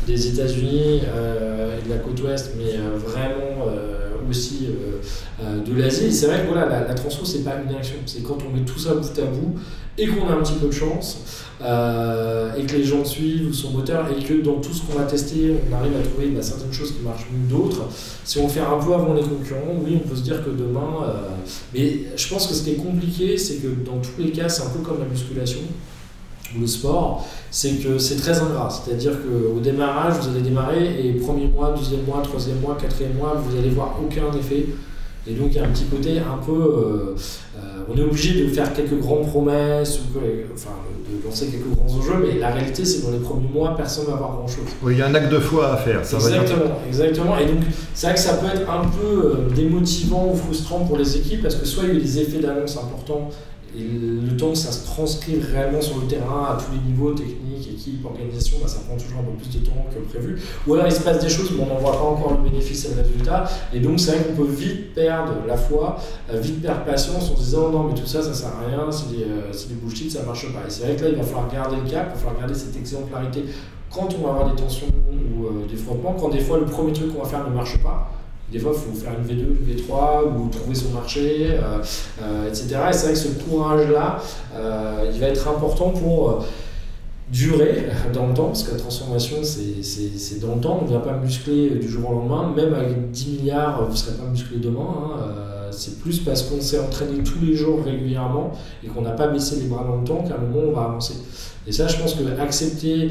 des 0.07 0.27
États-Unis 0.27 1.01
et 1.01 1.85
de 1.85 1.89
la 1.89 1.97
côte 1.97 2.21
ouest, 2.23 2.53
mais 2.57 2.77
vraiment 2.97 3.65
aussi 4.29 4.69
de 5.41 5.73
l'Asie. 5.77 6.13
C'est 6.13 6.27
vrai 6.27 6.43
que 6.43 6.47
voilà, 6.47 6.69
la, 6.69 6.87
la 6.87 6.93
transfo, 6.93 7.25
c'est 7.25 7.43
pas 7.43 7.55
une 7.61 7.75
action, 7.75 7.97
c'est 8.05 8.23
quand 8.23 8.37
on 8.47 8.55
met 8.55 8.63
tout 8.63 8.79
ça 8.79 8.93
bout 8.93 9.19
à 9.19 9.25
bout 9.25 9.59
et 9.97 10.07
qu'on 10.07 10.27
a 10.27 10.33
un 10.33 10.41
petit 10.41 10.53
peu 10.53 10.67
de 10.67 10.71
chance 10.71 11.43
euh, 11.61 12.55
et 12.55 12.65
que 12.65 12.75
les 12.75 12.83
gens 12.83 13.05
suivent 13.05 13.53
son 13.53 13.71
moteur 13.71 14.07
et 14.09 14.23
que 14.23 14.41
dans 14.41 14.55
tout 14.55 14.73
ce 14.73 14.81
qu'on 14.81 14.97
va 14.97 15.05
tester, 15.05 15.55
on 15.69 15.73
arrive 15.73 15.95
à 15.95 16.07
trouver 16.07 16.27
bah, 16.29 16.41
certaines 16.41 16.73
choses 16.73 16.93
qui 16.93 17.01
marchent 17.01 17.27
mieux 17.31 17.47
que 17.47 17.51
d'autres. 17.51 17.83
Si 18.23 18.39
on 18.39 18.49
fait 18.49 18.59
un 18.59 18.77
peu 18.83 18.93
avant 18.93 19.13
les 19.13 19.21
concurrents, 19.21 19.75
oui, 19.85 19.99
on 20.03 20.07
peut 20.07 20.15
se 20.15 20.23
dire 20.23 20.43
que 20.43 20.49
demain. 20.49 21.05
Euh, 21.05 21.13
mais 21.73 22.05
je 22.15 22.27
pense 22.27 22.47
que 22.47 22.53
ce 22.53 22.63
qui 22.63 22.71
est 22.71 22.83
compliqué, 22.83 23.37
c'est 23.37 23.57
que 23.57 23.67
dans 23.67 23.99
tous 23.99 24.19
les 24.19 24.31
cas, 24.31 24.49
c'est 24.49 24.63
un 24.63 24.69
peu 24.69 24.79
comme 24.79 24.99
la 24.99 25.05
musculation 25.05 25.59
ou 26.55 26.61
le 26.61 26.67
sport, 26.67 27.27
c'est 27.49 27.81
que 27.81 27.97
c'est 27.97 28.17
très 28.17 28.39
ingrat. 28.39 28.69
C'est-à-dire 28.69 29.13
qu'au 29.21 29.59
démarrage, 29.59 30.15
vous 30.19 30.29
allez 30.29 30.41
démarrer 30.41 31.07
et 31.07 31.13
premier 31.13 31.47
mois, 31.47 31.71
deuxième 31.71 32.03
mois, 32.03 32.21
troisième 32.21 32.59
mois, 32.59 32.77
quatrième 32.79 33.13
mois, 33.13 33.35
vous 33.35 33.57
allez 33.57 33.69
voir 33.69 33.97
aucun 34.03 34.31
effet. 34.37 34.65
Et 35.25 35.33
donc 35.33 35.49
il 35.51 35.55
y 35.55 35.59
a 35.59 35.63
un 35.63 35.69
petit 35.69 35.85
côté 35.85 36.19
un 36.19 36.37
peu. 36.45 36.51
Euh, 36.51 37.15
on 37.89 37.97
est 37.97 38.03
obligé 38.03 38.43
de 38.43 38.49
faire 38.49 38.73
quelques 38.73 38.99
grandes 38.99 39.27
promesses, 39.27 39.99
ou, 39.99 40.19
enfin 40.53 40.71
de 41.09 41.25
lancer 41.25 41.47
quelques 41.47 41.69
grands 41.75 41.97
enjeux, 41.97 42.15
mais 42.21 42.39
la 42.39 42.49
réalité 42.49 42.85
c'est 42.85 43.01
que 43.01 43.05
dans 43.05 43.11
les 43.11 43.19
premiers 43.19 43.49
mois, 43.49 43.75
personne 43.75 44.05
ne 44.05 44.09
va 44.09 44.15
avoir 44.15 44.37
grand 44.37 44.47
chose. 44.47 44.65
Oui, 44.81 44.93
il 44.93 44.99
y 44.99 45.01
a 45.01 45.07
un 45.07 45.15
acte 45.15 45.31
de 45.31 45.39
foi 45.39 45.73
à 45.73 45.77
faire. 45.77 46.03
Ça 46.05 46.17
exactement, 46.17 46.79
exactement. 46.87 47.37
Et 47.37 47.45
donc 47.45 47.63
c'est 47.93 48.07
vrai 48.07 48.15
que 48.15 48.21
ça 48.21 48.33
peut 48.35 48.47
être 48.47 48.69
un 48.69 48.85
peu 48.85 49.25
euh, 49.25 49.55
démotivant 49.55 50.29
ou 50.31 50.35
frustrant 50.35 50.79
pour 50.79 50.97
les 50.97 51.17
équipes 51.17 51.43
parce 51.43 51.55
que 51.55 51.65
soit 51.65 51.83
il 51.85 51.93
y 51.93 51.97
a 51.97 51.99
des 51.99 52.19
effets 52.19 52.39
d'annonce 52.39 52.77
importants 52.77 53.29
et 53.75 53.83
le 53.83 54.37
temps 54.37 54.51
que 54.51 54.57
ça 54.57 54.71
se 54.71 54.85
transcrive 54.85 55.47
réellement 55.51 55.81
sur 55.81 55.97
le 55.97 56.07
terrain 56.07 56.51
à 56.51 56.57
tous 56.57 56.71
les 56.73 56.91
niveaux, 56.91 57.11
techniques, 57.11 57.67
équipe, 57.71 58.05
organisation, 58.05 58.57
bah, 58.61 58.67
ça 58.67 58.79
prend 58.87 58.95
toujours 58.97 59.19
un 59.19 59.23
peu 59.23 59.37
plus 59.37 59.59
de 59.59 59.65
temps 59.65 59.85
que 59.93 59.99
prévu. 59.99 60.39
Ou 60.67 60.73
alors 60.75 60.85
il 60.85 60.91
se 60.91 61.01
passe 61.01 61.19
des 61.19 61.29
choses, 61.29 61.51
mais 61.57 61.63
on 61.63 61.73
n'en 61.73 61.79
voit 61.79 61.93
pas 61.93 62.03
encore 62.03 62.37
le 62.37 62.49
bénéfice 62.49 62.85
et 62.85 62.95
le 62.95 63.01
résultat. 63.01 63.45
Et 63.73 63.79
donc 63.79 63.99
c'est 63.99 64.11
vrai 64.11 64.25
qu'on 64.25 64.43
peut 64.43 64.51
vite 64.51 64.93
perdre 64.93 65.33
la 65.47 65.57
foi, 65.57 65.97
euh, 66.31 66.39
vite 66.39 66.61
perdre 66.61 66.83
patience 66.83 67.31
en 67.31 67.35
se 67.35 67.41
disant 67.41 67.69
non 67.69 67.83
mais 67.83 67.95
tout 67.95 68.05
ça, 68.05 68.21
ça 68.21 68.33
sert 68.33 68.49
à 68.49 68.67
rien, 68.67 68.91
c'est 68.91 69.09
des, 69.09 69.23
euh, 69.23 69.51
des 69.51 69.75
bullshit, 69.75 70.11
ça 70.11 70.23
marche 70.23 70.51
pas. 70.53 70.67
Et 70.67 70.69
c'est 70.69 70.83
vrai 70.83 70.95
que 70.95 71.03
là 71.03 71.09
il 71.09 71.15
va 71.15 71.23
falloir 71.23 71.51
garder 71.51 71.77
le 71.77 71.89
cap, 71.89 72.11
il 72.11 72.13
va 72.13 72.15
falloir 72.15 72.39
garder 72.39 72.53
cette 72.53 72.75
exemplarité 72.75 73.45
quand 73.91 74.09
on 74.19 74.23
va 74.23 74.33
avoir 74.33 74.53
des 74.53 74.61
tensions 74.61 74.87
ou 74.87 75.45
euh, 75.45 75.65
des 75.69 75.77
frottements, 75.77 76.13
quand 76.13 76.29
des 76.29 76.39
fois 76.39 76.59
le 76.59 76.65
premier 76.65 76.93
truc 76.93 77.13
qu'on 77.13 77.23
va 77.23 77.29
faire 77.29 77.47
ne 77.47 77.53
marche 77.53 77.77
pas 77.81 78.09
des 78.51 78.59
fois, 78.59 78.71
il 78.75 78.79
faut 78.79 78.95
faire 78.95 79.13
une 79.17 79.25
V2, 79.25 79.41
une 79.41 79.75
V3 79.75 80.25
ou 80.27 80.49
trouver 80.49 80.75
son 80.75 80.89
marché, 80.89 81.47
euh, 81.51 81.79
euh, 82.21 82.47
etc. 82.47 82.67
Et 82.89 82.93
c'est 82.93 83.05
vrai 83.07 83.13
que 83.13 83.19
ce 83.19 83.27
courage-là, 83.43 84.21
euh, 84.55 85.09
il 85.11 85.19
va 85.19 85.27
être 85.27 85.47
important 85.47 85.89
pour 85.89 86.45
durer 87.31 87.87
dans 88.13 88.27
le 88.27 88.33
temps, 88.33 88.47
parce 88.47 88.63
que 88.63 88.71
la 88.71 88.77
transformation, 88.77 89.37
c'est 89.41 90.39
dans 90.39 90.55
le 90.55 90.61
temps. 90.61 90.79
On 90.81 90.83
ne 90.83 90.89
vient 90.89 90.99
pas 90.99 91.13
muscler 91.13 91.71
du 91.71 91.87
jour 91.87 92.11
au 92.11 92.13
lendemain. 92.13 92.53
Même 92.55 92.75
avec 92.75 93.09
10 93.09 93.39
milliards, 93.39 93.85
vous 93.85 93.91
ne 93.91 93.97
serez 93.97 94.17
pas 94.17 94.27
musclé 94.29 94.57
demain. 94.57 94.81
Hein. 94.81 95.71
c'est 95.71 95.99
plus 95.99 96.19
parce 96.19 96.43
qu'on 96.43 96.61
s'est 96.61 96.79
entraîné 96.79 97.23
tous 97.23 97.39
les 97.43 97.55
jours 97.55 97.83
régulièrement 97.83 98.51
et 98.83 98.87
qu'on 98.87 99.01
n'a 99.01 99.11
pas 99.11 99.27
baissé 99.27 99.55
les 99.55 99.65
bras 99.65 99.83
dans 99.83 99.95
le 99.95 100.03
temps 100.03 100.23
qu'à 100.27 100.35
un 100.35 100.37
moment, 100.37 100.67
on 100.69 100.73
va 100.73 100.83
avancer. 100.83 101.15
Et 101.65 101.71
ça, 101.71 101.87
je 101.87 101.97
pense 101.97 102.13
que 102.13 102.39
accepter 102.39 103.09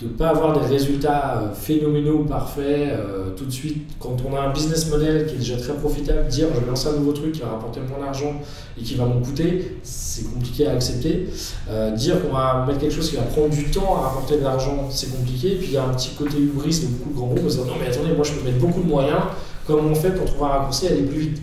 de 0.00 0.06
ne 0.06 0.12
pas 0.12 0.28
avoir 0.28 0.58
des 0.58 0.66
résultats 0.66 1.42
euh, 1.42 1.52
phénoménaux 1.52 2.20
parfaits 2.20 2.88
euh, 2.92 3.30
tout 3.36 3.44
de 3.44 3.50
suite. 3.50 3.78
Quand 3.98 4.16
on 4.28 4.36
a 4.36 4.40
un 4.42 4.52
business 4.52 4.88
model 4.90 5.26
qui 5.26 5.34
est 5.34 5.38
déjà 5.38 5.56
très 5.56 5.74
profitable, 5.74 6.28
dire 6.28 6.46
je 6.54 6.60
vais 6.60 6.66
lancer 6.66 6.88
un 6.88 6.92
nouveau 6.92 7.12
truc 7.12 7.32
qui 7.32 7.40
va 7.40 7.48
rapporter 7.48 7.80
moins 7.80 8.04
d'argent 8.04 8.40
et 8.78 8.82
qui 8.82 8.94
va 8.94 9.06
m'en 9.06 9.20
coûter, 9.20 9.78
c'est 9.82 10.32
compliqué 10.32 10.68
à 10.68 10.72
accepter. 10.72 11.28
Euh, 11.68 11.90
dire 11.90 12.22
qu'on 12.22 12.32
va 12.32 12.64
mettre 12.66 12.78
quelque 12.78 12.94
chose 12.94 13.10
qui 13.10 13.16
va 13.16 13.22
prendre 13.22 13.50
du 13.50 13.64
temps 13.64 13.96
à 13.96 14.08
rapporter 14.08 14.36
de 14.38 14.44
l'argent, 14.44 14.86
c'est 14.90 15.10
compliqué. 15.10 15.54
Et 15.54 15.56
puis 15.56 15.66
il 15.68 15.72
y 15.72 15.76
a 15.76 15.84
un 15.84 15.94
petit 15.94 16.10
côté 16.10 16.38
hubris 16.38 16.80
de 16.80 16.86
beaucoup 16.86 17.10
de 17.10 17.16
grands 17.16 17.26
groupes, 17.26 17.46
dire 17.46 17.64
non 17.64 17.72
mais 17.80 17.88
attendez, 17.88 18.14
moi 18.14 18.24
je 18.24 18.32
peux 18.32 18.44
mettre 18.44 18.58
beaucoup 18.58 18.82
de 18.82 18.88
moyens, 18.88 19.22
comment 19.66 19.82
on 19.82 19.94
fait 19.96 20.12
pour 20.12 20.26
trouver 20.26 20.44
un 20.44 20.58
raccourci 20.58 20.86
et 20.86 20.90
aller 20.90 21.02
plus 21.02 21.18
vite? 21.18 21.42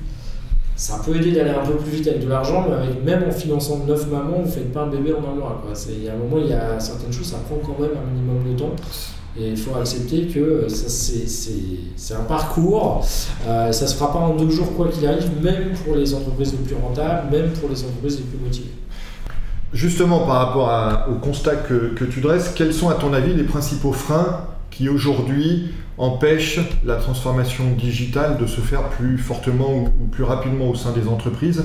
Ça 0.75 0.99
peut 1.05 1.15
aider 1.15 1.31
d'aller 1.31 1.51
un 1.51 1.65
peu 1.65 1.75
plus 1.75 1.91
vite 1.91 2.07
avec 2.07 2.23
de 2.23 2.29
l'argent, 2.29 2.65
mais 2.67 3.13
même 3.13 3.27
en 3.27 3.31
finançant 3.31 3.85
neuf 3.85 4.09
mamans, 4.09 4.39
vous 4.41 4.47
ne 4.47 4.51
faites 4.51 4.73
pas 4.73 4.81
un 4.81 4.87
bébé 4.87 5.13
en 5.13 5.31
un 5.31 5.35
mois. 5.35 5.63
Il 5.87 6.03
y 6.03 6.09
a 6.09 6.13
un 6.13 6.17
moment, 6.17 6.37
il 6.37 6.49
y 6.49 6.53
a 6.53 6.79
certaines 6.79 7.13
choses, 7.13 7.27
ça 7.27 7.37
prend 7.37 7.57
quand 7.65 7.81
même 7.81 7.91
un 7.91 8.11
minimum 8.11 8.51
de 8.51 8.59
temps. 8.59 8.75
Et 9.37 9.49
il 9.49 9.57
faut 9.57 9.75
accepter 9.75 10.27
que 10.27 10.67
c'est 10.69 12.13
un 12.13 12.23
parcours, 12.23 13.05
euh, 13.45 13.71
ça 13.71 13.85
ne 13.85 13.89
se 13.89 13.95
fera 13.95 14.13
pas 14.13 14.19
en 14.19 14.35
deux 14.35 14.49
jours 14.49 14.73
quoi 14.75 14.87
qu'il 14.87 15.05
arrive, 15.05 15.29
même 15.41 15.73
pour 15.83 15.95
les 15.95 16.13
entreprises 16.13 16.53
les 16.53 16.65
plus 16.65 16.75
rentables, 16.75 17.31
même 17.31 17.51
pour 17.51 17.69
les 17.69 17.83
entreprises 17.83 18.17
les 18.17 18.23
plus 18.23 18.37
motivées. 18.37 18.71
Justement, 19.73 20.19
par 20.19 20.47
rapport 20.47 21.09
au 21.09 21.15
constat 21.15 21.57
que, 21.57 21.93
que 21.95 22.05
tu 22.05 22.21
dresses, 22.21 22.53
quels 22.55 22.73
sont 22.73 22.89
à 22.89 22.93
ton 22.93 23.11
avis 23.11 23.33
les 23.33 23.43
principaux 23.43 23.91
freins 23.91 24.45
qui 24.71 24.87
aujourd'hui 24.87 25.73
empêche 25.97 26.59
la 26.85 26.95
transformation 26.95 27.71
digitale 27.77 28.37
de 28.37 28.45
se 28.45 28.61
faire 28.61 28.89
plus 28.89 29.17
fortement 29.17 29.73
ou, 29.75 30.05
plus 30.11 30.23
rapidement 30.23 30.69
au 30.69 30.75
sein 30.75 30.91
des 30.91 31.07
entreprises. 31.07 31.63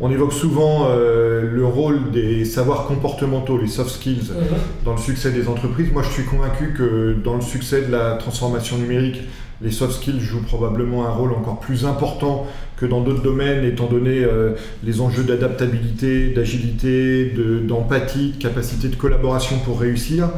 On 0.00 0.10
évoque 0.10 0.32
souvent 0.32 0.86
euh, 0.88 1.50
le 1.52 1.64
rôle 1.64 2.12
des 2.12 2.44
savoirs 2.44 2.86
comportementaux, 2.86 3.58
les 3.58 3.66
soft 3.66 3.90
skills, 3.90 4.30
mhm. 4.30 4.56
dans 4.84 4.92
le 4.92 4.98
succès 4.98 5.32
des 5.32 5.48
entreprises. 5.48 5.90
Moi, 5.92 6.02
je 6.02 6.10
suis 6.10 6.24
convaincu 6.24 6.72
que 6.72 7.16
dans 7.24 7.34
le 7.34 7.40
succès 7.40 7.82
de 7.82 7.90
la 7.90 8.14
transformation 8.14 8.78
numérique, 8.78 9.22
les 9.60 9.72
soft 9.72 9.94
skills 9.94 10.20
jouent 10.20 10.44
probablement 10.44 11.04
un 11.06 11.10
rôle 11.10 11.32
encore 11.32 11.58
plus 11.58 11.84
important 11.84 12.46
que 12.76 12.86
dans 12.86 13.00
d'autres 13.00 13.22
domaines, 13.22 13.64
étant 13.64 13.86
donné 13.86 14.22
euh, 14.22 14.52
les 14.84 15.00
enjeux 15.00 15.24
d'adaptabilité, 15.24 16.28
d'agilité, 16.28 17.32
d'empathie, 17.64 18.34
de, 18.36 18.40
capacité 18.40 18.86
de 18.86 18.94
collaboration 18.94 19.58
pour 19.64 19.80
réussir. 19.80 20.30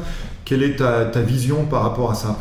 Quelle 0.46 0.62
est 0.62 0.76
ta 0.76 1.20
vision 1.20 1.66
par 1.66 1.83
rapport 1.83 2.11
à 2.11 2.14
ça? 2.14 2.38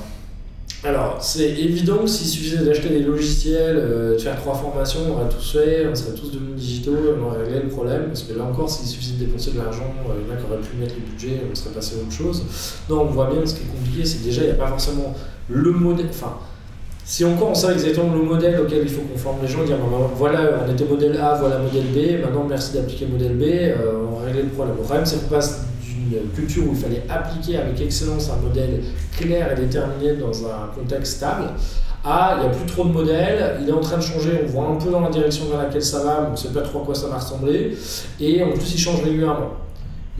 Alors, 0.81 1.17
c'est 1.19 1.49
évident 1.49 1.97
que 1.97 2.07
s'il 2.07 2.27
suffisait 2.27 2.63
d'acheter 2.63 2.87
des 2.87 3.01
logiciels, 3.01 3.75
euh, 3.77 4.13
de 4.13 4.17
faire 4.17 4.37
trois 4.37 4.55
formations, 4.55 5.01
on 5.09 5.13
aurait 5.13 5.29
tous 5.29 5.51
fait, 5.51 5.85
on 5.91 5.93
serait 5.93 6.13
tous 6.13 6.31
devenus 6.31 6.55
digitaux, 6.55 6.95
on 7.19 7.25
aurait 7.25 7.43
réglé 7.43 7.59
le 7.63 7.67
problème. 7.67 8.05
Parce 8.07 8.23
que 8.23 8.37
là 8.37 8.45
encore, 8.45 8.69
s'il 8.69 8.87
suffisait 8.87 9.15
de 9.15 9.25
dépenser 9.25 9.51
de 9.51 9.57
l'argent, 9.57 9.93
euh, 10.07 10.13
il 10.21 10.27
y 10.27 10.31
en 10.31 10.35
a 10.35 10.37
qui 10.37 10.45
auraient 10.45 10.61
pu 10.61 10.77
mettre 10.77 10.95
les 10.95 11.01
budgets, 11.01 11.41
on 11.51 11.53
serait 11.53 11.71
passé 11.71 11.97
à 11.97 12.01
autre 12.01 12.13
chose. 12.13 12.43
Non, 12.89 13.01
on 13.01 13.05
voit 13.05 13.29
bien 13.29 13.45
ce 13.45 13.55
qui 13.55 13.63
est 13.63 13.77
compliqué, 13.77 14.05
c'est 14.05 14.23
déjà, 14.23 14.41
il 14.43 14.47
n'y 14.47 14.51
a 14.51 14.55
pas 14.55 14.67
forcément 14.67 15.13
le 15.49 15.71
modèle. 15.71 16.07
Enfin, 16.11 16.37
si 17.03 17.25
encore 17.25 17.49
on 17.49 17.55
sait 17.55 17.73
exactement 17.73 18.13
le 18.13 18.21
modèle 18.21 18.61
auquel 18.61 18.83
il 18.83 18.89
faut 18.89 19.01
qu'on 19.01 19.17
forme 19.17 19.41
les 19.41 19.47
gens, 19.49 19.63
dire 19.65 19.77
voilà, 20.15 20.63
on 20.65 20.71
était 20.71 20.85
modèle 20.85 21.17
A, 21.17 21.33
voilà 21.33 21.57
modèle 21.57 21.87
B, 21.91 22.23
maintenant 22.23 22.45
merci 22.47 22.73
d'appliquer 22.73 23.05
le 23.05 23.11
modèle 23.13 23.35
B, 23.35 23.43
euh, 23.43 24.05
on 24.09 24.23
régler 24.23 24.43
le 24.43 24.49
problème. 24.49 24.75
Le 24.77 24.83
problème, 24.83 25.05
c'est 25.05 25.19
qu'on 25.23 25.33
passe 25.35 25.65
culture 26.35 26.63
où 26.63 26.71
il 26.73 26.77
fallait 26.77 27.03
appliquer 27.09 27.57
avec 27.57 27.79
excellence 27.81 28.29
un 28.29 28.41
modèle 28.41 28.81
clair 29.17 29.51
et 29.51 29.55
déterminé 29.55 30.15
dans 30.15 30.45
un 30.45 30.67
contexte 30.75 31.17
stable, 31.17 31.49
à 32.03 32.37
il 32.37 32.41
n'y 32.41 32.47
a 32.47 32.49
plus 32.49 32.65
trop 32.65 32.85
de 32.85 32.93
modèles, 32.93 33.57
il 33.61 33.69
est 33.69 33.73
en 33.73 33.81
train 33.81 33.97
de 33.97 34.03
changer, 34.03 34.41
on 34.43 34.47
voit 34.47 34.67
un 34.67 34.75
peu 34.75 34.89
dans 34.89 35.01
la 35.01 35.09
direction 35.09 35.45
vers 35.45 35.59
laquelle 35.59 35.83
ça 35.83 36.03
va, 36.03 36.21
mais 36.21 36.27
on 36.29 36.31
ne 36.31 36.37
sait 36.37 36.49
pas 36.49 36.61
trop 36.61 36.81
à 36.81 36.85
quoi 36.85 36.95
ça 36.95 37.07
va 37.07 37.17
ressembler, 37.17 37.77
et 38.19 38.43
en 38.43 38.51
plus 38.51 38.73
il 38.73 38.79
change 38.79 39.03
régulièrement. 39.03 39.51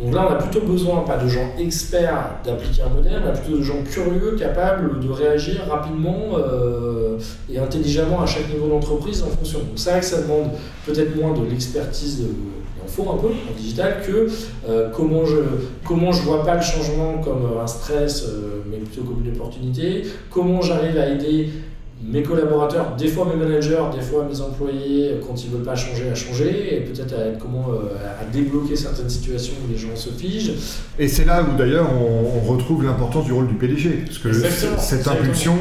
Donc 0.01 0.13
là, 0.13 0.27
on 0.29 0.33
a 0.33 0.35
plutôt 0.35 0.65
besoin, 0.65 1.01
pas 1.01 1.17
de 1.17 1.27
gens 1.27 1.51
experts 1.59 2.39
d'appliquer 2.45 2.83
un 2.83 2.89
modèle, 2.89 3.21
mais 3.25 3.33
plutôt 3.33 3.57
de 3.57 3.63
gens 3.63 3.83
curieux, 3.83 4.35
capables 4.39 4.99
de 5.01 5.09
réagir 5.09 5.61
rapidement 5.69 6.37
euh, 6.37 7.17
et 7.51 7.59
intelligemment 7.59 8.21
à 8.21 8.25
chaque 8.25 8.47
niveau 8.49 8.69
d'entreprise 8.69 9.21
en 9.21 9.27
fonction. 9.27 9.59
Donc 9.59 9.71
c'est 9.75 9.89
vrai 9.89 9.99
que 9.99 10.05
ça 10.05 10.21
demande 10.21 10.51
peut-être 10.85 11.15
moins 11.17 11.33
de 11.33 11.43
l'expertise 11.49 12.21
de 12.21 12.27
un 12.97 13.17
peu 13.17 13.27
en 13.27 13.57
digital 13.57 14.01
que 14.05 14.27
euh, 14.67 14.89
comment 14.91 15.25
je 15.25 15.37
comment 15.85 16.11
je 16.11 16.21
vois 16.23 16.43
pas 16.43 16.55
le 16.55 16.61
changement 16.61 17.19
comme 17.19 17.49
un 17.61 17.67
stress 17.67 18.23
euh, 18.23 18.61
mais 18.69 18.77
plutôt 18.77 19.03
comme 19.03 19.23
une 19.25 19.33
opportunité 19.33 20.03
comment 20.29 20.61
j'arrive 20.61 20.97
à 20.97 21.07
aider 21.07 21.49
mes 22.01 22.23
collaborateurs, 22.23 22.95
des 22.97 23.07
fois 23.07 23.25
mes 23.25 23.35
managers, 23.35 23.83
des 23.93 24.01
fois 24.01 24.25
mes 24.29 24.39
employés, 24.39 25.19
quand 25.25 25.43
ils 25.43 25.49
veulent 25.49 25.63
pas 25.63 25.75
changer, 25.75 26.09
à 26.09 26.15
changer, 26.15 26.75
et 26.75 26.79
peut-être 26.81 27.13
à 27.13 27.37
comment 27.39 27.67
euh, 27.71 28.21
à 28.21 28.23
débloquer 28.31 28.75
certaines 28.75 29.09
situations 29.09 29.53
où 29.65 29.71
les 29.71 29.77
gens 29.77 29.95
se 29.95 30.09
figent. 30.09 30.53
Et 30.97 31.07
c'est 31.07 31.25
là 31.25 31.43
où 31.43 31.57
d'ailleurs 31.57 31.89
on, 31.93 32.39
retrouve 32.49 32.85
l'importance 32.85 33.25
du 33.25 33.33
rôle 33.33 33.47
du 33.47 33.55
PDG, 33.55 34.05
parce 34.05 34.17
que 34.17 34.31
cette 34.31 35.07
impulsion, 35.07 35.55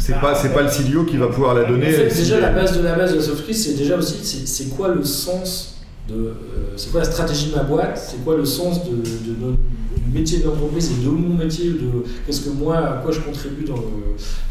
c'est 0.00 0.20
pas 0.20 0.34
c'est 0.34 0.52
pas 0.52 0.62
le 0.62 0.68
CDO 0.68 1.04
qui 1.04 1.16
va 1.16 1.28
pouvoir 1.28 1.54
la 1.54 1.64
donner. 1.64 1.90
déjà 1.90 2.40
la 2.40 2.50
base 2.50 2.76
de 2.76 2.82
la 2.82 2.94
base 2.94 3.12
de 3.12 3.16
la 3.16 3.22
soft 3.22 3.50
c'est 3.52 3.76
déjà 3.76 3.96
aussi 3.96 4.16
c'est 4.22 4.76
quoi 4.76 4.88
le 4.88 5.04
sens 5.04 5.73
de 6.08 6.14
euh, 6.14 6.32
c'est 6.76 6.90
quoi 6.90 7.00
la 7.00 7.06
stratégie 7.06 7.50
de 7.50 7.56
ma 7.56 7.62
boîte, 7.62 7.98
c'est 7.98 8.22
quoi 8.24 8.36
le 8.36 8.44
sens 8.44 8.84
de, 8.84 8.96
du 8.96 10.12
métier 10.12 10.38
de 10.38 10.44
l'entreprise 10.44 10.90
et 10.92 11.04
de 11.04 11.08
mon 11.08 11.34
métier, 11.34 11.70
de 11.70 12.04
qu'est-ce 12.26 12.42
que 12.42 12.50
moi, 12.50 12.76
à 12.76 12.92
quoi 13.02 13.12
je 13.12 13.20
contribue 13.20 13.64
dans, 13.64 13.82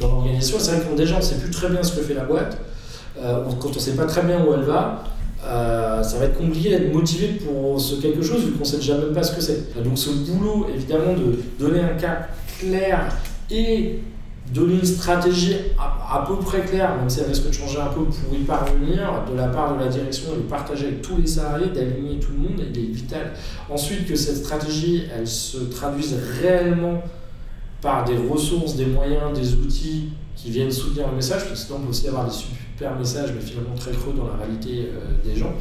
l'organisation? 0.01 0.57
C'est 0.59 0.71
vrai 0.71 0.85
que 0.89 0.97
déjà, 0.97 1.15
on 1.15 1.19
ne 1.19 1.23
sait 1.23 1.35
plus 1.35 1.51
très 1.51 1.69
bien 1.69 1.83
ce 1.83 1.95
que 1.95 2.01
fait 2.01 2.13
la 2.15 2.23
boîte. 2.23 2.57
Euh, 3.21 3.43
quand 3.59 3.69
on 3.69 3.75
ne 3.75 3.79
sait 3.79 3.95
pas 3.95 4.05
très 4.05 4.23
bien 4.23 4.43
où 4.43 4.53
elle 4.53 4.63
va, 4.63 5.03
euh, 5.45 6.01
ça 6.01 6.17
va 6.17 6.25
être 6.25 6.37
compliqué 6.37 6.69
d'être 6.69 6.93
motivé 6.93 7.27
pour 7.27 7.79
ce 7.79 7.95
quelque 7.95 8.21
chose 8.21 8.45
vu 8.45 8.53
qu'on 8.53 8.61
ne 8.61 8.65
sait 8.65 8.77
déjà 8.77 8.97
même 8.97 9.13
pas 9.13 9.23
ce 9.23 9.35
que 9.35 9.41
c'est. 9.41 9.83
Donc 9.83 9.97
ce 9.97 10.09
boulot, 10.09 10.67
évidemment, 10.73 11.13
de 11.13 11.39
donner 11.59 11.81
un 11.81 11.95
cap 11.99 12.35
clair 12.59 13.09
et 13.51 13.99
donner 14.53 14.75
une 14.75 14.85
stratégie 14.85 15.55
à 15.77 16.23
peu 16.27 16.37
près 16.37 16.61
claire, 16.61 16.95
même 16.95 17.09
si 17.09 17.19
elle 17.21 17.27
risque 17.27 17.47
de 17.47 17.51
changer 17.51 17.79
un 17.79 17.87
peu 17.87 18.03
pour 18.03 18.33
y 18.33 18.43
parvenir, 18.43 19.23
de 19.29 19.35
la 19.35 19.47
part 19.47 19.75
de 19.75 19.83
la 19.83 19.87
direction 19.87 20.33
et 20.33 20.37
de 20.37 20.41
partager 20.43 20.87
avec 20.87 21.01
tous 21.01 21.17
les 21.17 21.27
salariés, 21.27 21.67
d'aligner 21.67 22.19
tout 22.19 22.31
le 22.31 22.37
monde, 22.37 22.61
il 22.73 22.77
est 22.77 22.91
vital. 22.91 23.33
Ensuite, 23.69 24.07
que 24.07 24.15
cette 24.15 24.37
stratégie, 24.37 25.05
elle 25.15 25.27
se 25.27 25.57
traduise 25.57 26.15
réellement 26.41 27.01
par 27.81 28.05
des 28.05 28.15
ressources, 28.15 28.75
des 28.75 28.85
moyens, 28.85 29.37
des 29.37 29.55
outils 29.55 30.09
qui 30.35 30.51
viennent 30.51 30.71
soutenir 30.71 31.09
le 31.09 31.15
message, 31.15 31.47
parce 31.47 31.61
que 31.61 31.67
sinon 31.67 31.79
on 31.79 31.83
peut 31.83 31.89
aussi 31.89 32.07
avoir 32.07 32.25
des 32.25 32.31
super 32.73 32.97
messages, 32.97 33.31
mais 33.35 33.41
finalement 33.41 33.75
très 33.75 33.91
creux 33.91 34.13
dans 34.13 34.27
la 34.27 34.33
réalité 34.33 34.87
euh, 34.87 35.23
des 35.23 35.37
gens, 35.37 35.53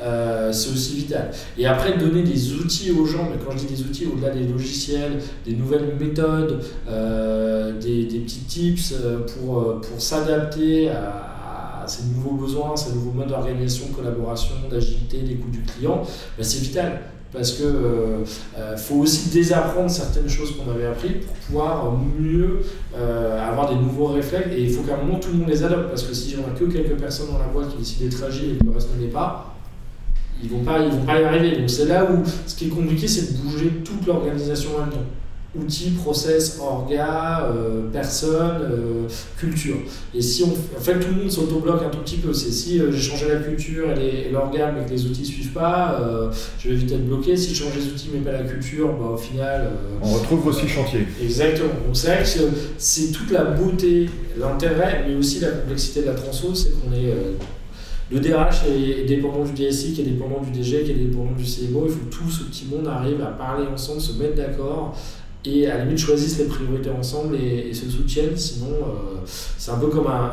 euh, 0.00 0.52
c'est 0.52 0.70
aussi 0.70 0.96
vital. 0.96 1.30
Et 1.58 1.66
après, 1.66 1.98
donner 1.98 2.22
des 2.22 2.52
outils 2.52 2.92
aux 2.92 3.06
gens, 3.06 3.28
mais 3.28 3.38
quand 3.44 3.50
je 3.52 3.66
dis 3.66 3.74
des 3.74 3.82
outils, 3.82 4.06
au-delà 4.06 4.30
des 4.30 4.46
logiciels, 4.46 5.20
des 5.44 5.54
nouvelles 5.54 5.96
méthodes, 5.98 6.62
euh, 6.88 7.78
des, 7.80 8.04
des, 8.04 8.20
petits 8.20 8.44
tips 8.44 8.94
pour, 9.34 9.80
pour 9.80 10.00
s'adapter 10.00 10.90
à, 10.90 11.84
ces 11.86 12.04
nouveaux 12.04 12.36
besoins, 12.36 12.76
ces 12.76 12.92
nouveaux 12.92 13.10
modes 13.10 13.28
d'organisation, 13.28 13.86
collaboration, 13.88 14.54
d'agilité, 14.70 15.22
des 15.22 15.34
coûts 15.34 15.50
du 15.50 15.62
client, 15.62 16.02
ben 16.38 16.44
c'est 16.44 16.60
vital 16.60 17.00
parce 17.32 17.52
que 17.52 17.62
euh, 17.62 18.24
euh, 18.58 18.76
faut 18.76 18.96
aussi 18.96 19.30
désapprendre 19.30 19.88
certaines 19.88 20.28
choses 20.28 20.56
qu'on 20.56 20.70
avait 20.70 20.86
appris 20.86 21.10
pour 21.10 21.34
pouvoir 21.34 21.92
mieux 22.18 22.60
euh, 22.96 23.48
avoir 23.48 23.68
des 23.68 23.76
nouveaux 23.76 24.06
réflexes. 24.06 24.48
Et 24.56 24.62
il 24.64 24.70
faut 24.70 24.82
qu'à 24.82 24.94
un 24.94 25.04
moment 25.04 25.18
tout 25.18 25.30
le 25.32 25.38
monde 25.38 25.48
les 25.48 25.62
adopte. 25.62 25.88
Parce 25.88 26.02
que 26.02 26.14
si 26.14 26.34
on 26.36 26.50
a 26.50 26.58
que 26.58 26.64
quelques 26.64 26.98
personnes 26.98 27.28
dans 27.30 27.38
la 27.38 27.46
boîte 27.46 27.70
qui 27.70 27.78
décident 27.78 28.04
d'être 28.10 28.24
agiles 28.24 28.56
et 28.56 28.58
que 28.58 28.64
le 28.64 28.72
reste 28.72 28.88
ne 28.96 29.02
l'est 29.02 29.12
pas 29.12 29.46
ils 30.42 30.48
vont 30.48 30.64
pas 30.64 30.78
ils 30.78 30.90
vont 30.90 31.04
pas 31.04 31.20
y 31.20 31.24
arriver. 31.24 31.56
Donc 31.58 31.68
c'est 31.68 31.86
là 31.86 32.08
où 32.10 32.22
ce 32.46 32.54
qui 32.54 32.66
est 32.66 32.70
compliqué 32.70 33.06
c'est 33.06 33.32
de 33.32 33.38
bouger 33.38 33.70
toute 33.84 34.06
l'organisation 34.06 34.70
en 34.76 34.80
même 34.80 34.90
temps 34.90 35.06
outils, 35.58 35.90
process, 35.90 36.58
orga, 36.60 37.50
euh, 37.52 37.82
personne, 37.92 38.62
euh, 38.62 39.08
culture. 39.36 39.76
Et 40.14 40.22
si 40.22 40.44
on, 40.44 40.52
en 40.52 40.80
fait, 40.80 40.98
tout 41.00 41.08
le 41.08 41.22
monde 41.22 41.30
s'autobloque 41.30 41.82
un 41.82 41.88
tout 41.88 41.98
petit 41.98 42.18
peu. 42.18 42.32
C'est 42.32 42.52
si 42.52 42.80
euh, 42.80 42.92
j'ai 42.92 43.10
changé 43.10 43.28
la 43.28 43.40
culture 43.40 43.90
et 43.98 44.30
l'orga, 44.30 44.72
mais 44.72 44.84
que 44.86 44.90
les 44.90 45.06
outils 45.06 45.26
suivent 45.26 45.52
pas, 45.52 46.00
je 46.58 46.68
vais 46.68 46.76
vite 46.76 46.92
être 46.92 47.06
bloqué. 47.06 47.36
Si 47.36 47.54
je 47.54 47.64
change 47.64 47.74
les 47.76 47.86
outils 47.86 48.10
mais 48.12 48.20
pas 48.20 48.32
la 48.32 48.44
culture, 48.44 48.88
bah, 48.92 49.10
au 49.14 49.16
final. 49.16 49.70
on 50.02 50.12
retrouve 50.12 50.46
aussi 50.46 50.68
chantier. 50.68 51.06
Exactement. 51.20 51.70
Donc 51.86 51.96
c'est 51.96 52.08
vrai 52.08 52.22
que 52.22 52.56
c'est 52.78 53.12
toute 53.12 53.30
la 53.30 53.44
beauté, 53.44 54.08
l'intérêt, 54.38 55.04
mais 55.08 55.16
aussi 55.16 55.40
la 55.40 55.48
complexité 55.48 56.02
de 56.02 56.06
la 56.06 56.14
transfo, 56.14 56.54
c'est 56.54 56.70
qu'on 56.70 56.92
est. 56.92 57.12
le 58.12 58.20
DRH 58.20 58.66
est 58.68 59.04
dépendant 59.04 59.44
du 59.44 59.52
DSI, 59.52 59.94
qui 59.94 60.02
est 60.02 60.04
dépendant 60.04 60.40
du 60.40 60.52
DG, 60.52 60.84
qui 60.84 60.92
est 60.92 60.94
dépendant 60.94 61.32
du 61.32 61.44
CMO. 61.44 61.86
Il 61.86 61.92
faut 61.92 62.04
que 62.06 62.14
tout 62.14 62.30
ce 62.30 62.44
petit 62.44 62.66
monde 62.70 62.86
arrive 62.86 63.20
à 63.22 63.32
parler 63.32 63.66
ensemble, 63.66 64.00
se 64.00 64.12
mettre 64.12 64.36
d'accord 64.36 64.96
et 65.44 65.66
à 65.66 65.78
la 65.78 65.84
limite 65.84 65.98
choisissent 65.98 66.38
les 66.38 66.44
priorités 66.44 66.90
ensemble 66.90 67.36
et, 67.36 67.72
se 67.72 67.88
soutiennent. 67.88 68.36
Sinon, 68.36 68.68
euh, 68.68 69.20
c'est 69.24 69.70
un 69.70 69.78
peu 69.78 69.88
comme 69.88 70.06
un, 70.06 70.32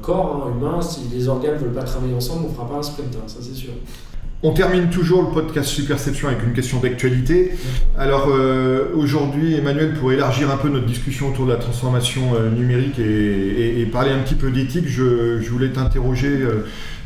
corps 0.00 0.46
hein, 0.46 0.52
humain. 0.56 0.82
Si 0.82 1.02
les 1.12 1.28
organes 1.28 1.54
ne 1.54 1.58
veulent 1.58 1.72
pas 1.72 1.84
travailler 1.84 2.14
ensemble, 2.14 2.46
on 2.46 2.48
ne 2.48 2.54
fera 2.54 2.68
pas 2.68 2.76
un 2.76 2.82
sprint, 2.82 3.14
hein, 3.16 3.24
ça 3.26 3.38
c'est 3.40 3.54
sûr. 3.54 3.70
On 4.44 4.52
termine 4.52 4.90
toujours 4.90 5.22
le 5.22 5.28
podcast 5.28 5.68
Superception 5.68 6.26
avec 6.26 6.42
une 6.42 6.52
question 6.52 6.80
d'actualité. 6.80 7.52
Alors 7.96 8.26
euh, 8.28 8.88
aujourd'hui, 8.96 9.54
Emmanuel, 9.54 9.94
pour 9.94 10.10
élargir 10.10 10.50
un 10.50 10.56
peu 10.56 10.68
notre 10.68 10.86
discussion 10.86 11.28
autour 11.28 11.46
de 11.46 11.52
la 11.52 11.58
transformation 11.58 12.34
euh, 12.34 12.50
numérique 12.50 12.98
et, 12.98 13.86
parler 13.92 14.10
un 14.10 14.18
petit 14.18 14.34
peu 14.34 14.50
d'éthique, 14.50 14.88
je, 14.88 15.38
voulais 15.48 15.68
t'interroger 15.68 16.40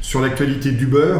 sur 0.07 0.21
l'actualité 0.21 0.71
d'Uber. 0.71 1.19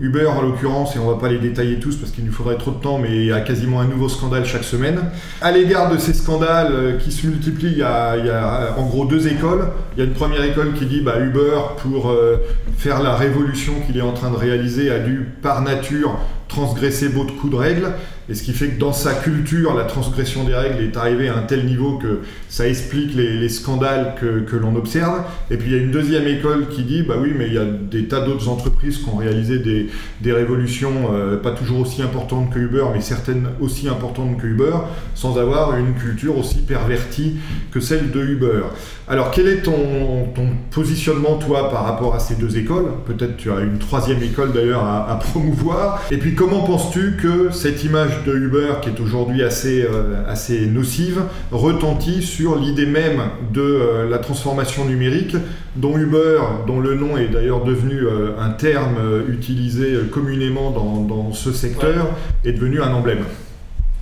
Uber 0.00 0.26
en 0.26 0.40
l'occurrence, 0.40 0.96
et 0.96 0.98
on 0.98 1.06
va 1.06 1.18
pas 1.18 1.28
les 1.28 1.36
détailler 1.36 1.78
tous 1.78 1.96
parce 1.96 2.10
qu'il 2.12 2.24
nous 2.24 2.32
faudrait 2.32 2.56
trop 2.56 2.70
de 2.70 2.80
temps, 2.80 2.98
mais 2.98 3.14
il 3.14 3.26
y 3.26 3.32
a 3.32 3.42
quasiment 3.42 3.78
un 3.80 3.84
nouveau 3.84 4.08
scandale 4.08 4.46
chaque 4.46 4.64
semaine. 4.64 5.00
À 5.42 5.52
l'égard 5.52 5.92
de 5.92 5.98
ces 5.98 6.14
scandales 6.14 6.72
euh, 6.72 6.96
qui 6.96 7.12
se 7.12 7.26
multiplient, 7.26 7.72
il 7.72 7.78
y, 7.78 7.82
a, 7.82 8.14
euh, 8.14 8.70
en 8.78 8.86
gros 8.86 9.04
deux 9.04 9.28
écoles. 9.28 9.68
Il 9.94 9.98
y 9.98 10.02
a 10.02 10.06
une 10.06 10.14
première 10.14 10.42
école 10.44 10.72
qui 10.72 10.86
dit 10.86 11.02
bah, 11.02 11.20
Uber, 11.20 11.58
pour 11.82 12.08
euh, 12.08 12.38
faire 12.78 13.02
la 13.02 13.14
révolution 13.14 13.74
qu'il 13.86 13.98
est 13.98 14.02
en 14.02 14.14
train 14.14 14.30
de 14.30 14.36
réaliser, 14.36 14.90
a 14.90 14.98
dû 14.98 15.28
par 15.42 15.60
nature 15.60 16.18
transgresser 16.52 17.08
beaucoup 17.08 17.48
de 17.48 17.56
règles. 17.56 17.92
Et 18.28 18.34
ce 18.34 18.42
qui 18.44 18.52
fait 18.52 18.68
que 18.68 18.78
dans 18.78 18.92
sa 18.92 19.14
culture, 19.14 19.74
la 19.74 19.84
transgression 19.84 20.44
des 20.44 20.54
règles 20.54 20.80
est 20.82 20.96
arrivée 20.96 21.28
à 21.28 21.36
un 21.36 21.42
tel 21.42 21.66
niveau 21.66 21.98
que 21.98 22.20
ça 22.48 22.68
explique 22.68 23.14
les, 23.14 23.48
scandales 23.48 24.14
que, 24.20 24.56
l'on 24.56 24.76
observe. 24.76 25.22
Et 25.50 25.56
puis 25.56 25.70
il 25.70 25.76
y 25.76 25.78
a 25.78 25.82
une 25.82 25.90
deuxième 25.90 26.26
école 26.28 26.68
qui 26.68 26.82
dit, 26.84 27.02
bah 27.02 27.16
oui, 27.20 27.32
mais 27.36 27.48
il 27.48 27.54
y 27.54 27.58
a 27.58 27.64
des 27.64 28.06
tas 28.06 28.20
d'autres 28.20 28.48
entreprises 28.48 28.98
qui 28.98 29.08
ont 29.08 29.16
réalisé 29.16 29.58
des, 29.58 30.32
révolutions 30.32 31.10
euh, 31.12 31.36
pas 31.36 31.50
toujours 31.50 31.80
aussi 31.80 32.00
importantes 32.00 32.50
que 32.50 32.58
Uber, 32.58 32.84
mais 32.94 33.00
certaines 33.00 33.48
aussi 33.60 33.88
importantes 33.88 34.38
que 34.38 34.46
Uber, 34.46 34.76
sans 35.14 35.38
avoir 35.38 35.76
une 35.76 35.94
culture 35.94 36.38
aussi 36.38 36.58
pervertie 36.58 37.36
que 37.70 37.80
celle 37.80 38.10
de 38.12 38.20
Uber. 38.22 38.62
Alors 39.08 39.30
quel 39.30 39.48
est 39.48 39.62
ton, 39.62 40.28
positionnement, 40.70 41.36
toi, 41.36 41.70
par 41.70 41.84
rapport 41.84 42.14
à 42.14 42.18
ces 42.18 42.36
deux 42.36 42.56
écoles? 42.56 42.86
Peut-être 43.04 43.36
tu 43.36 43.50
as 43.50 43.60
une 43.60 43.78
troisième 43.78 44.22
école 44.22 44.52
d'ailleurs 44.52 44.84
à, 44.84 45.10
à 45.10 45.16
promouvoir. 45.16 46.02
Et 46.10 46.16
puis 46.16 46.34
comment 46.42 46.62
penses-tu 46.62 47.18
que 47.22 47.52
cette 47.52 47.84
image 47.84 48.24
de 48.26 48.34
Uber, 48.34 48.80
qui 48.82 48.88
est 48.88 48.98
aujourd'hui 48.98 49.44
assez, 49.44 49.84
euh, 49.84 50.24
assez 50.26 50.66
nocive, 50.66 51.22
retentit 51.52 52.20
sur 52.20 52.58
l'idée 52.58 52.84
même 52.84 53.20
de 53.54 53.60
euh, 53.60 54.10
la 54.10 54.18
transformation 54.18 54.84
numérique, 54.84 55.36
dont 55.76 55.96
Uber, 55.96 56.40
dont 56.66 56.80
le 56.80 56.96
nom 56.96 57.16
est 57.16 57.28
d'ailleurs 57.28 57.62
devenu 57.62 57.94
euh, 57.94 58.30
un 58.40 58.50
terme 58.50 58.96
utilisé 59.28 59.94
communément 60.10 60.72
dans, 60.72 61.32
ce 61.32 61.52
secteur, 61.52 62.08
est 62.44 62.52
devenu 62.52 62.82
un 62.82 62.92
emblème? 62.92 63.22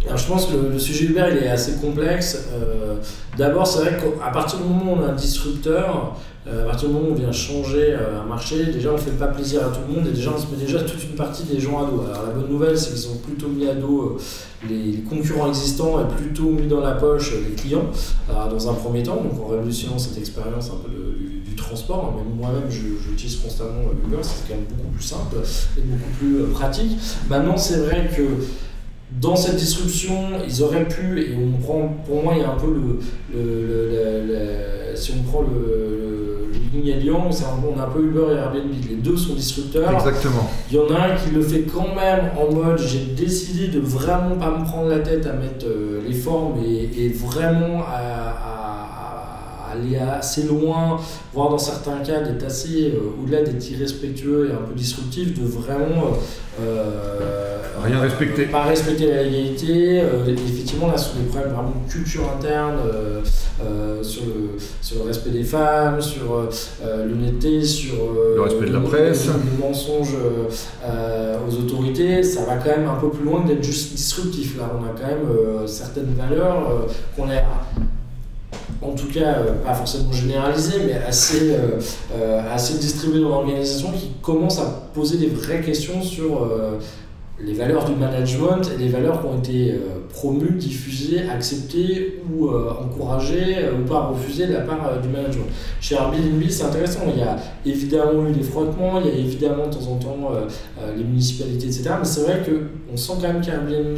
Je 0.07 0.27
pense 0.27 0.47
que 0.47 0.57
le, 0.57 0.79
sujet 0.79 1.07
Uber 1.07 1.27
il 1.31 1.45
est 1.45 1.51
assez 1.51 1.75
complexe. 1.81 2.49
D'abord, 3.37 3.67
c'est 3.67 3.81
vrai 3.81 3.97
qu'à 3.97 4.31
partir 4.31 4.59
du 4.59 4.65
moment 4.65 4.93
où 4.93 4.97
on 4.97 5.03
a 5.03 5.13
un 5.13 5.15
disrupteur, 5.15 6.17
euh, 6.47 6.65
à 6.65 6.67
partir 6.71 6.89
du 6.89 6.95
moment 6.95 7.09
où 7.09 7.13
on 7.13 7.15
vient 7.15 7.33
changer 7.33 7.93
euh, 7.93 8.23
un 8.23 8.25
marché, 8.25 8.67
déjà 8.67 8.91
on 8.91 8.95
ne 8.95 8.99
fait 8.99 9.11
pas 9.13 9.29
plaisir 9.29 9.61
à 9.65 9.69
tout 9.69 9.81
le 9.87 9.95
monde 9.95 10.07
et 10.09 10.13
déjà 10.13 10.31
on 10.35 10.39
se 10.39 10.47
met 10.47 10.57
déjà 10.57 10.81
toute 10.81 11.03
une 11.05 11.15
partie 11.15 11.45
des 11.45 11.61
gens 11.61 11.79
à 11.79 11.91
dos. 11.91 12.03
Alors 12.11 12.27
la 12.27 12.33
bonne 12.33 12.51
nouvelle 12.51 12.79
c'est 12.79 12.95
qu'ils 12.95 13.09
ont 13.09 13.17
plutôt 13.17 13.49
mis 13.49 13.67
à 13.69 13.75
dos 13.75 14.19
euh, 14.19 14.69
les, 14.69 15.03
concurrents 15.09 15.49
existants 15.49 16.01
et 16.01 16.15
plutôt 16.17 16.51
mis 16.51 16.67
dans 16.67 16.81
la 16.81 16.93
poche 16.93 17.33
les 17.49 17.55
clients 17.55 17.91
dans 18.29 18.71
un 18.71 18.75
premier 18.75 19.03
temps, 19.03 19.17
donc 19.17 19.39
en 19.43 19.49
révolutionnant 19.49 19.99
cette 19.99 20.19
expérience 20.19 20.71
un 20.71 20.83
peu 20.83 20.91
du, 20.91 21.55
transport. 21.57 22.15
Même 22.17 22.37
moi-même 22.37 22.71
j'utilise 22.71 23.37
constamment 23.37 23.83
Uber, 24.07 24.17
c'est 24.23 24.49
quand 24.49 24.55
même 24.55 24.65
beaucoup 24.65 24.91
plus 24.95 25.05
simple 25.05 25.37
et 25.77 25.83
beaucoup 25.83 26.11
plus 26.19 26.45
pratique. 26.55 26.99
Maintenant 27.29 27.57
c'est 27.57 27.77
vrai 27.77 28.11
que 28.17 28.23
dans 29.21 29.37
cette 29.37 29.57
disruption, 29.57 30.15
ils 30.47 30.63
auraient 30.63 30.87
pu, 30.87 31.21
et 31.21 31.35
on 31.37 31.61
prend, 31.61 31.89
pour 32.07 32.23
moi, 32.23 32.35
il 32.37 32.43
y 32.43 32.45
a 32.45 32.51
un 32.51 32.57
peu 32.57 32.73
le, 32.73 33.01
le, 33.35 34.97
si 34.97 35.13
on 35.19 35.23
prend 35.23 35.43
le, 35.43 35.91
ligne 36.73 36.93
à 36.93 36.97
Lyon, 36.97 37.23
on 37.25 37.81
a 37.81 37.85
un 37.85 37.89
peu 37.89 38.01
Uber 38.01 38.33
et 38.33 38.37
Airbnb, 38.37 38.73
les 38.89 38.97
deux 38.97 39.17
sont 39.17 39.35
disrupteurs. 39.35 39.93
Exactement. 39.93 40.49
Il 40.71 40.77
y 40.77 40.79
en 40.79 40.95
a 40.95 41.01
un 41.01 41.17
qui 41.17 41.31
le 41.35 41.43
fait 41.43 41.63
quand 41.63 41.95
même 41.95 42.31
en 42.39 42.53
mode 42.55 42.79
j'ai 42.79 43.07
décidé 43.17 43.69
de 43.69 43.81
vraiment 43.81 44.37
pas 44.37 44.57
me 44.57 44.65
prendre 44.65 44.89
la 44.89 45.01
tête 45.01 45.27
à 45.27 45.33
mettre 45.33 45.67
euh, 45.67 46.01
les 46.07 46.15
formes 46.15 46.63
et, 46.65 47.09
vraiment 47.09 47.83
à, 47.89 48.50
aller 49.73 49.97
assez 49.97 50.45
loin, 50.45 51.01
voire 51.33 51.51
dans 51.51 51.59
certains 51.59 51.99
cas 51.99 52.21
d'être 52.21 52.45
assez, 52.45 52.93
euh, 52.95 53.23
au-delà 53.23 53.43
d'être 53.43 53.71
irrespectueux 53.71 54.51
et 54.51 54.53
un 54.53 54.67
peu 54.67 54.75
disruptif, 54.75 55.39
de 55.39 55.47
vraiment. 55.47 56.13
Euh, 56.61 57.61
Rien 57.83 58.01
respecter. 58.01 58.45
Pas 58.47 58.65
respecter 58.65 59.07
la 59.07 59.23
légalité. 59.23 60.01
Euh, 60.01 60.27
effectivement, 60.27 60.89
là, 60.89 60.99
ce 60.99 61.11
sont 61.11 61.19
des 61.19 61.27
problèmes 61.27 61.53
vraiment 61.53 61.73
de 61.87 61.91
culture 61.91 62.31
interne, 62.37 62.77
euh, 62.87 63.21
euh, 63.65 64.03
sur, 64.03 64.23
le, 64.25 64.59
sur 64.83 64.99
le 64.99 65.05
respect 65.05 65.31
des 65.31 65.45
femmes, 65.45 66.01
sur 66.01 66.49
l'honnêteté, 66.85 67.63
sur 67.65 67.97
le 68.37 68.41
respect 68.43 68.67
de 68.67 68.73
la 68.73 68.81
presse, 68.81 69.27
le, 69.27 69.67
mensonge 69.67 70.15
aux 70.15 71.55
autorités. 71.55 72.23
Ça 72.23 72.45
va 72.45 72.57
quand 72.57 72.77
même 72.77 72.89
un 72.89 73.01
peu 73.01 73.11
plus 73.11 73.25
loin 73.25 73.45
d'être 73.45 73.63
juste 73.63 73.95
disruptif. 73.95 74.59
Là, 74.59 74.71
on 74.79 74.85
a 74.85 74.99
quand 74.99 75.07
même 75.07 75.67
certaines 75.67 76.15
valeurs 76.15 76.87
qu'on 77.17 77.31
est 77.31 77.45
en 78.83 78.93
tout 78.93 79.09
cas 79.09 79.35
pas 79.65 79.75
forcément 79.75 80.13
généralisées, 80.13 80.81
mais 80.87 80.95
assez, 81.07 81.55
assez 82.51 82.79
distribuées 82.79 83.21
dans 83.21 83.29
l'organisation 83.29 83.93
qui 83.93 84.13
commencent 84.23 84.59
à 84.59 84.89
poser 84.95 85.19
des 85.19 85.27
vraies 85.27 85.61
questions 85.61 86.03
sur 86.03 86.49
les 87.43 87.55
valeurs 87.55 87.85
du 87.85 87.95
management 87.95 88.71
et 88.75 88.79
les 88.79 88.89
valeurs 88.89 89.21
qui 89.21 89.27
ont 89.27 89.39
été 89.39 89.73
euh, 89.73 89.79
promues, 90.11 90.57
diffusées, 90.57 91.23
acceptées 91.29 92.23
ou 92.31 92.49
euh, 92.49 92.71
encouragées 92.83 93.57
euh, 93.59 93.79
ou 93.81 93.89
pas 93.89 94.01
refusées 94.01 94.47
de 94.47 94.53
la 94.53 94.61
part 94.61 95.01
du 95.01 95.09
management. 95.09 95.47
Chez 95.81 95.95
Airbnb, 95.95 96.43
c'est 96.49 96.65
intéressant. 96.65 97.01
Il 97.15 97.19
y 97.19 97.23
a 97.23 97.37
évidemment 97.65 98.27
eu 98.29 98.33
des 98.33 98.43
frottements, 98.43 99.01
il 99.01 99.07
y 99.07 99.11
a 99.11 99.15
évidemment 99.15 99.67
de 99.67 99.73
temps 99.73 99.91
en 99.91 99.97
temps 99.97 100.31
les 100.97 101.05
municipalités, 101.05 101.67
etc. 101.67 101.91
Mais 101.99 102.05
c'est 102.05 102.23
vrai 102.23 102.43
qu'on 102.45 102.97
sent 102.97 103.13
quand 103.21 103.29
même 103.29 103.41
qu'Airbnb 103.41 103.97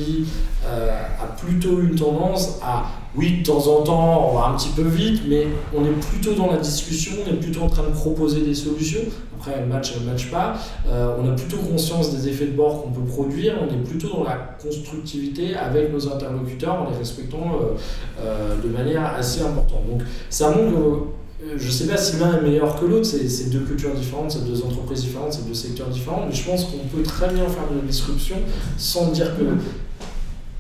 a 0.64 1.26
plutôt 1.36 1.80
une 1.80 1.94
tendance 1.94 2.60
à 2.62 2.84
oui, 3.14 3.40
de 3.40 3.46
temps 3.46 3.66
en 3.66 3.82
temps, 3.82 4.30
on 4.30 4.38
va 4.38 4.46
un 4.46 4.56
petit 4.56 4.70
peu 4.70 4.82
vite, 4.82 5.22
mais 5.28 5.46
on 5.76 5.84
est 5.84 6.00
plutôt 6.10 6.32
dans 6.32 6.50
la 6.50 6.56
discussion, 6.56 7.12
on 7.26 7.30
est 7.30 7.36
plutôt 7.36 7.60
en 7.60 7.68
train 7.68 7.82
de 7.82 7.92
proposer 7.94 8.40
des 8.40 8.54
solutions. 8.54 9.02
Après, 9.36 9.52
elle 9.58 9.66
match, 9.66 9.92
elle 9.96 10.06
match 10.06 10.30
pas. 10.30 10.54
Euh, 10.88 11.16
on 11.20 11.28
a 11.28 11.32
plutôt 11.32 11.58
conscience 11.58 12.14
des 12.14 12.28
effets 12.28 12.46
de 12.46 12.52
bord 12.52 12.82
qu'on 12.82 12.90
peut 12.90 13.04
produire. 13.04 13.54
On 13.60 13.66
est 13.66 13.84
plutôt 13.84 14.08
dans 14.08 14.24
la 14.24 14.56
constructivité 14.62 15.54
avec 15.56 15.92
nos 15.92 16.08
interlocuteurs 16.08 16.82
en 16.82 16.90
les 16.90 16.96
respectant 16.96 17.58
euh, 17.60 17.76
euh, 18.20 18.56
de 18.62 18.68
manière 18.68 19.04
assez 19.14 19.42
importante. 19.42 19.82
Donc, 19.90 20.02
ça 20.30 20.54
je 21.56 21.66
ne 21.66 21.70
sais 21.72 21.88
pas 21.88 21.96
si 21.96 22.18
l'un 22.18 22.38
est 22.38 22.40
meilleur 22.40 22.78
que 22.78 22.86
l'autre, 22.86 23.04
c'est 23.04 23.50
deux 23.50 23.60
cultures 23.60 23.92
différentes, 23.94 24.30
c'est 24.30 24.46
deux 24.46 24.62
entreprises 24.62 25.00
différentes, 25.00 25.32
c'est 25.32 25.46
deux 25.46 25.54
secteurs 25.54 25.88
différents, 25.88 26.24
mais 26.28 26.32
je 26.32 26.44
pense 26.44 26.66
qu'on 26.66 26.86
peut 26.96 27.02
très 27.02 27.28
bien 27.34 27.48
faire 27.48 27.68
de 27.68 27.80
la 27.80 27.82
disruption 27.84 28.36
sans 28.78 29.10
dire 29.10 29.36
que 29.36 29.42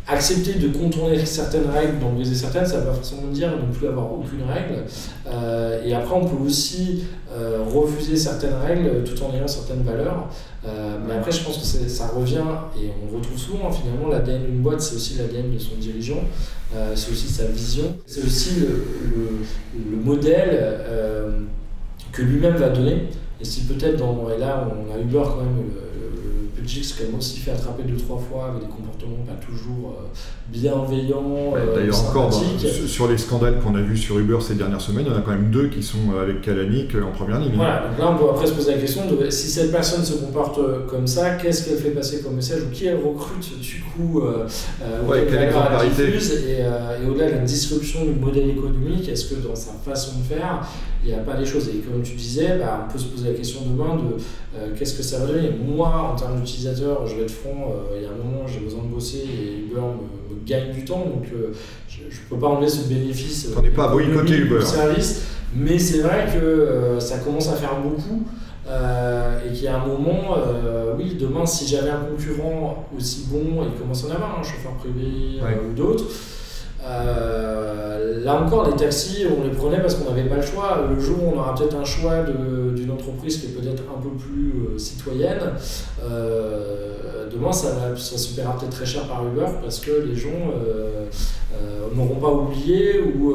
accepter 0.08 0.54
de 0.54 0.68
contourner 0.68 1.24
certaines 1.24 1.70
règles, 1.70 1.98
d'en 2.00 2.10
briser 2.10 2.34
certaines, 2.34 2.66
ça 2.66 2.76
ne 2.76 2.80
veut 2.80 2.86
pas 2.88 2.94
forcément 2.94 3.28
dire 3.28 3.50
ne 3.50 3.72
plus 3.72 3.86
avoir 3.86 4.12
aucune 4.12 4.42
règle. 4.42 4.84
Euh, 5.28 5.82
et 5.84 5.94
après, 5.94 6.14
on 6.14 6.24
peut 6.26 6.44
aussi 6.44 7.04
euh, 7.32 7.62
refuser 7.72 8.16
certaines 8.16 8.54
règles 8.54 9.04
tout 9.04 9.22
en 9.22 9.32
ayant 9.34 9.46
certaines 9.46 9.82
valeurs. 9.82 10.28
Euh, 10.66 10.98
mais 11.06 11.14
après, 11.14 11.30
je 11.30 11.44
pense 11.44 11.58
que 11.58 11.88
ça 11.88 12.08
revient, 12.08 12.42
et 12.76 12.90
on 13.02 13.16
retrouve 13.16 13.38
souvent 13.38 13.68
hein, 13.68 13.72
finalement 13.72 14.08
l'ADN 14.08 14.44
d'une 14.44 14.62
boîte, 14.62 14.80
c'est 14.80 14.96
aussi 14.96 15.18
l'ADN 15.18 15.52
de 15.52 15.58
son 15.58 15.76
dirigeant, 15.76 16.20
c'est 16.94 17.12
aussi 17.12 17.28
sa 17.28 17.44
vision, 17.46 17.96
c'est 18.06 18.24
aussi 18.24 18.60
le, 18.60 18.86
le, 19.90 19.96
modèle 19.96 20.74
que 22.12 22.22
lui-même 22.22 22.54
va 22.54 22.70
donner. 22.70 23.08
Et 23.42 23.44
si 23.44 23.62
peut-être 23.62 23.96
dans, 23.96 24.30
et 24.34 24.38
là 24.38 24.70
on 24.70 24.94
a 24.94 24.98
Uber 24.98 25.22
quand 25.24 25.42
même 25.42 25.70
Gix 26.66 26.94
quand 26.96 27.04
même 27.04 27.16
aussi 27.16 27.38
fait 27.38 27.50
attraper 27.50 27.82
deux 27.82 27.96
trois 27.96 28.18
fois 28.18 28.50
avec 28.50 28.62
des 28.62 28.68
comportements 28.68 29.24
pas 29.26 29.34
toujours 29.44 29.96
euh, 29.98 30.06
bienveillants. 30.48 31.54
Euh, 31.56 31.76
d'ailleurs 31.76 32.08
encore 32.08 32.32
sur 32.32 33.08
les 33.08 33.18
scandales 33.18 33.58
qu'on 33.60 33.74
a 33.74 33.80
vus 33.80 33.96
sur 33.96 34.18
Uber 34.18 34.38
ces 34.40 34.54
dernières 34.54 34.80
semaines, 34.80 35.06
il 35.06 35.12
y 35.12 35.14
en 35.14 35.18
a 35.18 35.22
quand 35.22 35.32
même 35.32 35.50
deux 35.50 35.68
qui 35.68 35.82
sont 35.82 36.16
avec 36.20 36.40
Kalanick 36.42 36.94
en 36.94 37.10
première 37.10 37.40
ligne. 37.40 37.52
Voilà, 37.56 37.88
donc 37.88 37.98
là 37.98 38.10
on 38.12 38.18
peut 38.18 38.30
après 38.30 38.46
se 38.46 38.52
poser 38.52 38.74
la 38.74 38.78
question 38.78 39.02
de 39.06 39.30
si 39.30 39.48
cette 39.48 39.72
personne 39.72 40.04
se 40.04 40.14
comporte 40.14 40.58
euh, 40.58 40.86
comme 40.86 41.06
ça, 41.06 41.32
qu'est-ce 41.32 41.68
qu'elle 41.68 41.78
fait 41.78 41.90
passer 41.90 42.22
comme 42.22 42.34
message 42.34 42.62
ou 42.62 42.70
qui 42.70 42.86
elle 42.86 42.96
recrute 42.96 43.58
du 43.60 43.82
coup 43.82 44.20
euh, 44.20 44.46
ouais, 45.06 45.26
quelle 45.28 45.42
et, 45.42 46.60
et 46.62 47.08
au-delà 47.08 47.26
de 47.26 47.32
la 47.32 47.38
disruption 47.38 48.04
du 48.04 48.12
modèle 48.12 48.50
économique, 48.50 49.08
est-ce 49.08 49.34
que 49.34 49.46
dans 49.46 49.54
sa 49.54 49.72
façon 49.84 50.18
de 50.18 50.34
faire, 50.34 50.66
il 51.04 51.08
n'y 51.08 51.14
a 51.14 51.18
pas 51.18 51.34
des 51.34 51.44
choses. 51.44 51.68
Et 51.68 51.78
comme 51.78 52.02
tu 52.02 52.14
disais, 52.14 52.58
bah, 52.58 52.86
on 52.86 52.92
peut 52.92 52.98
se 52.98 53.06
poser 53.06 53.30
la 53.30 53.34
question 53.34 53.60
demain 53.66 53.96
de 53.96 54.74
qu'est-ce 54.76 54.94
que 54.94 55.02
ça 55.02 55.18
va 55.18 55.26
donner? 55.26 55.50
Moi, 55.50 55.88
en 55.88 56.14
termes 56.14 56.38
d'utilisateur, 56.38 57.06
je 57.06 57.16
vais 57.16 57.22
être 57.22 57.30
franc, 57.30 57.72
il 57.96 58.02
y 58.02 58.06
a 58.06 58.10
un 58.10 58.16
moment, 58.16 58.46
j'ai 58.46 58.60
besoin 58.60 58.82
de 58.82 58.88
bosser 58.88 59.18
et 59.18 59.64
Uber 59.68 59.80
me, 59.80 60.22
gagne 60.44 60.72
du 60.72 60.84
temps, 60.84 61.04
donc 61.04 61.26
euh, 61.32 61.52
je 61.88 62.02
ne 62.04 62.28
peux 62.28 62.36
pas 62.36 62.48
enlever 62.48 62.68
ce 62.68 62.88
bénéfice. 62.88 63.48
On 63.56 63.62
n'est 63.62 63.70
pas 63.70 63.84
à 63.84 63.88
boycotter 63.88 64.38
Uber. 64.38 64.62
Service, 64.62 65.22
mais 65.54 65.78
c'est 65.78 66.00
vrai 66.00 66.26
que 66.32 66.38
euh, 66.38 67.00
ça 67.00 67.18
commence 67.18 67.48
à 67.48 67.54
faire 67.54 67.80
beaucoup. 67.80 68.22
Euh, 68.68 69.40
et 69.44 69.52
qu'il 69.52 69.64
y 69.64 69.68
a 69.68 69.82
un 69.82 69.86
moment, 69.86 70.36
oui, 70.96 71.16
demain, 71.18 71.44
si 71.44 71.66
j'avais 71.66 71.90
un 71.90 72.04
concurrent 72.04 72.86
aussi 72.96 73.26
bon, 73.28 73.64
il 73.64 73.80
commence 73.80 74.04
à 74.04 74.08
en 74.08 74.10
avoir, 74.12 74.38
un 74.38 74.42
chauffeur 74.42 74.72
privé 74.78 75.40
ou 75.68 75.74
d'autres, 75.74 76.04
là 76.84 78.42
encore, 78.42 78.68
les 78.68 78.76
taxis, 78.76 79.26
on 79.26 79.44
les 79.44 79.50
prenait 79.50 79.80
parce 79.80 79.94
qu'on 79.94 80.10
n'avait 80.10 80.28
pas 80.28 80.36
le 80.36 80.42
choix. 80.42 80.86
Le 80.88 81.00
jour 81.00 81.22
où 81.22 81.32
on 81.34 81.38
aura 81.38 81.54
peut-être 81.54 81.76
un 81.76 81.84
choix 81.84 82.22
d'une 82.74 82.90
entreprise 82.90 83.38
qui 83.38 83.46
est 83.46 83.60
peut-être 83.60 83.82
un 83.94 84.00
peu 84.00 84.10
plus 84.10 84.78
citoyenne, 84.78 85.52
demain, 87.32 87.52
ça, 87.52 87.96
ça 87.96 88.18
se 88.18 88.34
paiera 88.34 88.56
peut-être 88.56 88.72
très 88.72 88.86
cher 88.86 89.06
par 89.06 89.26
Uber 89.26 89.46
parce 89.60 89.80
que 89.80 89.90
les 90.06 90.14
gens 90.14 90.28
euh, 90.30 91.06
euh, 91.54 91.88
n'auront 91.94 92.16
pas 92.16 92.30
oublié 92.30 93.00
ou. 93.00 93.34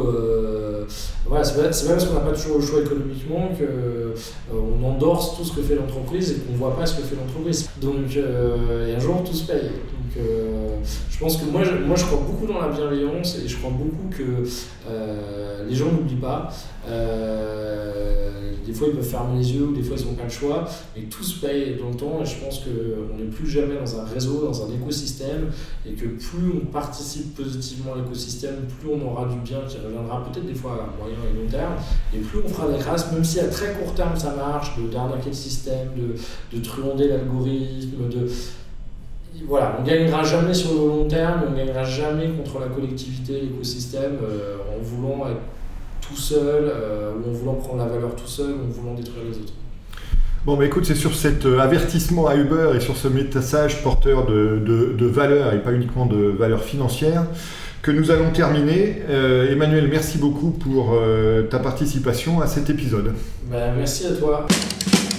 Euh, 1.28 1.30
voilà, 1.30 1.44
c'est 1.44 1.56
pas, 1.56 1.94
parce 1.94 2.06
qu'on 2.06 2.14
n'a 2.14 2.20
pas 2.22 2.32
toujours 2.32 2.58
le 2.60 2.66
choix 2.66 2.80
économiquement 2.82 3.50
qu'on 3.58 4.84
endorse 4.88 5.38
tout 5.38 5.44
ce 5.44 5.56
que 5.56 5.62
fait 5.62 5.76
l'entreprise 5.76 6.32
et 6.32 6.36
qu'on 6.36 6.54
ne 6.54 6.58
voit 6.58 6.76
pas 6.76 6.86
ce 6.86 6.96
que 6.96 7.04
fait 7.04 7.16
l'entreprise. 7.16 7.70
Donc, 7.82 8.16
et 8.16 8.96
un 8.96 9.00
jour, 9.00 9.24
tout 9.24 9.34
se 9.34 9.46
paye. 9.46 9.64
Donc, 9.64 10.26
je 11.10 11.20
pense 11.20 11.38
que 11.38 11.46
moi 11.46 11.64
je, 11.64 11.72
moi, 11.86 11.96
je 11.96 12.06
crois 12.06 12.20
beaucoup 12.26 12.48
dans 12.52 12.60
la 12.60 12.70
bienveillance 12.70 13.38
et 13.44 13.48
je 13.48 13.58
crois 13.58 13.72
beaucoup 13.72 14.10
que 14.10 14.48
les 15.68 15.76
gens 15.76 15.92
n'oublient 15.92 16.16
pas. 16.16 16.50
Fois, 18.78 18.88
ils 18.90 18.96
peuvent 18.96 19.04
fermer 19.04 19.40
les 19.40 19.54
yeux 19.54 19.64
ou 19.64 19.74
des 19.74 19.82
fois, 19.82 19.98
ils 20.00 20.06
n'ont 20.06 20.14
pas 20.14 20.24
le 20.24 20.30
choix. 20.30 20.66
Mais 20.96 21.04
tout 21.04 21.24
se 21.24 21.46
paye 21.46 21.76
dans 21.76 21.90
le 21.90 21.96
temps 21.96 22.22
et 22.22 22.26
je 22.26 22.36
pense 22.44 22.60
qu'on 22.60 23.18
n'est 23.18 23.30
plus 23.30 23.50
jamais 23.50 23.76
dans 23.76 24.00
un 24.00 24.04
réseau, 24.04 24.46
dans 24.46 24.66
un 24.66 24.74
écosystème. 24.74 25.52
Et 25.86 25.94
que 25.94 26.06
plus 26.06 26.52
on 26.62 26.66
participe 26.68 27.36
positivement 27.36 27.94
à 27.94 27.98
l'écosystème, 27.98 28.68
plus 28.80 28.90
on 28.90 29.06
aura 29.06 29.26
du 29.26 29.38
bien 29.40 29.60
qui 29.68 29.78
reviendra 29.78 30.24
peut-être 30.24 30.46
des 30.46 30.56
fois 30.56 30.74
à 30.74 30.98
moyen 31.02 31.18
et 31.30 31.44
long 31.44 31.50
terme. 31.50 31.74
Et 32.14 32.20
plus 32.20 32.40
on 32.46 32.48
fera 32.48 32.72
des 32.72 32.78
grâces, 32.78 33.12
même 33.12 33.24
si 33.24 33.40
à 33.40 33.48
très 33.48 33.74
court 33.74 33.94
terme 33.94 34.16
ça 34.16 34.34
marche, 34.36 34.72
d'arnaquer 34.92 35.30
le 35.30 35.36
système, 35.36 35.90
de, 35.96 36.58
de 36.58 36.64
truander 36.64 37.08
l'algorithme, 37.08 38.10
de 38.10 38.28
voilà, 39.46 39.76
on 39.78 39.84
ne 39.84 39.88
gagnera 39.88 40.24
jamais 40.24 40.54
sur 40.54 40.74
le 40.74 40.88
long 40.88 41.08
terme, 41.08 41.44
on 41.48 41.52
ne 41.52 41.58
gagnera 41.58 41.84
jamais 41.84 42.30
contre 42.30 42.60
la 42.60 42.68
collectivité, 42.68 43.42
l'écosystème, 43.42 44.18
euh, 44.24 44.58
en 44.76 44.82
voulant 44.82 45.28
être 45.28 45.42
tout 46.08 46.16
seul, 46.16 46.72
euh, 46.74 47.12
ou 47.14 47.30
en 47.30 47.34
voulant 47.34 47.54
prendre 47.54 47.80
la 47.80 47.90
valeur 47.90 48.16
tout 48.16 48.28
seul, 48.28 48.52
ou 48.52 48.68
en 48.68 48.82
voulant 48.82 48.94
détruire 48.94 49.24
les 49.30 49.38
autres. 49.38 49.54
Bon, 50.46 50.56
bah 50.56 50.66
écoute, 50.66 50.86
c'est 50.86 50.96
sur 50.96 51.14
cet 51.16 51.46
euh, 51.46 51.60
avertissement 51.60 52.28
à 52.28 52.36
Uber 52.36 52.72
et 52.76 52.80
sur 52.80 52.96
ce 52.96 53.08
message 53.08 53.84
porteur 53.84 54.26
de, 54.26 54.62
de, 54.98 55.06
valeur 55.06 55.54
et 55.54 55.62
pas 55.62 55.74
uniquement 55.74 56.06
de 56.06 56.18
valeur 56.18 56.64
financière 56.64 57.26
que 57.82 57.92
nous 57.92 58.12
allons 58.12 58.32
terminer. 58.32 59.02
Euh, 59.10 59.52
Emmanuel, 59.52 59.88
merci 59.90 60.18
beaucoup 60.18 60.52
pour 60.52 60.98
ta 61.50 61.60
participation 61.60 62.42
à 62.42 62.48
cet 62.48 62.70
épisode. 62.70 63.14
Bah, 63.52 63.72
merci 63.76 64.06
à 64.08 64.12
toi. 64.12 64.48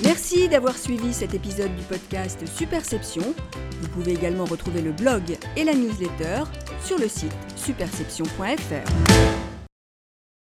Merci 0.05 0.49
d'avoir 0.49 0.77
suivi 0.77 1.13
cet 1.13 1.35
épisode 1.35 1.75
du 1.77 1.83
podcast 1.83 2.41
Superception. 2.47 3.35
Vous 3.81 3.89
pouvez 3.89 4.13
également 4.13 4.45
retrouver 4.45 4.81
le 4.81 4.93
blog 4.93 5.23
et 5.57 5.65
la 5.65 5.75
newsletter 5.75 6.45
sur 6.83 6.99
le 6.99 7.09
site 7.09 7.35
superception.fr. 7.57 9.38